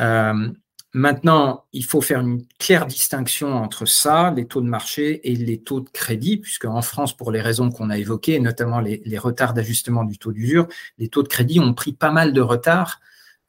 Euh, 0.00 0.50
maintenant, 0.94 1.66
il 1.72 1.84
faut 1.84 2.00
faire 2.00 2.20
une 2.20 2.44
claire 2.58 2.86
distinction 2.86 3.54
entre 3.54 3.86
ça, 3.86 4.32
les 4.34 4.46
taux 4.46 4.60
de 4.60 4.68
marché, 4.68 5.20
et 5.30 5.34
les 5.34 5.60
taux 5.60 5.80
de 5.80 5.88
crédit, 5.88 6.38
puisque 6.38 6.64
en 6.64 6.82
France, 6.82 7.16
pour 7.16 7.30
les 7.30 7.40
raisons 7.40 7.70
qu'on 7.70 7.90
a 7.90 7.98
évoquées, 7.98 8.40
notamment 8.40 8.80
les, 8.80 9.18
retards 9.18 9.54
d'ajustement 9.54 10.04
du 10.04 10.18
taux 10.18 10.32
d'usure, 10.32 10.66
les 10.98 11.08
taux 11.08 11.22
de 11.22 11.28
crédit 11.28 11.60
ont 11.60 11.74
pris 11.74 11.92
pas 11.92 12.10
mal 12.10 12.32
de 12.32 12.40
retard 12.40 13.00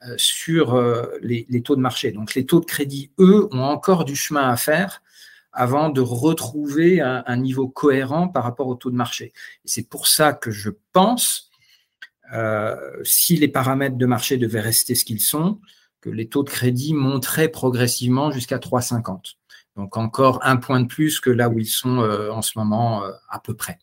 euh, 0.06 0.14
sur 0.16 0.74
euh, 0.74 1.06
les, 1.22 1.62
taux 1.62 1.76
de 1.76 1.80
marché. 1.80 2.12
Donc 2.12 2.34
les 2.34 2.46
taux 2.46 2.60
de 2.60 2.66
crédit, 2.66 3.10
eux, 3.18 3.48
ont 3.52 3.62
encore 3.62 4.04
du 4.04 4.16
chemin 4.16 4.48
à 4.48 4.56
faire 4.56 5.02
avant 5.52 5.88
de 5.88 6.00
retrouver 6.00 7.00
un, 7.00 7.36
niveau 7.36 7.66
cohérent 7.66 8.28
par 8.28 8.44
rapport 8.44 8.68
au 8.68 8.76
taux 8.76 8.90
de 8.90 8.96
marché. 8.96 9.32
C'est 9.64 9.88
pour 9.88 10.06
ça 10.06 10.32
que 10.32 10.52
je 10.52 10.70
pense, 10.92 11.50
euh, 12.32 12.76
si 13.02 13.36
les 13.36 13.48
paramètres 13.48 13.96
de 13.96 14.06
marché 14.06 14.36
devaient 14.36 14.60
rester 14.60 14.94
ce 14.94 15.04
qu'ils 15.04 15.20
sont, 15.20 15.58
que 16.00 16.10
les 16.10 16.28
taux 16.28 16.42
de 16.42 16.50
crédit 16.50 16.94
monteraient 16.94 17.48
progressivement 17.48 18.30
jusqu'à 18.30 18.58
3,50. 18.58 19.34
Donc 19.76 19.96
encore 19.96 20.40
un 20.42 20.56
point 20.56 20.80
de 20.80 20.86
plus 20.86 21.20
que 21.20 21.30
là 21.30 21.48
où 21.48 21.58
ils 21.58 21.66
sont 21.66 21.98
en 21.98 22.42
ce 22.42 22.58
moment 22.58 23.02
à 23.28 23.38
peu 23.38 23.54
près. 23.54 23.78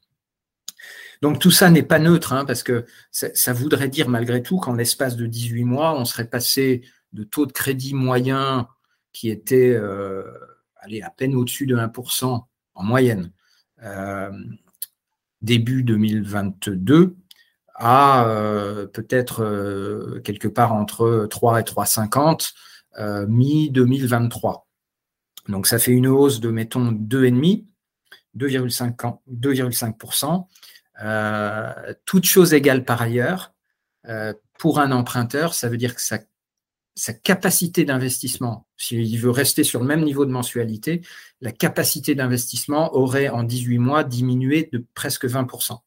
Donc 1.21 1.39
tout 1.39 1.51
ça 1.51 1.69
n'est 1.69 1.83
pas 1.83 1.99
neutre, 1.99 2.33
hein, 2.33 2.45
parce 2.45 2.63
que 2.63 2.85
ça, 3.11 3.53
voudrait 3.53 3.89
dire 3.89 4.09
malgré 4.09 4.43
tout 4.43 4.57
qu'en 4.57 4.73
l'espace 4.73 5.15
de 5.15 5.25
18 5.25 5.63
mois, 5.63 5.99
on 5.99 6.05
serait 6.05 6.29
passé 6.29 6.83
de 7.13 7.23
taux 7.23 7.45
de 7.45 7.51
crédit 7.51 7.93
moyen 7.93 8.67
qui 9.13 9.29
était 9.29 9.73
euh, 9.73 10.23
à 10.81 11.09
peine 11.09 11.35
au-dessus 11.35 11.65
de 11.65 11.75
1% 11.75 12.43
en 12.75 12.83
moyenne 12.83 13.31
euh, 13.83 14.31
début 15.41 15.83
2022 15.83 17.15
à 17.77 18.25
euh, 18.25 18.87
peut-être 18.87 20.21
quelque 20.23 20.47
part 20.47 20.73
entre 20.73 21.27
3 21.29 21.59
et 21.59 21.63
3,50 21.63 22.53
mi-2023. 23.27 24.63
Donc 25.47 25.67
ça 25.67 25.79
fait 25.79 25.91
une 25.91 26.07
hausse 26.07 26.39
de, 26.39 26.49
mettons, 26.49 26.91
2,5%. 26.91 27.65
2,5%. 28.35 30.45
Euh, 31.03 31.93
toutes 32.05 32.25
choses 32.25 32.53
égales 32.53 32.83
par 32.83 33.01
ailleurs, 33.01 33.53
pour 34.57 34.79
un 34.79 34.91
emprunteur, 34.91 35.53
ça 35.53 35.67
veut 35.67 35.77
dire 35.77 35.93
que 35.93 36.01
sa, 36.01 36.19
sa 36.97 37.13
capacité 37.13 37.85
d'investissement, 37.85 38.65
s'il 38.75 39.19
veut 39.19 39.29
rester 39.29 39.63
sur 39.63 39.81
le 39.81 39.85
même 39.85 40.03
niveau 40.03 40.25
de 40.25 40.31
mensualité, 40.31 41.01
la 41.41 41.51
capacité 41.51 42.15
d'investissement 42.15 42.95
aurait 42.95 43.29
en 43.29 43.43
18 43.43 43.77
mois 43.77 44.03
diminué 44.03 44.67
de 44.71 44.83
presque 44.95 45.25
20%. 45.25 45.77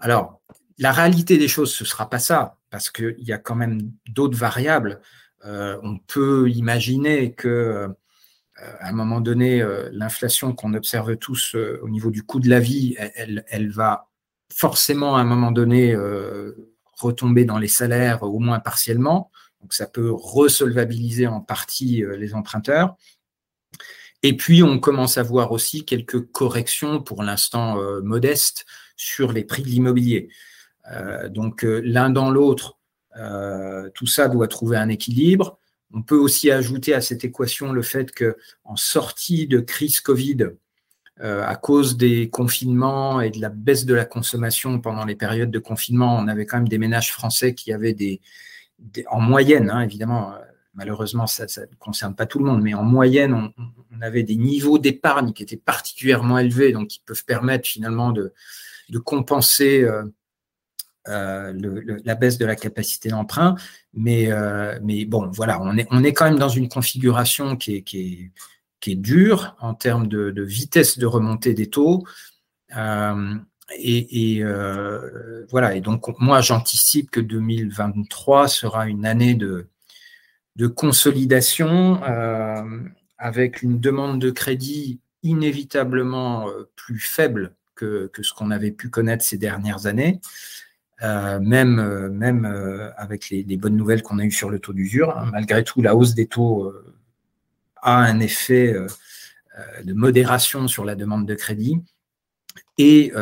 Alors, 0.00 0.41
la 0.82 0.90
réalité 0.90 1.38
des 1.38 1.46
choses, 1.46 1.72
ce 1.72 1.84
ne 1.84 1.88
sera 1.88 2.10
pas 2.10 2.18
ça, 2.18 2.58
parce 2.70 2.90
qu'il 2.90 3.14
y 3.20 3.32
a 3.32 3.38
quand 3.38 3.54
même 3.54 3.92
d'autres 4.08 4.36
variables. 4.36 5.00
Euh, 5.44 5.78
on 5.84 5.98
peut 5.98 6.50
imaginer 6.50 7.34
que 7.34 7.48
euh, 7.48 7.88
à 8.56 8.88
un 8.88 8.92
moment 8.92 9.20
donné, 9.20 9.62
euh, 9.62 9.88
l'inflation 9.92 10.52
qu'on 10.52 10.74
observe 10.74 11.16
tous 11.16 11.54
au 11.54 11.88
niveau 11.88 12.10
du 12.10 12.24
coût 12.24 12.40
de 12.40 12.48
la 12.48 12.58
vie, 12.58 12.96
elle, 12.98 13.44
elle, 13.48 13.70
va 13.70 14.08
forcément 14.52 15.16
à 15.16 15.20
un 15.20 15.24
moment 15.24 15.52
donné 15.52 15.96
retomber 16.98 17.44
dans 17.44 17.58
les 17.58 17.68
salaires, 17.68 18.24
au 18.24 18.40
moins 18.40 18.58
partiellement. 18.58 19.30
Donc 19.60 19.74
ça 19.74 19.86
peut 19.86 20.10
resolvabiliser 20.12 21.28
en 21.28 21.40
partie 21.40 22.04
les 22.18 22.34
emprunteurs. 22.34 22.96
Et 24.24 24.36
puis 24.36 24.62
on 24.64 24.78
commence 24.80 25.16
à 25.16 25.22
voir 25.22 25.52
aussi 25.52 25.84
quelques 25.84 26.20
corrections, 26.32 27.00
pour 27.00 27.22
l'instant 27.22 27.80
modestes, 28.02 28.66
sur 28.96 29.32
les 29.32 29.44
prix 29.44 29.62
de 29.62 29.68
l'immobilier. 29.68 30.28
Euh, 30.90 31.28
donc 31.28 31.64
euh, 31.64 31.80
l'un 31.84 32.10
dans 32.10 32.30
l'autre, 32.30 32.78
euh, 33.16 33.88
tout 33.94 34.06
ça 34.06 34.28
doit 34.28 34.48
trouver 34.48 34.76
un 34.76 34.88
équilibre. 34.88 35.58
On 35.92 36.02
peut 36.02 36.16
aussi 36.16 36.50
ajouter 36.50 36.94
à 36.94 37.00
cette 37.00 37.24
équation 37.24 37.72
le 37.72 37.82
fait 37.82 38.12
que 38.12 38.36
en 38.64 38.76
sortie 38.76 39.46
de 39.46 39.60
crise 39.60 40.00
Covid, 40.00 40.48
à 41.20 41.54
cause 41.54 41.96
des 41.96 42.30
confinements 42.30 43.20
et 43.20 43.30
de 43.30 43.40
la 43.40 43.50
baisse 43.50 43.84
de 43.84 43.94
la 43.94 44.04
consommation 44.04 44.80
pendant 44.80 45.04
les 45.04 45.14
périodes 45.14 45.52
de 45.52 45.58
confinement, 45.60 46.16
on 46.16 46.26
avait 46.26 46.46
quand 46.46 46.56
même 46.56 46.68
des 46.68 46.78
ménages 46.78 47.12
français 47.12 47.54
qui 47.54 47.72
avaient 47.72 47.92
des, 47.92 48.20
en 49.08 49.20
moyenne, 49.20 49.70
hein, 49.70 49.82
évidemment, 49.82 50.34
malheureusement, 50.74 51.28
ça 51.28 51.44
ne 51.44 51.76
concerne 51.78 52.16
pas 52.16 52.26
tout 52.26 52.40
le 52.40 52.46
monde, 52.46 52.62
mais 52.62 52.74
en 52.74 52.82
moyenne, 52.82 53.34
on, 53.34 54.00
avait 54.00 54.24
des 54.24 54.34
niveaux 54.34 54.78
d'épargne 54.78 55.32
qui 55.32 55.44
étaient 55.44 55.56
particulièrement 55.56 56.38
élevés, 56.38 56.72
donc 56.72 56.88
qui 56.88 57.02
peuvent 57.06 57.24
permettre 57.24 57.68
finalement 57.68 58.10
de, 58.10 58.32
compenser 59.04 59.86
euh, 61.08 61.52
la 62.04 62.14
baisse 62.14 62.38
de 62.38 62.46
la 62.46 62.54
capacité 62.56 63.08
d'emprunt. 63.08 63.56
Mais, 63.92 64.30
euh, 64.30 64.78
mais 64.82 65.04
bon, 65.04 65.28
voilà, 65.32 65.60
on 65.60 65.76
est, 65.76 65.86
on 65.90 66.04
est 66.04 66.12
quand 66.12 66.26
même 66.26 66.38
dans 66.38 66.48
une 66.48 66.68
configuration 66.68 67.56
qui 67.56 67.76
est, 67.76 67.82
qui 67.82 68.32
est, 68.86 68.94
dure 68.94 69.56
en 69.60 69.74
termes 69.74 70.06
de, 70.06 70.42
vitesse 70.42 70.98
de 70.98 71.06
remontée 71.06 71.54
des 71.54 71.68
taux. 71.68 72.04
et, 73.78 74.42
voilà, 75.50 75.74
et 75.74 75.80
donc 75.80 76.18
moi 76.20 76.40
j'anticipe 76.40 77.10
que 77.10 77.20
2023 77.20 78.48
sera 78.48 78.86
une 78.86 79.06
année 79.06 79.34
de, 79.34 79.68
de 80.56 80.66
consolidation 80.66 82.00
avec 83.18 83.62
une 83.62 83.80
demande 83.80 84.20
de 84.20 84.30
crédit 84.30 85.00
inévitablement 85.22 86.48
plus 86.76 86.98
faible 86.98 87.54
que, 87.74 88.10
ce 88.22 88.32
qu'on 88.32 88.50
avait 88.50 88.70
pu 88.70 88.88
connaître 88.88 89.24
ces 89.24 89.38
dernières 89.38 89.86
années, 89.86 90.20
euh, 91.02 91.40
même, 91.40 91.80
euh, 91.80 92.08
même 92.10 92.44
euh, 92.44 92.90
avec 92.96 93.28
les, 93.28 93.56
bonnes 93.56 93.76
nouvelles 93.76 94.02
qu'on 94.02 94.20
a 94.20 94.24
eues 94.24 94.30
sur 94.30 94.50
le 94.50 94.60
taux 94.60 94.72
d'usure. 94.72 95.16
Hein. 95.16 95.30
Malgré 95.32 95.64
tout, 95.64 95.82
la 95.82 95.96
hausse 95.96 96.14
des 96.14 96.26
taux 96.26 96.72
a 97.82 97.96
un 97.96 98.20
effet 98.20 98.76
de 99.82 99.92
modération 99.92 100.68
sur 100.68 100.84
la 100.84 100.94
demande 100.94 101.26
de 101.26 101.34
crédit. 101.34 101.82
Et 102.78 103.12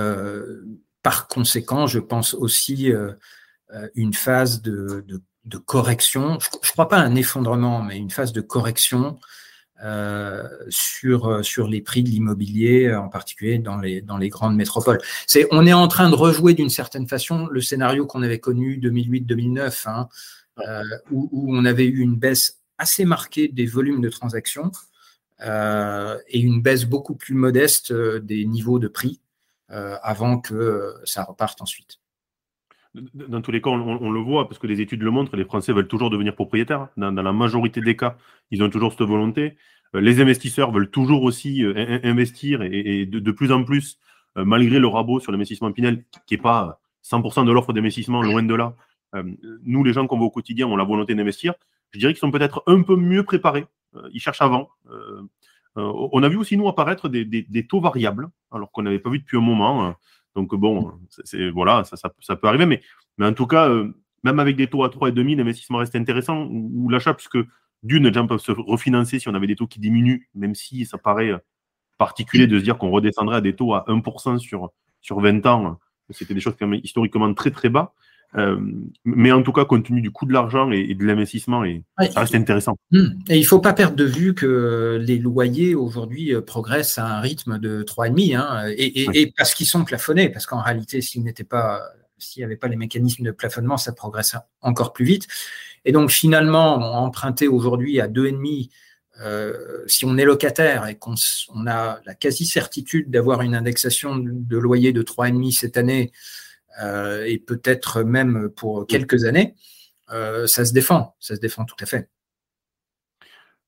par 1.02 1.28
conséquent, 1.28 1.86
je 1.86 1.98
pense 1.98 2.34
aussi 2.34 2.92
une 3.94 4.12
phase 4.12 4.60
de, 4.60 5.02
correction, 5.64 6.38
je 6.38 6.48
ne 6.52 6.72
crois 6.72 6.88
pas 6.88 6.98
un 6.98 7.14
effondrement, 7.14 7.82
mais 7.82 7.96
une 7.96 8.10
phase 8.10 8.32
de 8.32 8.42
correction 8.42 9.18
euh, 9.82 10.46
sur, 10.68 11.26
euh, 11.26 11.42
sur 11.42 11.66
les 11.66 11.80
prix 11.80 12.02
de 12.02 12.10
l'immobilier, 12.10 12.94
en 12.94 13.08
particulier 13.08 13.58
dans 13.58 13.78
les, 13.78 14.28
grandes 14.28 14.54
métropoles. 14.54 14.98
On 15.50 15.66
est 15.66 15.72
en 15.72 15.88
train 15.88 16.10
de 16.10 16.14
rejouer 16.14 16.52
d'une 16.52 16.68
certaine 16.68 17.08
façon 17.08 17.46
le 17.46 17.62
scénario 17.62 18.04
qu'on 18.04 18.22
avait 18.22 18.40
connu 18.40 18.78
2008-2009, 18.78 19.88
hein, 19.88 20.08
euh, 20.66 20.82
où, 21.10 21.56
on 21.56 21.64
avait 21.64 21.86
eu 21.86 22.00
une 22.00 22.16
baisse 22.16 22.58
assez 22.76 23.06
marquée 23.06 23.48
des 23.48 23.64
volumes 23.64 24.02
de 24.02 24.10
transactions 24.10 24.70
et 25.42 26.38
une 26.38 26.60
baisse 26.60 26.84
beaucoup 26.84 27.14
plus 27.14 27.34
modeste 27.34 27.94
des 27.94 28.44
niveaux 28.44 28.78
de 28.78 28.88
prix 28.88 29.22
avant 29.70 30.38
que 30.38 30.94
ça 31.04 31.24
reparte 31.24 31.62
ensuite. 31.62 32.00
Dans 32.94 33.40
tous 33.40 33.52
les 33.52 33.62
cas, 33.62 33.70
on, 33.70 34.10
le 34.10 34.20
voit 34.20 34.48
parce 34.48 34.58
que 34.58 34.66
les 34.66 34.80
études 34.80 35.02
le 35.02 35.12
montrent, 35.12 35.36
les 35.36 35.44
Français 35.44 35.72
veulent 35.72 35.86
toujours 35.86 36.10
devenir 36.10 36.34
propriétaires. 36.34 36.88
Dans, 36.96 37.12
la 37.12 37.32
majorité 37.32 37.80
des 37.80 37.94
cas, 37.94 38.16
ils 38.50 38.62
ont 38.64 38.70
toujours 38.70 38.92
cette 38.92 39.02
volonté. 39.02 39.56
Euh, 39.94 40.00
les 40.00 40.20
investisseurs 40.20 40.72
veulent 40.72 40.90
toujours 40.90 41.22
aussi 41.22 41.64
euh, 41.64 42.00
investir 42.02 42.62
et, 42.62 43.06
de, 43.06 43.30
plus 43.30 43.52
en 43.52 43.62
plus, 43.62 43.98
euh, 44.36 44.44
malgré 44.44 44.80
le 44.80 44.88
rabot 44.88 45.20
sur 45.20 45.30
l'investissement 45.30 45.70
Pinel, 45.70 46.04
qui 46.26 46.34
n'est 46.34 46.42
pas 46.42 46.80
100% 47.04 47.46
de 47.46 47.52
l'offre 47.52 47.72
d'investissement, 47.72 48.22
loin 48.22 48.42
de 48.42 48.54
là, 48.54 48.74
nous, 49.64 49.82
les 49.82 49.92
gens 49.92 50.06
qu'on 50.06 50.18
voit 50.18 50.28
au 50.28 50.30
quotidien, 50.30 50.68
ont 50.68 50.76
la 50.76 50.84
volonté 50.84 51.16
d'investir. 51.16 51.54
Je 51.90 51.98
dirais 51.98 52.12
qu'ils 52.12 52.20
sont 52.20 52.30
peut-être 52.30 52.62
un 52.68 52.82
peu 52.82 52.94
mieux 52.94 53.24
préparés. 53.24 53.66
ils 54.12 54.20
cherchent 54.20 54.42
avant. 54.42 54.68
on 55.74 56.22
a 56.22 56.28
vu 56.28 56.36
aussi, 56.36 56.56
nous, 56.56 56.68
apparaître 56.68 57.08
des, 57.08 57.66
taux 57.68 57.80
variables, 57.80 58.30
alors 58.52 58.70
qu'on 58.70 58.82
n'avait 58.82 59.00
pas 59.00 59.10
vu 59.10 59.18
depuis 59.18 59.36
un 59.36 59.40
moment. 59.40 59.96
Donc, 60.34 60.54
bon, 60.54 60.92
c'est, 61.24 61.50
voilà, 61.50 61.84
ça, 61.84 62.36
peut 62.36 62.48
arriver. 62.48 62.66
Mais, 62.66 62.80
en 63.20 63.32
tout 63.32 63.46
cas, 63.46 63.68
même 64.22 64.38
avec 64.38 64.56
des 64.56 64.66
taux 64.66 64.84
à 64.84 64.88
3,5, 64.88 65.36
l'investissement 65.36 65.78
reste 65.78 65.96
intéressant, 65.96 66.46
ou 66.50 66.88
l'achat, 66.88 67.14
puisque 67.14 67.38
d'une, 67.82 68.06
les 68.06 68.12
gens 68.12 68.26
peuvent 68.26 68.40
se 68.40 68.52
refinancer 68.52 69.18
si 69.18 69.28
on 69.28 69.34
avait 69.34 69.46
des 69.46 69.56
taux 69.56 69.66
qui 69.66 69.80
diminuent, 69.80 70.28
même 70.34 70.54
si 70.54 70.84
ça 70.84 70.98
paraît 70.98 71.30
euh, 71.30 71.38
particulier 71.98 72.46
de 72.46 72.58
se 72.58 72.64
dire 72.64 72.78
qu'on 72.78 72.90
redescendrait 72.90 73.36
à 73.36 73.40
des 73.40 73.56
taux 73.56 73.74
à 73.74 73.84
1% 73.88 74.38
sur, 74.38 74.70
sur 75.00 75.20
20 75.20 75.46
ans. 75.46 75.78
C'était 76.10 76.34
des 76.34 76.40
choses 76.40 76.56
quand 76.58 76.66
même 76.66 76.80
historiquement 76.82 77.32
très 77.34 77.50
très 77.50 77.68
bas. 77.68 77.94
Euh, 78.36 78.60
mais 79.04 79.32
en 79.32 79.42
tout 79.42 79.52
cas, 79.52 79.64
compte 79.64 79.86
tenu 79.86 80.00
du 80.00 80.10
coût 80.10 80.24
de 80.24 80.32
l'argent 80.32 80.70
et, 80.70 80.94
de 80.94 81.04
l'investissement, 81.04 81.64
et 81.64 81.82
ça 82.12 82.20
reste 82.20 82.34
intéressant. 82.34 82.76
Hmm. 82.92 83.08
Et 83.28 83.36
il 83.36 83.40
ne 83.40 83.46
faut 83.46 83.58
pas 83.58 83.72
perdre 83.72 83.96
de 83.96 84.04
vue 84.04 84.34
que 84.34 84.98
les 85.00 85.18
loyers 85.18 85.74
aujourd'hui 85.74 86.32
euh, 86.34 86.40
progressent 86.40 86.98
à 86.98 87.06
un 87.06 87.20
rythme 87.20 87.58
de 87.58 87.82
3,5, 87.82 88.36
hein, 88.36 88.68
et, 88.68 89.20
et, 89.20 89.32
parce 89.36 89.54
qu'ils 89.54 89.66
sont 89.66 89.84
plafonnés, 89.84 90.28
parce 90.28 90.46
qu'en 90.46 90.62
réalité, 90.62 91.00
s'ils 91.00 91.24
n'étaient 91.24 91.44
pas, 91.44 91.82
s'il 92.18 92.40
n'y 92.40 92.44
avait 92.44 92.56
pas 92.56 92.68
les 92.68 92.76
mécanismes 92.76 93.24
de 93.24 93.32
plafonnement, 93.32 93.76
ça 93.76 93.92
progresse 93.92 94.36
encore 94.60 94.92
plus 94.92 95.04
vite. 95.04 95.26
Et 95.84 95.92
donc 95.92 96.10
finalement, 96.10 96.76
emprunter 97.02 97.48
aujourd'hui 97.48 98.00
à 98.00 98.08
2,5, 98.08 98.68
euh, 99.22 99.82
si 99.86 100.04
on 100.04 100.16
est 100.16 100.24
locataire 100.24 100.86
et 100.86 100.96
qu'on 100.96 101.14
a 101.66 102.00
la 102.04 102.14
quasi-certitude 102.14 103.10
d'avoir 103.10 103.42
une 103.42 103.54
indexation 103.54 104.16
de 104.16 104.56
loyer 104.56 104.92
de 104.92 105.02
3,5 105.02 105.52
cette 105.52 105.76
année, 105.76 106.12
euh, 106.82 107.24
et 107.24 107.38
peut-être 107.38 108.02
même 108.02 108.50
pour 108.50 108.86
quelques 108.86 109.24
années, 109.24 109.54
euh, 110.12 110.46
ça 110.46 110.64
se 110.64 110.72
défend, 110.72 111.14
ça 111.20 111.36
se 111.36 111.40
défend 111.40 111.64
tout 111.64 111.76
à 111.80 111.86
fait. 111.86 112.08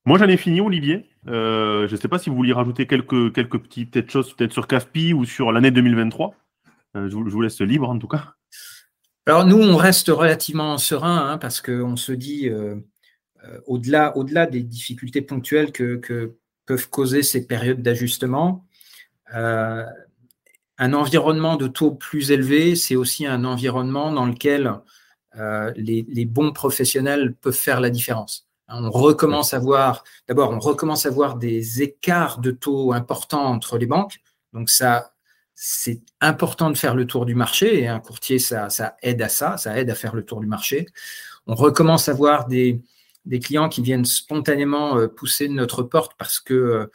Moi, 0.05 0.19
j'en 0.19 0.29
ai 0.29 0.37
fini, 0.37 0.61
Olivier. 0.61 1.09
je 1.27 1.91
ne 1.91 1.97
sais 1.97 2.09
pas 2.09 2.19
si 2.19 2.29
vous 2.29 2.37
vouliez 2.37 2.53
rajouter 2.53 2.87
quelques, 2.87 3.33
quelques 3.33 3.59
petites 3.59 4.11
choses, 4.11 4.35
peut-être 4.35 4.53
sur 4.53 4.67
CAFPI 4.67 5.15
ou 5.15 5.25
sur 5.25 5.53
l'année 5.53 5.71
2023. 5.71 6.35
je, 6.95 7.01
vous 7.15 7.41
laisse 7.41 7.61
libre, 7.61 7.89
en 7.89 7.99
tout 7.99 8.09
cas. 8.09 8.35
Alors 9.27 9.47
nous, 9.47 9.59
on 9.59 9.77
reste 9.77 10.09
relativement 10.09 10.79
serein 10.79 11.31
hein, 11.31 11.39
parce 11.39 11.61
qu'on 11.61 11.95
se 11.97 12.11
dit, 12.11 12.49
euh, 12.49 12.75
euh, 13.45 13.61
au-delà 13.67 14.17
au 14.17 14.25
-delà 14.25 14.51
des 14.51 14.63
difficultés 14.63 15.23
ponctuelles 15.23 15.71
que, 15.73 16.35
peuvent 16.67 16.91
causer 16.91 17.23
ces 17.23 17.47
périodes 17.47 17.83
d'ajustement, 17.83 18.67
euh, 19.35 19.85
un 20.83 20.95
environnement 20.95 21.57
de 21.57 21.69
taux 21.69 21.93
plus 21.93 22.33
élevé, 22.33 22.75
c'est 22.75 22.97
aussi 22.97 23.25
un 23.25 23.45
environnement 23.45 24.11
dans 24.11 24.27
lequel 24.27 24.81
les, 25.77 26.25
bons 26.27 26.53
professionnels 26.53 27.35
peuvent 27.41 27.55
faire 27.55 27.81
la 27.81 27.89
différence. 27.89 28.49
On 28.69 28.91
recommence 28.91 29.55
à 29.55 29.61
voir, 29.61 30.03
d'abord, 30.27 30.51
on 30.51 30.59
recommence 30.59 31.07
à 31.07 31.11
voir 31.11 31.37
des 31.37 31.83
écarts 31.83 32.41
de 32.41 32.51
taux 32.51 32.93
importants 32.93 33.45
entre 33.45 33.79
les 33.79 33.87
banques. 33.87 34.21
Donc 34.53 34.71
ça 34.71 35.13
c'est 35.55 36.03
important 36.21 36.71
de 36.71 36.77
faire 36.77 36.97
le 36.97 37.07
tour 37.07 37.27
du 37.27 37.37
marché 37.37 37.83
et 37.83 37.87
un 37.87 38.01
courtier, 38.01 38.41
ça, 38.41 38.69
aide 39.03 39.23
à 39.23 39.29
ça, 39.29 39.57
ça 39.59 39.79
aide 39.79 39.91
à 39.91 39.95
faire 39.95 40.15
le 40.15 40.25
tour 40.25 40.41
du 40.41 40.47
marché. 40.49 40.87
On 41.47 41.55
recommence 41.55 42.09
à 42.09 42.15
voir 42.15 42.49
des, 42.49 42.83
clients 43.41 43.69
qui 43.69 43.83
viennent 43.83 44.05
spontanément 44.05 44.99
euh, 44.99 45.07
pousser 45.07 45.49
notre 45.49 45.85
porte 45.85 46.15
parce 46.19 46.41
que 46.41 46.55
euh, 46.55 46.87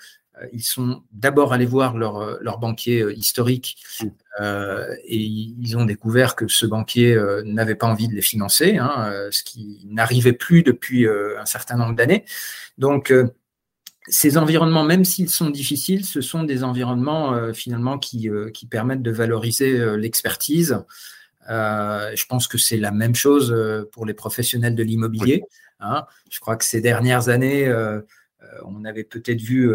ils 0.53 0.63
sont 0.63 1.03
d'abord 1.11 1.53
allés 1.53 1.65
voir 1.65 1.97
leur, 1.97 2.17
euh, 2.17 2.57
banquier 2.59 3.05
historique 3.15 3.77
et 4.39 5.17
ils 5.17 5.77
ont 5.77 5.85
découvert 5.85 6.35
que 6.35 6.47
ce 6.47 6.65
banquier 6.67 7.19
n'avait 7.43 7.75
pas 7.75 7.87
envie 7.87 8.07
de 8.07 8.13
les 8.13 8.21
financer, 8.21 8.77
hein, 8.77 9.11
ce 9.31 9.43
qui 9.43 9.87
n'arrivait 9.89 10.33
plus 10.33 10.61
depuis 10.61 11.07
un 11.07 11.45
certain 11.45 11.75
nombre 11.75 11.95
d'années. 11.95 12.23
Donc, 12.77 13.11
ces 14.07 14.37
environnements, 14.37 14.83
même 14.83 15.05
s'ils 15.05 15.29
sont 15.29 15.49
difficiles, 15.49 16.05
ce 16.05 16.21
sont 16.21 16.43
des 16.43 16.63
environnements 16.63 17.33
euh, 17.33 17.53
finalement 17.53 17.99
qui, 17.99 18.29
euh, 18.29 18.49
qui, 18.51 18.65
permettent 18.65 19.01
de 19.01 19.11
valoriser 19.11 19.79
euh, 19.79 19.97
l'expertise 19.97 20.79
je 21.49 22.25
pense 22.25 22.45
que 22.49 22.57
c'est 22.57 22.75
la 22.75 22.91
même 22.91 23.15
chose 23.15 23.55
pour 23.93 24.05
les 24.05 24.13
professionnels 24.13 24.75
de 24.75 24.83
l'immobilier. 24.83 25.43
Hein. 25.79 26.05
Je 26.29 26.41
crois 26.41 26.57
que 26.57 26.65
ces 26.65 26.81
dernières 26.81 27.29
années, 27.29 27.73
on 28.65 28.83
avait 28.83 29.05
peut-être 29.05 29.39
vu 29.39 29.73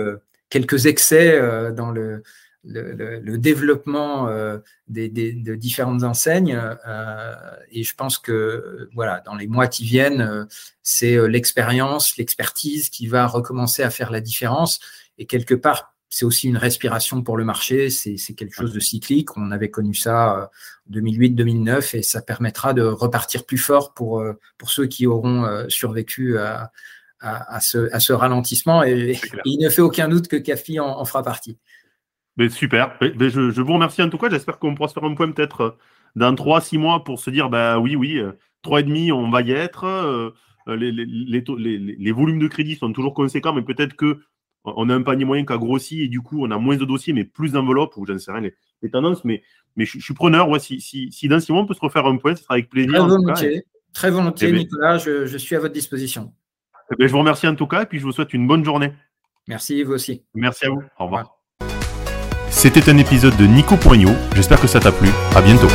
quelques 0.53 0.86
excès 0.86 1.40
dans 1.72 1.90
le, 1.90 2.22
le, 2.64 3.36
développement 3.38 4.28
euh, 4.28 4.59
des, 4.88 5.09
de 5.09 5.55
différentes 5.55 6.03
enseignes. 6.03 6.61
Euh, 6.86 7.34
et 7.70 7.82
je 7.82 7.94
pense 7.94 8.18
que 8.18 8.88
voilà, 8.94 9.20
dans 9.24 9.34
les 9.34 9.46
mois 9.46 9.66
qui 9.66 9.84
viennent, 9.84 10.20
euh, 10.20 10.44
c'est 10.82 11.16
l'expérience, 11.28 12.16
l'expertise 12.16 12.90
qui 12.90 13.07
va 13.07 13.26
recommencer 13.26 13.82
à 13.82 13.90
faire 13.90 14.11
la 14.11 14.20
différence. 14.20 14.80
Et 15.18 15.26
quelque 15.26 15.55
part, 15.55 15.94
c'est 16.09 16.24
aussi 16.24 16.48
une 16.48 16.59
respiration 16.59 17.22
pour 17.22 17.36
le 17.36 17.44
marché. 17.44 17.88
C'est 17.88 18.34
quelque 18.34 18.55
chose 18.55 18.74
de 18.74 18.80
cyclique. 18.80 19.36
On 19.36 19.50
avait 19.50 19.70
connu 19.70 19.94
ça 19.94 20.50
en 20.90 20.92
2008-2009 20.92 21.96
et 21.96 22.03
ça 22.03 22.20
permettra 22.20 22.74
de 22.74 22.82
repartir 22.82 23.46
plus 23.46 23.57
fort 23.57 23.94
pour, 23.94 24.22
pour 24.59 24.70
ceux 24.70 24.86
qui 24.86 25.07
auront 25.07 25.64
survécu 25.70 26.38
à, 26.38 26.70
à, 27.23 27.61
ce, 27.61 27.89
à, 27.93 28.01
ce, 28.01 28.12
ralentissement. 28.12 28.83
Et, 28.83 29.16
il 29.45 29.59
ne 29.59 29.70
fait 29.70 29.83
aucun 29.83 30.09
doute 30.09 30.29
que 30.29 30.37
CAFI 30.37 30.81
en 30.81 31.05
fera 31.05 31.23
partie 31.23 31.59
super. 32.49 32.97
je, 33.01 33.61
vous 33.61 33.73
remercie 33.73 34.03
en 34.03 34.09
tout 34.09 34.18
cas. 34.18 34.31
J'espère 34.31 34.59
qu'on 34.59 34.75
pourra 34.75 34.89
se 34.89 34.95
faire 34.95 35.05
un 35.05 35.14
point 35.14 35.31
peut-être 35.31 35.61
euh, 35.61 35.70
dans 36.16 36.35
3-6 36.35 36.79
mois 36.79 37.05
pour 37.05 37.20
se 37.20 37.31
dire 37.31 37.51
bah 37.51 37.79
oui, 37.79 37.97
oui, 37.97 38.18
euh, 38.18 38.33
et 38.79 38.83
demi 38.83 39.12
on 39.12 39.31
va 39.31 39.43
y 39.43 39.53
être. 39.53 39.85
Euh, 39.85 40.31
les, 40.68 40.93
les, 40.93 42.12
volumes 42.12 42.39
de 42.39 42.47
crédit 42.47 42.77
sont 42.77 42.93
toujours 42.93 43.14
conséquents, 43.14 43.53
mais 43.53 43.62
peut-être 43.62 43.97
que 43.97 44.20
on 44.64 44.89
a 44.91 44.95
un 44.95 45.03
panier 45.03 45.25
moyen 45.25 45.45
qui 45.45 45.53
a 45.53 45.59
grossi 45.59 46.03
et 46.03 46.09
du 46.09 46.20
coup 46.20 46.45
on 46.45 46.51
a 46.53 46.59
moins 46.59 46.77
de 46.77 46.85
dossiers, 46.85 47.12
mais 47.12 47.25
plus 47.25 47.53
d'enveloppes, 47.53 47.97
ou 47.97 48.07
j'en 48.07 48.18
sais 48.18 48.31
rien, 48.31 48.49
les, 48.81 48.91
tendances. 48.91 49.25
Mais, 49.25 49.43
mais 49.75 49.85
je, 49.85 49.99
suis 49.99 50.14
preneur. 50.14 50.49
Ouais, 50.49 50.61
si, 50.61 50.81
si, 50.81 51.11
si, 51.11 51.27
dans 51.27 51.41
6 51.41 51.51
mois 51.51 51.62
on 51.62 51.66
peut 51.66 51.75
se 51.75 51.81
refaire 51.81 52.07
un 52.07 52.16
point, 52.16 52.37
ce 52.37 52.45
sera 52.45 52.55
avec 52.55 52.70
plaisir. 52.70 52.93
Très 52.93 53.09
volontiers, 53.09 53.64
Très 53.93 54.11
volontiers 54.12 54.49
eh 54.49 54.53
ben 54.53 54.59
Nicolas. 54.59 54.99
Je, 54.99 55.27
je, 55.27 55.37
suis 55.37 55.57
à 55.57 55.59
votre 55.59 55.75
disposition. 55.75 56.33
Eh 56.93 56.97
ben, 56.97 57.07
je 57.07 57.12
vous 57.12 57.18
remercie 57.18 57.49
en 57.49 57.55
tout 57.55 57.66
cas 57.66 57.82
et 57.82 57.86
puis 57.86 57.99
je 57.99 58.05
vous 58.05 58.12
souhaite 58.12 58.34
une 58.34 58.47
bonne 58.47 58.64
journée. 58.64 58.93
Merci, 59.49 59.82
vous 59.82 59.93
aussi. 59.93 60.22
Merci 60.34 60.66
à 60.66 60.70
vous. 60.70 60.82
Au 60.99 61.05
revoir. 61.05 61.38
C'était 62.51 62.88
un 62.90 62.99
épisode 62.99 63.36
de 63.36 63.47
Nico 63.47 63.76
Poignot, 63.76 64.14
j'espère 64.36 64.61
que 64.61 64.66
ça 64.66 64.78
t'a 64.78 64.93
plu, 64.93 65.09
à 65.34 65.40
bientôt. 65.40 65.68